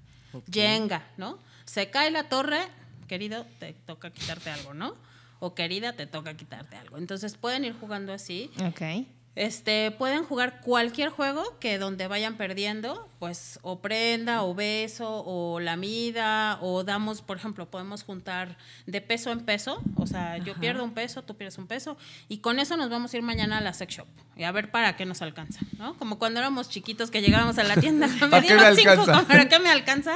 Jenga, 0.52 1.08
¿no? 1.18 1.40
Se 1.66 1.90
cae 1.90 2.12
la 2.12 2.30
torre, 2.30 2.60
querido, 3.08 3.48
te 3.58 3.74
toca 3.74 4.12
quitarte 4.12 4.52
algo, 4.52 4.76
¿no? 4.76 4.96
O 5.40 5.54
querida, 5.54 5.94
te 5.94 6.08
toca 6.08 6.36
quitarte 6.36 6.76
algo. 6.76 6.98
Entonces 6.98 7.38
pueden 7.38 7.66
ir 7.66 7.74
jugando 7.80 8.14
así. 8.14 8.50
ok. 8.68 9.08
Este, 9.38 9.92
pueden 9.92 10.24
jugar 10.24 10.62
cualquier 10.62 11.10
juego 11.10 11.60
que 11.60 11.78
donde 11.78 12.08
vayan 12.08 12.38
perdiendo, 12.38 13.08
pues 13.20 13.60
o 13.62 13.82
prenda, 13.82 14.42
o 14.42 14.56
beso, 14.56 15.24
o 15.28 15.60
lamida, 15.60 16.58
o 16.60 16.84
damos, 16.84 17.22
por 17.22 17.38
ejemplo, 17.38 17.70
podemos 17.70 18.04
juntar 18.04 18.58
de 18.88 19.00
peso 19.00 19.32
en 19.32 19.42
peso, 19.42 19.80
o 19.96 20.08
sea, 20.08 20.40
yo 20.40 20.56
pierdo 20.56 20.84
un 20.84 20.96
peso, 20.96 21.22
tú 21.22 21.38
pierdes 21.38 21.60
un 21.60 21.68
peso, 21.68 21.98
y 22.28 22.40
con 22.40 22.58
eso 22.58 22.78
nos 22.78 22.90
vamos 22.90 23.14
a 23.14 23.18
ir 23.18 23.22
mañana 23.22 23.60
a 23.60 23.62
la 23.62 23.74
sex 23.74 23.98
shop 23.98 24.08
y 24.36 24.44
a 24.44 24.52
ver 24.52 24.72
para 24.72 24.96
qué 24.96 25.06
nos 25.06 25.22
alcanza, 25.22 25.60
¿no? 25.78 25.96
Como 25.98 26.18
cuando 26.18 26.40
éramos 26.40 26.70
chiquitos 26.70 27.12
que 27.12 27.22
llegábamos 27.22 27.60
a 27.60 27.64
la 27.64 27.76
tienda, 27.76 28.08
me 28.08 28.18
¿Para 28.30 28.42
qué 28.42 28.56
me 28.56 28.74
dieron 28.76 29.06
cinco? 29.06 29.28
¿para 29.28 29.48
qué 29.48 29.60
me 29.60 29.70
alcanza? 29.70 30.16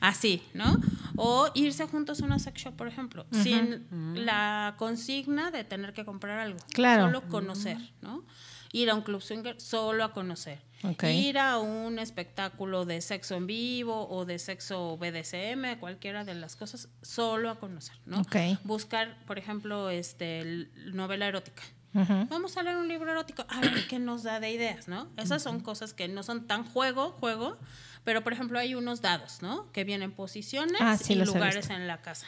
Así, 0.00 0.42
¿no? 0.54 0.80
O 1.16 1.50
irse 1.52 1.86
juntos 1.86 2.22
a 2.22 2.24
una 2.24 2.38
sex 2.38 2.62
shop, 2.62 2.74
por 2.74 2.88
ejemplo, 2.88 3.26
sin 3.42 3.84
la 4.14 4.76
consigna 4.78 5.50
de 5.50 5.62
tener 5.64 5.92
que 5.92 6.06
comprar 6.06 6.38
algo, 6.38 6.58
Claro. 6.72 7.04
solo 7.04 7.20
conocer, 7.28 7.76
¿no? 8.00 8.24
Ir 8.72 8.88
a 8.90 8.94
un 8.94 9.02
club 9.02 9.20
swinger 9.20 9.60
solo 9.60 10.02
a 10.02 10.12
conocer. 10.12 10.60
Ir 11.04 11.38
a 11.38 11.58
un 11.58 11.98
espectáculo 11.98 12.84
de 12.84 13.00
sexo 13.02 13.36
en 13.36 13.46
vivo 13.46 14.08
o 14.08 14.24
de 14.24 14.38
sexo 14.38 14.96
BDSM, 14.96 15.78
cualquiera 15.78 16.24
de 16.24 16.34
las 16.34 16.56
cosas, 16.56 16.88
solo 17.02 17.50
a 17.50 17.60
conocer, 17.60 17.94
¿no? 18.06 18.20
Ok. 18.22 18.36
Buscar, 18.64 19.24
por 19.26 19.38
ejemplo, 19.38 19.90
este, 19.90 20.68
novela 20.92 21.26
erótica. 21.28 21.62
Vamos 21.94 22.56
a 22.56 22.62
leer 22.62 22.76
un 22.78 22.88
libro 22.88 23.10
erótico. 23.10 23.44
A 23.50 23.60
ver 23.60 23.86
qué 23.86 23.98
nos 23.98 24.22
da 24.22 24.40
de 24.40 24.50
ideas, 24.50 24.88
¿no? 24.88 25.10
Esas 25.18 25.42
son 25.42 25.60
cosas 25.60 25.92
que 25.92 26.08
no 26.08 26.22
son 26.22 26.46
tan 26.46 26.64
juego, 26.64 27.10
juego, 27.12 27.58
pero 28.02 28.24
por 28.24 28.32
ejemplo 28.32 28.58
hay 28.58 28.74
unos 28.74 29.02
dados, 29.02 29.42
¿no? 29.42 29.70
Que 29.72 29.84
vienen 29.84 30.10
posiciones 30.12 30.80
Ah, 30.80 30.96
sí, 30.96 31.12
y 31.12 31.16
lugares 31.16 31.68
en 31.68 31.86
la 31.86 32.00
casa. 32.00 32.26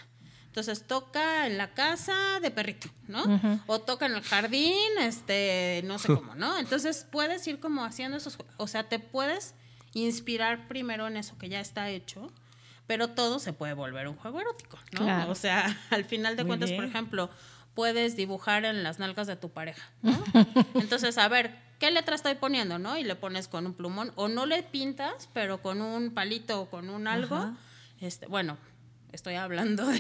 Entonces 0.55 0.87
toca 0.87 1.49
en 1.49 1.59
la 1.59 1.75
casa 1.75 2.39
de 2.41 2.53
perrito, 2.53 2.89
¿no? 3.09 3.25
O 3.67 3.81
toca 3.81 4.07
en 4.07 4.15
el 4.15 4.23
jardín, 4.23 4.73
este, 5.01 5.83
no 5.85 5.99
sé 5.99 6.15
cómo, 6.15 6.37
¿no? 6.37 6.57
Entonces 6.59 7.09
puedes 7.11 7.45
ir 7.49 7.59
como 7.59 7.85
haciendo 7.85 8.17
esos, 8.17 8.39
o 8.57 8.69
sea, 8.69 8.85
te 8.89 9.01
puedes 9.01 9.57
inspirar 9.95 10.69
primero 10.69 11.09
en 11.09 11.17
eso 11.17 11.37
que 11.39 11.49
ya 11.49 11.59
está 11.59 11.91
hecho, 11.91 12.31
pero 12.87 13.09
todo 13.09 13.41
se 13.41 13.53
puede 13.53 13.73
volver 13.73 14.07
un 14.07 14.15
juego 14.15 14.41
erótico, 14.41 14.79
¿no? 14.93 15.01
Claro. 15.01 15.33
O 15.33 15.35
sea, 15.35 15.77
al 15.91 16.05
final 16.05 16.37
de 16.37 16.45
Muy 16.45 16.51
cuentas, 16.51 16.71
por 16.71 16.85
ejemplo, 16.85 17.31
puedes 17.75 18.15
dibujar 18.15 18.65
en 18.65 18.85
las 18.85 19.01
nalgas 19.01 19.27
de 19.27 19.35
tu 19.35 19.51
pareja, 19.51 19.91
¿no? 20.03 20.23
Entonces, 20.75 21.19
a 21.19 21.27
ver, 21.27 21.59
¿qué 21.81 21.91
letra 21.91 22.15
estoy 22.15 22.37
poniendo, 22.37 22.79
no? 22.79 22.97
Y 22.97 23.03
le 23.03 23.17
pones 23.17 23.49
con 23.49 23.67
un 23.67 23.75
plumón 23.75 24.13
o 24.15 24.29
no 24.29 24.47
le 24.47 24.63
pintas, 24.63 25.29
pero 25.33 25.61
con 25.63 25.83
un 25.83 26.15
palito 26.15 26.61
o 26.61 26.71
con 26.71 26.91
un 26.91 27.09
algo. 27.09 27.57
Este, 28.01 28.27
bueno, 28.27 28.57
estoy 29.15 29.35
hablando 29.37 29.87
de, 29.87 29.99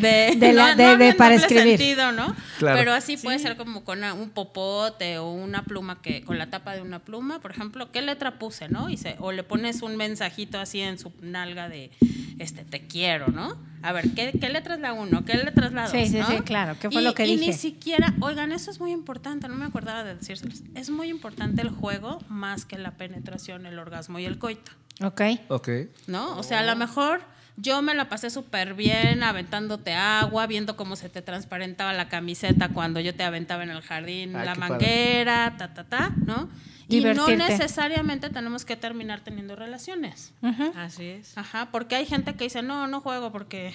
de, 0.00 0.36
De 0.36 0.52
la- 0.52 0.74
de- 0.74 0.96
de 0.96 1.14
para 1.14 1.34
escribir. 1.34 1.78
sentido, 1.78 2.12
¿no? 2.12 2.34
Claro. 2.58 2.78
Pero 2.78 2.92
así 2.92 3.16
puede 3.16 3.38
ser 3.38 3.56
como 3.56 3.84
con 3.84 3.98
una- 3.98 4.14
un 4.14 4.30
popote 4.30 5.18
o 5.18 5.30
una 5.32 5.62
pluma 5.64 6.00
que 6.02 6.22
con 6.22 6.38
la 6.38 6.50
tapa 6.50 6.74
de 6.74 6.82
una 6.82 7.00
pluma, 7.00 7.40
por 7.40 7.50
ejemplo, 7.50 7.90
¿qué 7.92 8.02
letra 8.02 8.38
puse, 8.38 8.68
no? 8.68 8.90
Y 8.90 8.96
se, 8.96 9.16
o 9.18 9.32
le 9.32 9.42
pones 9.42 9.82
un 9.82 9.96
mensajito 9.96 10.58
así 10.58 10.80
en 10.80 10.98
su 10.98 11.12
nalga 11.20 11.68
de 11.68 11.90
este 12.38 12.64
te 12.64 12.86
quiero, 12.86 13.28
¿no? 13.28 13.56
A 13.82 13.92
ver, 13.92 14.10
¿qué, 14.14 14.32
qué 14.40 14.48
letra 14.48 14.74
es 14.74 14.80
la 14.80 14.92
uno? 14.92 15.24
¿Qué 15.24 15.34
letra 15.34 15.66
es 15.66 15.72
la 15.72 15.82
dos? 15.82 15.90
Sí, 15.92 16.06
sí, 16.06 16.18
¿no? 16.18 16.26
sí, 16.28 16.40
claro. 16.42 16.76
¿Qué 16.80 16.90
fue 16.90 17.02
Y- 17.02 17.04
lo 17.04 17.14
que 17.14 17.26
y 17.26 17.36
dije? 17.36 17.46
ni 17.46 17.52
siquiera, 17.52 18.14
oigan, 18.20 18.52
eso 18.52 18.70
es 18.70 18.78
muy 18.80 18.92
importante, 18.92 19.48
no 19.48 19.54
me 19.56 19.64
acordaba 19.64 20.04
de 20.04 20.14
decírselos. 20.16 20.62
Es 20.74 20.90
muy 20.90 21.08
importante 21.08 21.62
el 21.62 21.70
juego 21.70 22.18
más 22.28 22.64
que 22.64 22.78
la 22.78 22.92
penetración, 22.92 23.66
el 23.66 23.78
orgasmo 23.78 24.18
y 24.18 24.24
el 24.24 24.38
coito. 24.38 24.70
Ok. 25.02 25.22
Ok. 25.48 25.68
¿no? 26.06 26.36
O 26.38 26.42
sea, 26.42 26.60
a 26.60 26.62
lo 26.62 26.76
mejor 26.76 27.22
yo 27.56 27.82
me 27.82 27.94
la 27.94 28.08
pasé 28.08 28.30
súper 28.30 28.74
bien 28.74 29.22
aventándote 29.22 29.94
agua, 29.94 30.46
viendo 30.46 30.76
cómo 30.76 30.96
se 30.96 31.08
te 31.08 31.22
transparentaba 31.22 31.92
la 31.92 32.08
camiseta 32.08 32.68
cuando 32.68 33.00
yo 33.00 33.14
te 33.14 33.22
aventaba 33.24 33.62
en 33.62 33.70
el 33.70 33.82
jardín 33.82 34.32
la 34.32 34.44
padre. 34.44 34.58
manguera, 34.58 35.54
ta, 35.58 35.74
ta, 35.74 35.84
ta, 35.84 36.12
¿no? 36.24 36.48
Y 36.88 37.00
no 37.00 37.26
necesariamente 37.28 38.28
tenemos 38.28 38.64
que 38.64 38.76
terminar 38.76 39.20
teniendo 39.20 39.56
relaciones. 39.56 40.32
Así 40.76 41.06
es. 41.06 41.36
Ajá, 41.38 41.68
porque 41.70 41.94
hay 41.94 42.04
gente 42.06 42.34
que 42.34 42.44
dice, 42.44 42.62
no, 42.62 42.86
no 42.86 43.00
juego 43.00 43.32
porque... 43.32 43.72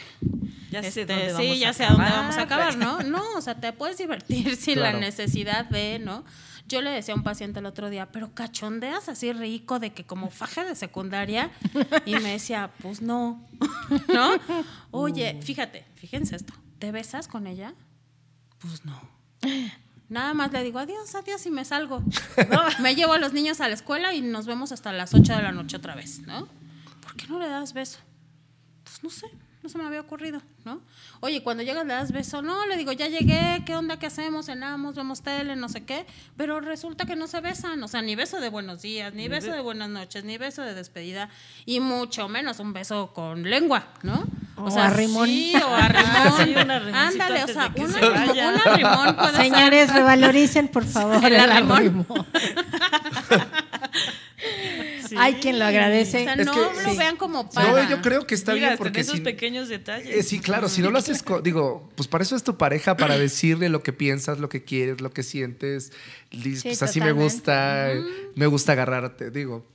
Ya 0.69 0.82
sé 0.82 0.89
este, 0.89 1.05
dónde 1.05 1.32
vamos 1.32 1.41
sí, 1.41 1.59
ya 1.59 1.69
a 1.69 1.73
sé 1.73 1.86
a 1.86 1.89
dónde 1.89 2.03
acabar, 2.03 2.19
vamos 2.21 2.38
a 2.38 2.41
acabar, 2.41 2.75
¿no? 2.78 2.99
No, 3.03 3.23
o 3.38 3.41
sea, 3.41 3.55
te 3.55 3.71
puedes 3.71 3.97
divertir 3.97 4.55
sin 4.57 4.75
Claro. 4.75 4.97
la 4.97 5.05
necesidad 5.05 5.65
de, 5.65 5.97
¿no? 5.99 6.25
Yo 6.68 6.82
le 6.82 6.91
decía 6.91 7.13
a 7.13 7.18
un 7.18 7.24
paciente 7.24 7.59
el 7.59 7.65
otro 7.65 7.89
día, 7.89 8.11
pero 8.11 8.34
cachondeas 8.34 9.07
así 9.07 9.32
rico 9.32 9.80
de 9.80 9.93
que 9.93 10.05
como 10.05 10.30
faje 10.30 10.65
de 10.65 10.76
secundaria. 10.76 11.49
Y 12.05 12.15
me 12.15 12.34
decía, 12.34 12.72
pues 12.82 13.01
no, 13.01 13.41
¿no? 14.13 14.32
Oye, 14.91 15.39
fíjate, 15.41 15.86
fíjense 15.95 16.36
esto, 16.36 16.53
¿te 16.80 16.91
besas 16.91 17.28
con 17.28 17.47
ella? 17.47 17.74
Pues 18.59 18.84
no. 18.84 18.99
Nada 20.09 20.34
más 20.34 20.51
le 20.51 20.63
digo 20.63 20.80
adiós, 20.80 21.15
adiós 21.15 21.45
y 21.45 21.51
me 21.51 21.65
salgo. 21.65 22.01
¿no? 22.49 22.61
Me 22.82 22.95
llevo 22.95 23.13
a 23.13 23.18
los 23.18 23.34
niños 23.34 23.59
a 23.59 23.68
la 23.68 23.74
escuela 23.74 24.13
y 24.13 24.22
nos 24.22 24.45
vemos 24.45 24.72
hasta 24.72 24.93
las 24.93 25.13
8 25.13 25.36
de 25.36 25.43
la 25.43 25.51
noche 25.51 25.76
otra 25.76 25.95
vez, 25.95 26.20
¿no? 26.20 26.47
¿Por 27.01 27.15
qué 27.15 27.28
no 27.28 27.39
le 27.39 27.49
das 27.49 27.74
beso? 27.74 27.99
Pues 28.86 29.03
no 29.03 29.09
sé, 29.09 29.28
no 29.64 29.70
se 29.70 29.78
me 29.78 29.86
había 29.86 30.01
ocurrido, 30.01 30.41
¿no? 30.66 30.82
Oye, 31.20 31.41
cuando 31.43 31.64
llegas 31.64 31.86
le 31.86 31.93
das 31.93 32.12
beso, 32.12 32.41
no, 32.41 32.66
le 32.68 32.78
digo, 32.78 32.91
ya 32.91 33.08
llegué, 33.08 33.64
¿qué 33.66 33.76
onda? 33.76 33.97
¿Qué 33.97 34.05
hacemos? 34.05 34.45
Cenamos, 34.45 34.95
vemos 34.95 35.22
tele, 35.22 35.55
no 35.55 35.68
sé 35.68 35.84
qué, 35.84 36.05
pero 36.38 36.62
resulta 36.62 37.05
que 37.05 37.16
no 37.16 37.28
se 37.28 37.41
besan, 37.41 37.82
o 37.84 37.88
sea, 37.88 38.01
ni 38.01 38.16
beso 38.16 38.39
de 38.39 38.49
buenos 38.49 38.82
días, 38.82 39.14
ni 39.14 39.28
beso 39.28 39.51
de 39.51 39.60
buenas 39.62 39.89
noches, 39.89 40.24
ni 40.24 40.38
beso 40.38 40.62
de 40.62 40.74
despedida, 40.74 41.30
y 41.66 41.80
mucho 41.80 42.28
menos 42.30 42.60
un 42.60 42.72
beso 42.74 43.12
con 43.14 43.43
lengua, 43.49 43.88
¿no? 44.03 44.26
O 44.58 44.68
arrimón. 44.80 45.28
Sí, 45.28 45.53
o 45.55 45.76
arrimón. 45.76 46.08
Sí, 46.43 46.51
un 46.55 46.72
arrimoncito 46.72 47.24
Ándale, 47.24 47.43
o 47.43 47.47
sea, 47.47 47.72
un 47.76 47.91
se 47.91 47.99
arrimón 48.05 49.16
puede 49.16 49.32
ser- 49.34 49.41
Señores, 49.43 49.93
revaloricen, 49.93 50.68
por 50.70 50.86
favor, 50.86 51.18
El 51.26 51.34
el 51.34 51.39
arrimón. 51.51 51.78
arrimón. 51.78 52.05
Hay 55.20 55.36
quien 55.36 55.59
lo 55.59 55.65
agradece. 55.65 56.22
O 56.22 56.24
sea, 56.24 56.34
Es 56.34 56.45
no 56.45 56.53
que- 56.53 56.59
lo 56.84 56.91
sí. 56.91 56.97
vean 56.97 57.18
como 57.18 57.49
para. 57.49 57.72
No, 57.84 57.89
yo 57.89 58.01
creo 58.01 58.26
que 58.28 58.36
está 58.36 58.53
Mira, 58.53 58.68
bien 58.70 58.78
porque 58.78 59.01
esos 59.01 59.15
si, 59.15 59.22
pequeños 59.22 59.70
detalles. 59.70 60.07
Eh, 60.15 60.24
sí, 60.24 60.39
claro, 60.39 60.70
si 60.70 60.82
no 60.82 60.89
lo 60.91 60.99
haces, 60.99 61.24
digo, 61.43 61.89
pues 61.95 62.07
para 62.07 62.24
eso 62.24 62.36
es 62.36 62.43
tu 62.43 62.57
pareja, 62.57 62.97
para 62.97 63.18
decirle 63.18 63.70
lo 63.70 63.84
que 63.84 63.93
piensas, 63.93 64.39
lo 64.39 64.49
que 64.49 64.63
quieres, 64.63 65.01
lo 65.01 65.11
que 65.11 65.24
sientes. 65.24 65.91
Dices, 66.32 66.61
Sí, 66.61 66.68
pues 66.70 66.84
así 66.84 66.99
me 67.01 67.11
gusta, 67.11 67.91
me 68.36 68.47
gusta 68.47 68.74
agarrarte, 68.74 69.32
digo. 69.32 69.65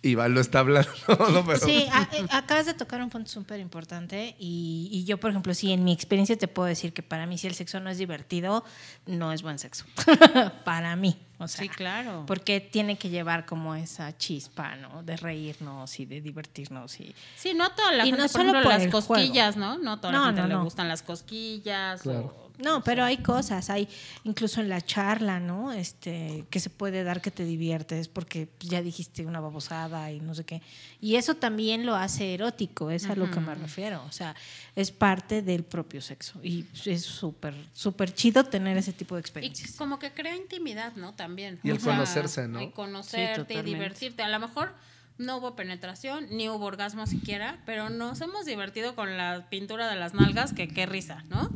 Iván 0.00 0.32
lo 0.32 0.40
está 0.40 0.60
hablando, 0.60 0.90
¿no? 1.08 1.44
Pero- 1.44 1.58
Sí, 1.58 1.86
a- 1.92 2.08
eh, 2.12 2.24
acabas 2.30 2.66
de 2.66 2.74
tocar 2.74 3.02
un 3.02 3.10
punto 3.10 3.28
súper 3.30 3.58
importante 3.58 4.36
y, 4.38 4.88
y 4.92 5.04
yo, 5.04 5.18
por 5.18 5.30
ejemplo, 5.30 5.52
sí, 5.54 5.72
en 5.72 5.82
mi 5.82 5.92
experiencia 5.92 6.36
te 6.38 6.46
puedo 6.46 6.68
decir 6.68 6.92
que 6.92 7.02
para 7.02 7.26
mí 7.26 7.36
si 7.36 7.48
el 7.48 7.54
sexo 7.54 7.80
no 7.80 7.90
es 7.90 7.98
divertido, 7.98 8.64
no 9.06 9.32
es 9.32 9.42
buen 9.42 9.58
sexo. 9.58 9.84
para 10.64 10.94
mí. 10.96 11.16
O 11.40 11.46
sea, 11.48 11.62
Sí, 11.62 11.68
claro. 11.68 12.24
Porque 12.26 12.60
tiene 12.60 12.96
que 12.96 13.10
llevar 13.10 13.46
como 13.46 13.74
esa 13.76 14.16
chispa, 14.16 14.74
¿no? 14.76 15.02
De 15.04 15.16
reírnos 15.16 15.98
y 16.00 16.06
de 16.06 16.20
divertirnos. 16.20 16.98
Y, 17.00 17.14
Sí, 17.36 17.54
no 17.54 17.64
a 17.64 17.74
toda 17.74 17.92
la 17.92 18.04
Y 18.04 18.08
gente, 18.10 18.22
no 18.22 18.28
por 18.28 18.30
solo 18.32 18.48
ejemplo, 18.50 18.70
por 18.70 18.78
las 18.80 18.88
cosquillas, 18.88 19.56
¿no? 19.56 19.78
No 19.78 19.92
a 19.94 20.00
toda 20.00 20.12
No, 20.12 20.20
la 20.20 20.26
gente 20.26 20.42
no, 20.42 20.48
le 20.48 20.56
gustan 20.64 20.88
las 20.88 21.02
cosquillas. 21.02 22.02
Claro. 22.02 22.34
o- 22.44 22.47
No, 22.58 22.82
pero 22.82 23.04
hay 23.04 23.18
cosas, 23.18 23.70
hay 23.70 23.88
incluso 24.24 24.60
en 24.60 24.68
la 24.68 24.80
charla, 24.80 25.38
¿no? 25.38 25.72
Este, 25.72 26.44
que 26.50 26.58
se 26.60 26.70
puede 26.70 27.04
dar 27.04 27.20
que 27.20 27.30
te 27.30 27.44
diviertes 27.44 28.08
porque 28.08 28.48
ya 28.60 28.82
dijiste 28.82 29.24
una 29.24 29.40
babosada 29.40 30.10
y 30.10 30.20
no 30.20 30.34
sé 30.34 30.44
qué. 30.44 30.60
Y 31.00 31.16
eso 31.16 31.36
también 31.36 31.86
lo 31.86 31.94
hace 31.94 32.34
erótico, 32.34 32.90
es 32.90 33.06
a 33.06 33.14
lo 33.14 33.30
que 33.30 33.38
me 33.40 33.54
refiero. 33.54 34.02
O 34.08 34.12
sea, 34.12 34.34
es 34.74 34.90
parte 34.90 35.42
del 35.42 35.62
propio 35.62 36.00
sexo. 36.00 36.40
Y 36.42 36.66
es 36.84 37.02
súper, 37.02 37.54
súper 37.72 38.12
chido 38.12 38.42
tener 38.44 38.76
ese 38.76 38.92
tipo 38.92 39.14
de 39.14 39.20
Y 39.20 39.22
experiencias. 39.22 39.72
como 39.72 39.98
que 39.98 40.12
crea 40.12 40.36
intimidad, 40.36 40.94
¿no? 40.96 41.14
También. 41.14 41.60
Y 41.62 41.70
el 41.70 41.76
O 41.76 41.80
sea, 41.80 41.92
conocerse, 41.92 42.48
¿no? 42.48 42.60
Y 42.60 42.70
conocerte 42.70 43.54
y 43.54 43.62
divertirte. 43.62 44.22
A 44.22 44.28
lo 44.28 44.40
mejor 44.40 44.74
no 45.18 45.38
hubo 45.38 45.56
penetración, 45.56 46.28
ni 46.30 46.48
hubo 46.48 46.64
orgasmo 46.64 47.06
siquiera, 47.06 47.58
pero 47.66 47.90
nos 47.90 48.20
hemos 48.20 48.46
divertido 48.46 48.94
con 48.94 49.16
la 49.16 49.48
pintura 49.50 49.88
de 49.90 49.96
las 49.96 50.14
nalgas, 50.14 50.52
que 50.52 50.68
qué 50.68 50.86
risa, 50.86 51.24
¿no? 51.28 51.50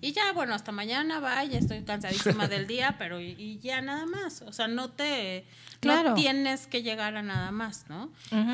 Y 0.00 0.12
ya, 0.12 0.32
bueno, 0.32 0.54
hasta 0.54 0.70
mañana 0.72 1.18
va, 1.18 1.44
ya 1.44 1.58
estoy 1.58 1.82
cansadísima 1.82 2.46
del 2.46 2.66
día, 2.66 2.94
pero 2.98 3.20
y, 3.20 3.34
y 3.36 3.58
ya 3.58 3.80
nada 3.80 4.06
más. 4.06 4.42
O 4.42 4.52
sea, 4.52 4.68
no 4.68 4.90
te. 4.90 5.44
Claro. 5.80 6.10
No 6.10 6.14
tienes 6.14 6.66
que 6.66 6.82
llegar 6.82 7.16
a 7.16 7.22
nada 7.22 7.50
más, 7.50 7.86
¿no? 7.88 8.12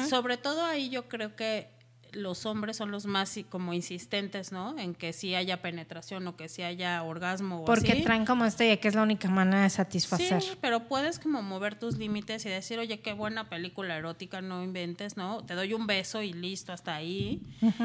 Sobre 0.08 0.36
todo 0.36 0.64
ahí 0.64 0.88
yo 0.88 1.08
creo 1.08 1.36
que 1.36 1.75
los 2.16 2.46
hombres 2.46 2.76
son 2.78 2.90
los 2.90 3.06
más 3.06 3.38
como 3.48 3.72
insistentes, 3.74 4.50
¿no? 4.50 4.78
En 4.78 4.94
que 4.94 5.12
sí 5.12 5.34
haya 5.34 5.60
penetración 5.62 6.26
o 6.26 6.36
que 6.36 6.48
sí 6.48 6.62
haya 6.62 7.02
orgasmo 7.02 7.62
o 7.62 7.64
Porque 7.64 7.92
así. 7.92 8.02
traen 8.02 8.24
como 8.24 8.44
esta 8.44 8.64
idea 8.64 8.78
que 8.78 8.88
es 8.88 8.94
la 8.94 9.02
única 9.02 9.28
manera 9.28 9.62
de 9.62 9.70
satisfacer. 9.70 10.40
Sí, 10.42 10.52
pero 10.60 10.88
puedes 10.88 11.18
como 11.18 11.42
mover 11.42 11.78
tus 11.78 11.98
límites 11.98 12.44
y 12.46 12.48
decir, 12.48 12.78
oye, 12.78 13.00
qué 13.00 13.12
buena 13.12 13.48
película 13.48 13.96
erótica, 13.96 14.40
no 14.40 14.64
inventes, 14.64 15.16
¿no? 15.16 15.44
Te 15.44 15.54
doy 15.54 15.74
un 15.74 15.86
beso 15.86 16.22
y 16.22 16.32
listo, 16.32 16.72
hasta 16.72 16.94
ahí. 16.94 17.42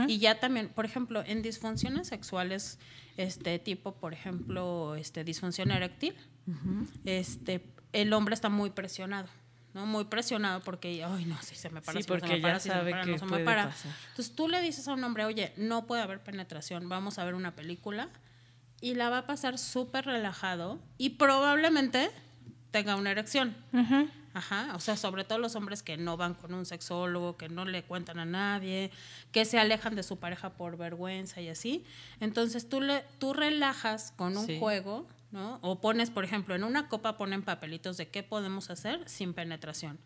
Y 0.07 0.19
ya 0.19 0.39
también, 0.39 0.69
por 0.69 0.85
ejemplo, 0.85 1.23
en 1.25 1.41
disfunciones 1.41 2.07
sexuales, 2.07 2.79
este 3.17 3.59
tipo, 3.59 3.93
por 3.95 4.13
ejemplo, 4.13 4.95
este 4.95 5.23
disfunción 5.23 5.71
eréctil, 5.71 6.15
este, 7.05 7.65
el 7.93 8.13
hombre 8.13 8.33
está 8.33 8.49
muy 8.49 8.69
presionado. 8.69 9.27
¿No? 9.73 9.85
Muy 9.85 10.05
presionado 10.05 10.59
porque, 10.61 11.03
ay, 11.03 11.25
no, 11.25 11.41
si 11.41 11.55
se 11.55 11.69
me 11.69 11.81
para, 11.81 11.97
Sí, 11.99 12.03
si 12.03 12.07
se 12.07 12.13
me 12.13 12.19
para, 12.41 12.53
ya 12.55 12.59
si 12.59 12.69
se 12.69 12.75
me 12.75 12.91
para, 12.91 13.03
que 13.03 13.11
no 13.11 13.17
se 13.19 13.25
me 13.25 13.39
para. 13.39 13.69
pasar. 13.69 13.91
Entonces 14.09 14.35
tú 14.35 14.47
le 14.47 14.61
dices 14.61 14.87
a 14.87 14.93
un 14.93 15.03
hombre, 15.03 15.25
oye, 15.25 15.53
no 15.57 15.85
puede 15.87 16.01
haber 16.01 16.19
penetración, 16.19 16.89
vamos 16.89 17.19
a 17.19 17.23
ver 17.23 17.35
una 17.35 17.55
película 17.55 18.09
y 18.81 18.95
la 18.95 19.09
va 19.09 19.19
a 19.19 19.25
pasar 19.27 19.57
súper 19.57 20.05
relajado 20.05 20.79
y 20.97 21.11
probablemente 21.11 22.11
tenga 22.71 22.95
una 22.95 23.11
erección. 23.11 23.55
Ajá, 24.33 24.71
o 24.75 24.79
sea, 24.79 24.95
sobre 24.95 25.25
todo 25.25 25.39
los 25.39 25.55
hombres 25.55 25.83
que 25.83 25.97
no 25.97 26.15
van 26.15 26.35
con 26.35 26.53
un 26.53 26.65
sexólogo, 26.65 27.35
que 27.35 27.49
no 27.49 27.65
le 27.65 27.83
cuentan 27.83 28.17
a 28.17 28.23
nadie, 28.25 28.89
que 29.33 29.43
se 29.43 29.59
alejan 29.59 29.93
de 29.95 30.03
su 30.03 30.19
pareja 30.19 30.51
por 30.51 30.77
vergüenza 30.77 31.41
y 31.41 31.49
así. 31.49 31.83
Entonces 32.21 32.69
tú 32.69 32.79
le 32.79 33.03
tú 33.19 33.33
relajas 33.33 34.13
con 34.15 34.37
un 34.37 34.45
Sí. 34.47 34.57
juego, 34.57 35.05
¿no? 35.31 35.59
O 35.61 35.79
pones, 35.81 36.09
por 36.09 36.23
ejemplo, 36.23 36.55
en 36.55 36.63
una 36.63 36.87
copa 36.89 37.17
ponen 37.17 37.41
papelitos 37.43 37.97
de 37.97 38.09
qué 38.09 38.23
podemos 38.23 38.69
hacer 38.69 39.07
sin 39.07 39.33
penetración. 39.33 39.99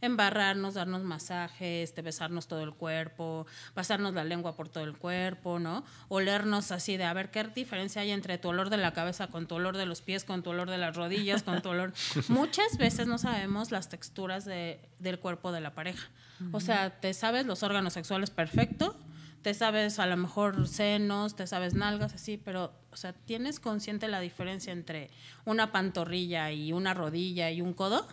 Embarrarnos, 0.00 0.74
darnos 0.74 1.02
masajes, 1.04 1.88
este, 1.90 2.02
besarnos 2.02 2.48
todo 2.48 2.64
el 2.64 2.74
cuerpo, 2.74 3.46
pasarnos 3.72 4.12
la 4.14 4.24
lengua 4.24 4.56
por 4.56 4.68
todo 4.68 4.82
el 4.82 4.96
cuerpo, 4.98 5.60
¿no? 5.60 5.84
Olernos 6.08 6.72
así 6.72 6.96
de 6.96 7.04
a 7.04 7.12
ver 7.12 7.30
qué 7.30 7.44
diferencia 7.44 8.02
hay 8.02 8.10
entre 8.10 8.36
tu 8.36 8.48
olor 8.48 8.68
de 8.68 8.78
la 8.78 8.92
cabeza 8.92 9.28
con 9.28 9.46
tu 9.46 9.54
olor 9.54 9.76
de 9.76 9.86
los 9.86 10.02
pies, 10.02 10.24
con 10.24 10.42
tu 10.42 10.50
olor 10.50 10.68
de 10.70 10.78
las 10.78 10.96
rodillas, 10.96 11.44
con 11.44 11.62
tu 11.62 11.68
olor. 11.68 11.92
Muchas 12.28 12.78
veces 12.78 13.06
no 13.06 13.16
sabemos 13.18 13.70
las 13.70 13.88
texturas 13.88 14.44
de- 14.44 14.80
del 14.98 15.20
cuerpo 15.20 15.52
de 15.52 15.60
la 15.60 15.72
pareja. 15.74 16.08
O 16.50 16.58
sea, 16.58 16.98
te 16.98 17.14
sabes 17.14 17.46
los 17.46 17.62
órganos 17.62 17.92
sexuales 17.92 18.30
perfecto, 18.30 18.96
te 19.42 19.54
sabes 19.54 19.98
a 19.98 20.06
lo 20.06 20.16
mejor 20.16 20.66
senos, 20.68 21.36
te 21.36 21.46
sabes 21.46 21.74
nalgas, 21.74 22.14
así, 22.14 22.36
pero, 22.36 22.72
o 22.90 22.96
sea, 22.96 23.12
¿tienes 23.12 23.60
consciente 23.60 24.08
la 24.08 24.20
diferencia 24.20 24.72
entre 24.72 25.10
una 25.44 25.72
pantorrilla 25.72 26.52
y 26.52 26.72
una 26.72 26.94
rodilla 26.94 27.50
y 27.50 27.60
un 27.60 27.74
codo? 27.74 28.06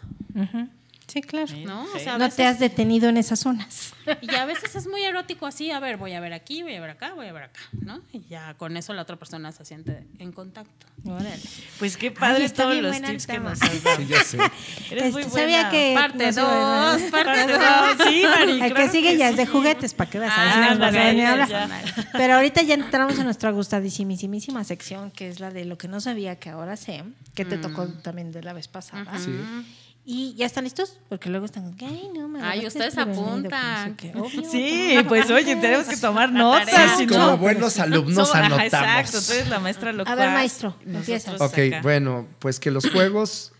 Sí, 1.11 1.21
claro. 1.21 1.47
¿No? 1.65 1.85
Sí. 1.85 1.91
O 1.95 1.99
sea, 1.99 2.15
a 2.15 2.17
No 2.19 2.29
te 2.29 2.45
has 2.45 2.59
detenido 2.59 3.09
en 3.09 3.17
esas 3.17 3.39
zonas. 3.39 3.93
y 4.21 4.35
a 4.35 4.45
veces 4.45 4.75
es 4.75 4.87
muy 4.87 5.03
erótico 5.03 5.45
así, 5.47 5.71
a 5.71 5.79
ver, 5.79 5.97
voy 5.97 6.13
a 6.13 6.19
ver 6.19 6.33
aquí, 6.33 6.61
voy 6.63 6.75
a 6.75 6.81
ver 6.81 6.91
acá, 6.91 7.13
voy 7.13 7.25
a 7.27 7.33
ver 7.33 7.43
acá, 7.43 7.59
¿no? 7.81 8.01
Y 8.13 8.21
ya 8.29 8.53
con 8.55 8.77
eso 8.77 8.93
la 8.93 9.01
otra 9.01 9.15
persona 9.17 9.51
se 9.51 9.65
siente 9.65 10.05
en 10.19 10.31
contacto. 10.31 10.85
Órale. 11.05 11.39
Pues 11.79 11.97
qué 11.97 12.11
padre 12.11 12.45
está 12.45 12.63
todos 12.63 12.77
los 12.81 13.01
tips 13.01 13.25
que 13.27 13.39
nos 13.39 13.61
has 13.61 13.83
dado. 13.83 13.97
Sí, 13.97 14.05
ya 14.07 14.23
sé. 14.23 14.37
Eres 14.91 15.13
muy 15.13 15.23
buena. 15.23 15.29
Sabía 15.39 15.69
que 15.69 15.93
Parte 15.95 16.25
no 16.27 16.33
se 16.33 16.39
iba 16.41 16.51
a- 16.51 16.93
dos, 16.93 17.01
parte 17.11 17.25
Parte 17.25 17.51
dos. 17.53 17.97
dos. 17.97 18.07
Sí, 18.07 18.23
Mari, 18.23 18.61
El 18.61 18.73
que 18.73 18.89
sigue 18.89 19.11
que 19.11 19.17
ya 19.17 19.29
es 19.29 19.37
de 19.37 19.45
juguetes, 19.47 19.93
para 19.93 20.09
que 20.09 20.19
veas. 20.19 20.33
Ah, 20.35 20.71
hablar. 20.71 21.69
Pero 22.13 22.35
ahorita 22.35 22.61
ya 22.61 22.75
entramos 22.75 23.17
en 23.17 23.23
nuestra 23.25 23.51
gustadísimísima 23.51 24.63
sección, 24.63 25.11
que 25.11 25.29
es 25.29 25.39
la 25.39 25.51
de 25.51 25.65
lo 25.65 25.77
que 25.77 25.87
no 25.87 25.99
sabía 26.01 26.37
que 26.37 26.49
ahora 26.49 26.75
sé, 26.75 27.03
que 27.33 27.45
te 27.45 27.57
tocó 27.57 27.87
también 27.87 28.31
de 28.31 28.43
la 28.43 28.53
vez 28.53 28.67
pasada. 28.67 29.17
Sí. 29.17 29.31
¿Y 30.11 30.33
ya 30.33 30.47
están 30.47 30.63
listos? 30.63 30.97
Porque 31.07 31.29
luego 31.29 31.45
están, 31.45 31.75
ay, 31.81 32.09
no, 32.15 32.27
me 32.27 32.41
Ay, 32.41 32.65
ustedes 32.65 32.95
no 32.95 33.05
sé 33.05 33.11
apuntan. 33.11 33.95
qué". 33.95 34.11
Obvio. 34.15 34.49
Sí, 34.49 34.97
pues 35.07 35.29
oye, 35.29 35.55
tenemos 35.61 35.85
que 35.85 35.97
tomar 35.97 36.31
notas. 36.31 36.97
si 36.97 37.05
Como 37.05 37.19
no- 37.27 37.37
buenos 37.37 37.77
alumnos 37.77 38.29
ajá, 38.33 38.47
anotamos. 38.47 38.63
Exacto, 38.73 39.21
tú 39.27 39.33
eres 39.33 39.49
la 39.49 39.59
maestra 39.59 39.93
locuaz. 39.93 40.17
ver, 40.17 40.29
maestro, 40.31 40.75
empiezas. 40.83 41.39
Ok, 41.39 41.57
acá. 41.59 41.81
bueno, 41.83 42.27
pues 42.39 42.59
que 42.59 42.71
los 42.71 42.89
juegos 42.89 43.51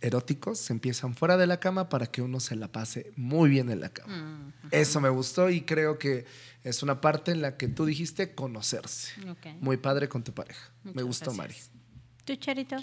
eróticos 0.00 0.58
se 0.58 0.72
empiezan 0.72 1.14
fuera 1.14 1.36
de 1.36 1.46
la 1.46 1.60
cama 1.60 1.90
para 1.90 2.06
que 2.06 2.22
uno 2.22 2.40
se 2.40 2.56
la 2.56 2.68
pase 2.68 3.12
muy 3.16 3.50
bien 3.50 3.68
en 3.70 3.80
la 3.80 3.90
cama. 3.90 4.52
Eso 4.70 5.02
me 5.02 5.10
gustó 5.10 5.50
y 5.50 5.62
creo 5.62 5.98
que 5.98 6.24
es 6.64 6.82
una 6.82 7.00
parte 7.02 7.30
en 7.32 7.42
la 7.42 7.58
que 7.58 7.68
tú 7.68 7.84
dijiste 7.84 8.34
conocerse. 8.34 9.12
Muy 9.60 9.76
padre 9.76 10.08
con 10.08 10.22
tu 10.24 10.32
pareja. 10.32 10.70
me 10.82 11.02
gustó, 11.02 11.30
gracias. 11.34 11.70
¿Tú, 12.24 12.36
Charito? 12.36 12.76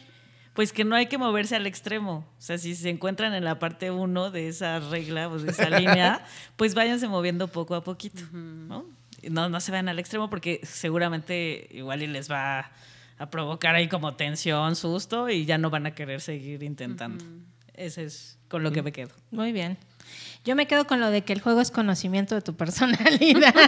Pues 0.56 0.74
que 0.74 0.86
no 0.86 0.96
hay 0.96 1.06
que 1.06 1.18
moverse 1.18 1.56
al 1.56 1.68
extremo. 1.68 2.26
O 2.38 2.42
sea, 2.42 2.58
si 2.58 2.76
se 2.76 2.90
encuentran 2.90 3.34
en 3.34 3.44
la 3.44 3.60
parte 3.60 3.92
uno 3.92 4.32
de 4.32 4.48
esa 4.48 4.80
regla 4.80 5.30
o 5.30 5.38
de 5.38 5.52
esa 5.52 5.70
línea, 5.70 6.26
pues 6.56 6.74
váyanse 6.74 7.08
moviendo 7.08 7.48
poco 7.48 7.76
a 7.76 7.84
poquito, 7.84 8.24
¿no? 8.32 8.86
No, 9.30 9.50
no 9.50 9.60
se 9.60 9.72
vayan 9.72 9.90
al 9.90 10.00
extremo 10.00 10.30
porque 10.30 10.62
seguramente 10.64 11.68
igual 11.72 12.02
y 12.02 12.08
les 12.08 12.32
va 12.32 12.72
a 13.18 13.30
provocar 13.30 13.76
ahí 13.76 13.88
como 13.88 14.16
tensión, 14.16 14.76
susto 14.76 15.30
y 15.30 15.46
ya 15.46 15.58
no 15.58 15.70
van 15.70 15.86
a 15.86 15.92
querer 15.94 16.22
seguir 16.22 16.64
intentando. 16.64 17.24
Ese 17.74 18.04
es 18.04 18.40
con 18.48 18.64
lo 18.64 18.72
que 18.72 18.82
me 18.82 18.92
quedo. 18.92 19.12
Muy 19.32 19.52
bien. 19.52 19.78
Yo 20.46 20.56
me 20.56 20.68
quedo 20.68 20.86
con 20.86 21.00
lo 21.00 21.10
de 21.10 21.24
que 21.24 21.34
el 21.34 21.42
juego 21.42 21.60
es 21.60 21.72
conocimiento 21.72 22.36
de 22.36 22.42
tu 22.42 22.56
personalidad. 22.56 23.54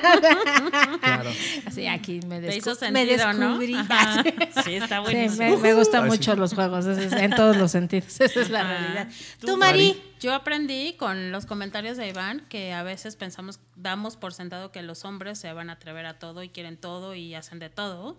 Claro. 1.02 1.30
Así 1.66 1.88
aquí 1.88 2.20
me, 2.28 2.42
descu- 2.42 2.58
hizo 2.58 2.92
me 2.92 3.06
descubrí. 3.06 3.74
Ajá. 3.76 4.24
Sí, 4.64 4.76
está 4.76 4.98
Sí, 4.98 5.02
buenísimo. 5.04 5.50
me, 5.50 5.58
me 5.58 5.74
gustan 5.74 6.04
sí. 6.04 6.10
mucho 6.10 6.36
los 6.36 6.54
juegos, 6.54 6.86
es- 6.86 7.14
en 7.14 7.32
todos 7.32 7.58
los 7.58 7.72
sentidos. 7.72 8.20
Esa 8.20 8.42
es 8.42 8.50
la 8.50 8.62
Ajá. 8.62 8.70
realidad. 8.78 9.08
Tú, 9.40 9.48
Tú, 9.48 9.58
Mari. 9.58 10.02
Yo 10.20 10.34
aprendí 10.34 10.94
con 10.94 11.32
los 11.32 11.46
comentarios 11.46 11.96
de 11.98 12.08
Iván 12.10 12.44
que 12.50 12.74
a 12.74 12.82
veces 12.84 13.16
pensamos, 13.16 13.60
damos 13.76 14.18
por 14.18 14.34
sentado 14.34 14.72
que 14.72 14.82
los 14.82 15.06
hombres 15.06 15.38
se 15.38 15.54
van 15.54 15.70
a 15.70 15.74
atrever 15.74 16.08
a 16.08 16.18
todo 16.18 16.42
y 16.42 16.50
quieren 16.50 16.76
todo 16.78 17.14
y 17.14 17.36
hacen 17.36 17.60
de 17.60 17.70
todo. 17.70 18.18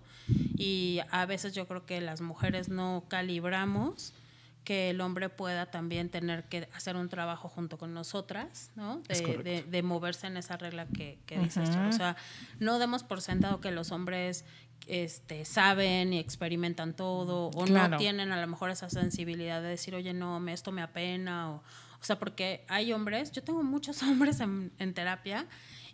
Y 0.56 1.00
a 1.11 1.26
veces 1.26 1.54
yo 1.54 1.66
creo 1.66 1.86
que 1.86 2.00
las 2.00 2.20
mujeres 2.20 2.68
no 2.68 3.04
calibramos 3.09 4.12
que 4.68 4.90
el 4.90 5.00
hombre 5.00 5.30
pueda 5.30 5.70
también 5.70 6.10
tener 6.10 6.44
que 6.44 6.68
hacer 6.74 6.94
un 6.96 7.08
trabajo 7.08 7.48
junto 7.48 7.78
con 7.78 7.94
nosotras, 7.94 8.70
¿no? 8.76 9.00
De, 9.08 9.14
de- 9.42 9.62
de 9.62 9.82
moverse 9.82 10.26
en 10.26 10.36
esa 10.36 10.58
regla 10.58 10.84
que, 10.86 11.18
que 11.24 11.38
dices. 11.38 11.70
O 11.70 11.92
sea, 11.92 12.16
no 12.58 12.78
demos 12.78 13.02
por 13.02 13.22
sentado 13.22 13.62
que 13.62 13.70
los 13.70 13.92
hombres 13.92 14.44
este, 14.86 15.46
saben 15.46 16.12
y 16.12 16.18
experimentan 16.18 16.92
todo 16.94 17.46
o 17.48 17.64
Claro. 17.64 17.92
no 17.92 17.96
tienen 17.96 18.30
a 18.30 18.38
lo 18.38 18.46
mejor 18.46 18.68
esa 18.68 18.90
sensibilidad 18.90 19.62
de 19.62 19.68
decir, 19.68 19.94
oye, 19.94 20.12
no, 20.12 20.38
me, 20.38 20.52
esto 20.52 20.70
me 20.70 20.82
apena. 20.82 21.50
O, 21.50 21.54
o 21.56 22.04
sea, 22.04 22.18
porque 22.18 22.66
hay 22.68 22.92
hombres, 22.92 23.32
yo 23.32 23.42
tengo 23.42 23.62
muchos 23.62 24.02
hombres 24.02 24.38
en, 24.40 24.70
en 24.78 24.92
terapia 24.92 25.46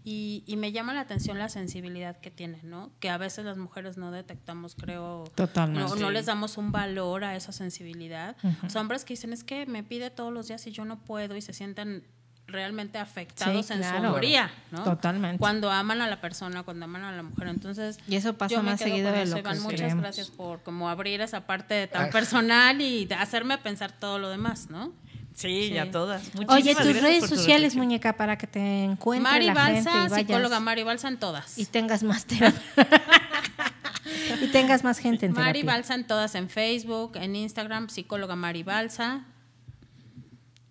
y, 0.06 0.44
y 0.46 0.56
me 0.56 0.70
llama 0.70 0.92
la 0.92 1.00
atención 1.00 1.38
la 1.38 1.48
sensibilidad 1.48 2.18
que 2.20 2.30
tienen, 2.30 2.68
¿no? 2.68 2.92
Que 3.00 3.08
a 3.08 3.16
veces 3.16 3.44
las 3.46 3.56
mujeres 3.56 3.96
no 3.96 4.10
detectamos, 4.12 4.74
creo. 4.74 5.24
Totalmente. 5.34 5.88
No, 5.88 5.96
no 5.96 6.10
les 6.10 6.26
damos 6.26 6.58
un 6.58 6.70
valor 6.72 7.24
a 7.24 7.34
esa 7.36 7.52
sensibilidad. 7.52 8.36
O 8.66 8.68
sea, 8.68 8.82
hombres 8.82 9.04
que 9.06 9.14
dicen, 9.14 9.32
es 9.32 9.44
que 9.44 9.64
me 9.66 9.82
pide 9.82 10.10
todos 10.10 10.32
los 10.32 10.46
días 10.48 10.66
y 10.66 10.72
yo 10.72 10.84
no 10.84 10.98
puedo 11.00 11.34
y 11.36 11.40
se 11.40 11.54
sienten 11.54 12.04
realmente 12.46 12.98
afectados 12.98 13.64
Sí, 13.66 13.72
en 13.72 13.82
su 13.82 13.94
hombría, 14.06 14.50
¿no? 14.70 14.84
Totalmente. 14.84 15.38
Cuando 15.38 15.70
aman 15.70 16.02
a 16.02 16.06
la 16.08 16.20
persona, 16.20 16.62
cuando 16.62 16.84
aman 16.84 17.02
a 17.04 17.12
la 17.12 17.22
mujer. 17.22 17.48
Entonces, 17.48 17.98
Y 18.06 18.16
eso 18.16 18.36
pasa 18.36 18.54
yo 18.56 18.62
me 18.62 18.72
más 18.72 18.78
quedo 18.80 18.88
seguido 18.90 19.08
con 19.08 19.16
de 19.16 19.22
eso, 19.22 19.32
lo 19.32 19.38
Iván. 19.40 19.54
que 19.56 19.60
Muchas 19.62 19.94
gracias 19.96 20.30
por 20.30 20.62
como 20.62 20.90
abrir 20.90 21.22
esa 21.22 21.46
parte 21.46 21.86
tan 21.86 22.04
Ay. 22.04 22.10
personal 22.12 22.78
y 22.82 23.08
hacerme 23.18 23.56
pensar 23.56 23.92
todo 23.92 24.18
lo 24.18 24.28
demás, 24.28 24.68
¿no? 24.68 24.92
Sí, 25.34 25.68
Sí. 25.68 25.74
ya 25.74 25.90
todas. 25.90 26.22
Oye, 26.22 26.46
Muchísimas 26.46 26.64
tus 26.64 26.74
gracias 26.86 27.02
redes 27.02 27.20
tu 27.28 27.36
sociales, 27.36 27.74
muñeca, 27.76 28.16
para 28.16 28.38
que 28.38 28.46
te 28.46 28.84
encuentre 28.84 29.30
Mari 29.30 29.46
la 29.46 29.54
gente 29.66 29.80
y 29.80 29.84
Balsa, 29.84 30.08
vayas 30.08 30.12
psicóloga 30.28 30.60
Mari 30.60 30.82
Balsa 30.84 31.08
en 31.08 31.18
todas. 31.18 31.58
y 31.58 31.66
tengas 31.66 32.02
más 32.04 32.24
terapia. 32.24 32.60
y 34.42 34.46
tengas 34.48 34.84
más 34.84 34.98
gente 34.98 35.26
en 35.26 35.32
Mari 35.32 35.60
terapia. 35.60 35.72
Balsa 35.72 35.94
en 35.94 36.06
todas, 36.06 36.34
en 36.36 36.48
Facebook, 36.48 37.12
en 37.16 37.34
Instagram, 37.36 37.88
psicóloga 37.88 38.36
Mari 38.36 38.62
Balsa. 38.62 39.24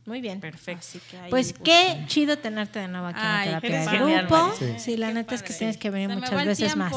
Muy 0.06 0.20
bien. 0.20 0.42
Perfecto. 0.42 0.80
Así 0.80 1.00
que 1.10 1.18
ahí, 1.18 1.30
Pues 1.30 1.54
qué 1.54 2.04
chido 2.08 2.38
tenerte 2.38 2.80
de 2.80 2.88
nuevo 2.90 3.08
aquí 3.08 3.20
Ay, 3.22 3.48
en 3.48 3.54
la 3.54 3.62
terapia 3.62 4.06
de 4.06 4.18
grupo. 4.24 4.54
Sí, 4.60 4.66
Sí. 4.78 4.98
la 4.98 5.08
Qué 5.08 5.14
neta 5.14 5.36
es 5.36 5.42
que 5.42 5.48
padre. 5.48 5.58
tienes 5.60 5.78
que 5.78 5.90
venir 5.90 6.10
Se 6.10 6.16
muchas 6.16 6.46
veces 6.46 6.76
más. 6.76 6.94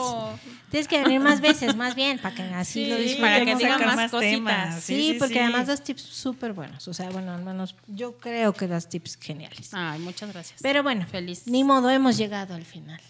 Tienes 0.70 0.88
que 0.88 1.02
venir 1.04 1.20
más 1.20 1.40
veces, 1.40 1.76
más 1.76 1.94
bien, 1.94 2.18
para 2.18 2.34
que 2.34 2.42
así 2.42 2.72
Sí, 2.84 2.90
lo 2.90 2.96
para 2.96 3.38
disfrutemos. 3.38 3.46
que 3.60 3.64
diga 3.64 3.78
sacar 3.78 3.96
más 3.96 4.10
cositas. 4.10 4.82
Sí, 4.82 5.16
porque 5.18 5.40
además 5.40 5.68
das 5.68 5.84
tips 5.84 6.02
súper 6.02 6.52
buenos. 6.52 6.88
O 6.88 6.92
sea, 6.94 7.08
bueno, 7.10 7.32
al 7.32 7.42
menos 7.44 7.76
yo 7.86 8.16
creo 8.18 8.52
que 8.52 8.66
das 8.66 8.88
tips 8.88 9.16
geniales. 9.20 9.70
Ay, 9.72 10.00
muchas 10.00 10.32
gracias. 10.32 10.60
Pero 10.60 10.82
bueno, 10.82 11.06
Feliz. 11.06 11.46
ni 11.46 11.62
modo, 11.62 11.88
hemos 11.90 12.16
llegado 12.16 12.54
al 12.54 12.64
final. 12.64 13.00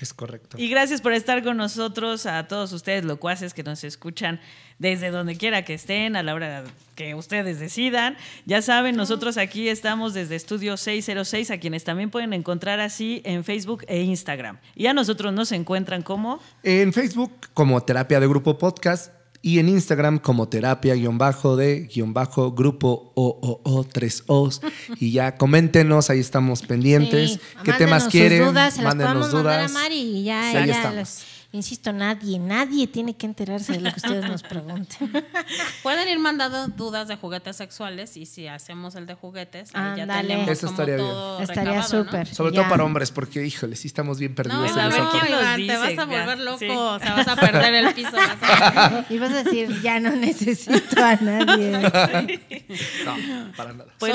Es 0.00 0.14
correcto. 0.14 0.56
Y 0.58 0.68
gracias 0.70 1.02
por 1.02 1.12
estar 1.12 1.42
con 1.44 1.58
nosotros, 1.58 2.24
a 2.24 2.48
todos 2.48 2.72
ustedes 2.72 3.04
locuaces 3.04 3.52
que 3.52 3.62
nos 3.62 3.84
escuchan 3.84 4.40
desde 4.78 5.10
donde 5.10 5.36
quiera 5.36 5.62
que 5.62 5.74
estén, 5.74 6.16
a 6.16 6.22
la 6.22 6.34
hora 6.34 6.64
que 6.94 7.14
ustedes 7.14 7.60
decidan. 7.60 8.16
Ya 8.46 8.62
saben, 8.62 8.96
nosotros 8.96 9.36
aquí 9.36 9.68
estamos 9.68 10.14
desde 10.14 10.36
Estudio 10.36 10.78
606, 10.78 11.50
a 11.50 11.58
quienes 11.58 11.84
también 11.84 12.10
pueden 12.10 12.32
encontrar 12.32 12.80
así 12.80 13.20
en 13.26 13.44
Facebook 13.44 13.84
e 13.88 14.00
Instagram. 14.00 14.58
Y 14.74 14.86
a 14.86 14.94
nosotros 14.94 15.34
nos 15.34 15.52
encuentran 15.52 16.02
como... 16.02 16.40
En 16.62 16.94
Facebook 16.94 17.32
como 17.52 17.82
Terapia 17.82 18.20
de 18.20 18.26
Grupo 18.26 18.56
Podcast 18.56 19.19
y 19.42 19.58
en 19.58 19.68
Instagram 19.68 20.18
como 20.18 20.48
terapia 20.48 20.94
guion 20.94 21.16
bajo 21.18 21.56
de 21.56 21.82
guion 21.92 22.12
bajo 22.12 22.52
grupo 22.52 23.12
o, 23.14 23.38
o, 23.40 23.70
o 23.70 23.84
tres 23.84 24.22
O's. 24.26 24.60
Y 24.98 25.12
ya 25.12 25.36
coméntenos, 25.36 26.10
ahí 26.10 26.20
estamos 26.20 26.62
pendientes. 26.62 27.32
Sí, 27.32 27.38
¿Qué 27.38 27.70
mándenos 27.72 27.78
temas 27.78 28.02
sus 28.04 28.12
quieren? 28.12 28.44
dudas, 28.46 28.74
se 28.74 28.82
las 28.82 28.94
podemos 28.94 29.32
mandar 29.32 29.42
dudas. 29.42 29.70
a 29.70 29.74
Mari 29.74 29.96
y 30.00 30.24
ya 30.24 30.50
Sí, 30.50 30.56
ahí 30.56 30.64
ella 30.64 30.72
estamos. 30.76 30.96
les- 30.96 31.39
insisto, 31.52 31.92
nadie, 31.92 32.38
nadie 32.38 32.86
tiene 32.86 33.16
que 33.16 33.26
enterarse 33.26 33.72
de 33.72 33.80
lo 33.80 33.90
que 33.90 33.96
ustedes 33.96 34.24
nos 34.28 34.42
pregunten. 34.42 35.10
Pueden 35.82 36.08
ir 36.08 36.18
mandando 36.18 36.68
dudas 36.68 37.08
de 37.08 37.16
juguetes 37.16 37.56
sexuales 37.56 38.16
y 38.16 38.26
si 38.26 38.46
hacemos 38.46 38.94
el 38.94 39.06
de 39.06 39.14
juguetes, 39.14 39.70
ahí 39.74 39.96
ya 39.96 40.02
Ándale. 40.04 40.28
tenemos 40.28 40.48
Eso 40.50 40.66
como 40.68 40.72
estaría 40.80 40.96
bien. 40.96 41.08
todo 41.08 41.40
Estaría 41.40 41.74
¿no? 41.76 41.82
súper. 41.82 42.26
Sobre 42.34 42.52
Ya. 42.52 42.60
todo 42.62 42.70
para 42.70 42.84
hombres, 42.84 43.10
porque 43.10 43.44
híjole, 43.44 43.74
sí 43.76 43.88
estamos 43.88 44.18
bien 44.18 44.32
No, 44.32 44.36
perdidos 44.36 44.70
en 44.72 44.78
a 44.78 44.88
ver, 44.88 45.00
no, 45.00 45.10
¿quién 45.10 45.66
te 45.66 45.76
vas 45.76 45.88
a 45.90 45.94
Ya, 45.94 46.04
volver 46.04 46.38
loco, 46.38 46.58
sí. 46.58 46.68
o 46.68 46.98
sea, 47.00 47.14
vas 47.14 47.28
a 47.28 47.36
perder 47.36 47.74
el 47.74 47.94
piso. 47.94 48.12
vas 48.12 48.36
a- 48.42 49.04
Y 49.10 49.18
vas 49.18 49.32
a 49.32 49.42
decir, 49.42 49.80
ya 49.82 49.98
no 50.00 50.10
necesito 50.12 51.04
a 51.04 51.16
nadie. 51.16 52.40
No, 53.04 53.16
para 53.56 53.72
nada. 53.72 53.90
Pues, 53.98 54.12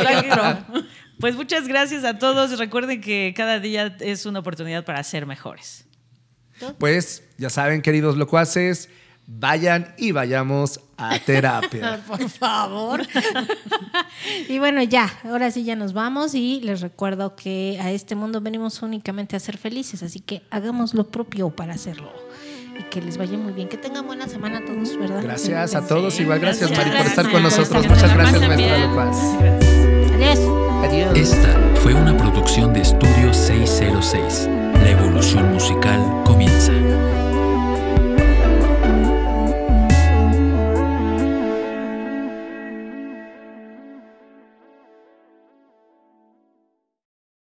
pues 1.19 1.35
muchas 1.35 1.67
gracias 1.67 2.03
a 2.03 2.17
todos. 2.17 2.57
Recuerden 2.57 3.01
que 3.01 3.33
cada 3.35 3.59
día 3.59 3.95
es 3.99 4.25
una 4.25 4.39
oportunidad 4.39 4.85
para 4.85 5.03
ser 5.03 5.25
mejores. 5.25 5.84
Pues 6.77 7.23
ya 7.37 7.49
saben, 7.49 7.81
queridos 7.81 8.17
locuaces, 8.17 8.89
vayan 9.27 9.93
y 9.97 10.11
vayamos 10.11 10.79
a 10.97 11.19
terapia. 11.25 12.03
Por 12.07 12.29
favor. 12.29 13.01
y 14.47 14.59
bueno, 14.59 14.81
ya, 14.83 15.11
ahora 15.23 15.51
sí 15.51 15.63
ya 15.63 15.75
nos 15.75 15.93
vamos 15.93 16.35
y 16.35 16.61
les 16.61 16.81
recuerdo 16.81 17.35
que 17.35 17.77
a 17.81 17.91
este 17.91 18.15
mundo 18.15 18.41
venimos 18.41 18.81
únicamente 18.81 19.35
a 19.35 19.39
ser 19.39 19.57
felices, 19.57 20.03
así 20.03 20.19
que 20.19 20.43
hagamos 20.49 20.93
lo 20.93 21.07
propio 21.07 21.49
para 21.49 21.73
hacerlo. 21.73 22.11
Y 22.77 22.83
que 22.89 23.01
les 23.01 23.17
vaya 23.17 23.37
muy 23.37 23.53
bien, 23.53 23.69
que 23.69 23.77
tengan 23.77 24.05
buena 24.05 24.27
semana 24.27 24.57
a 24.57 24.65
todos, 24.65 24.97
¿verdad? 24.97 25.23
Gracias 25.23 25.75
a 25.75 25.87
todos, 25.87 26.19
igual 26.19 26.39
gracias 26.39 26.69
Gracias. 26.71 26.87
Mari 26.93 26.97
por 26.97 27.07
estar 27.07 27.31
con 27.31 27.41
Gracias, 27.41 27.69
nosotros. 27.71 27.87
Muchas 27.87 28.13
gracias, 28.13 28.41
maestra 28.41 28.55
bien. 28.57 28.81
Locuaz. 28.81 30.04
Esta 31.15 31.59
fue 31.81 31.93
una 31.93 32.15
producción 32.15 32.73
de 32.73 32.81
Estudio 32.81 33.33
606. 33.33 34.49
La 34.81 34.91
evolución 34.91 35.51
musical 35.51 35.99
comienza. 36.25 36.71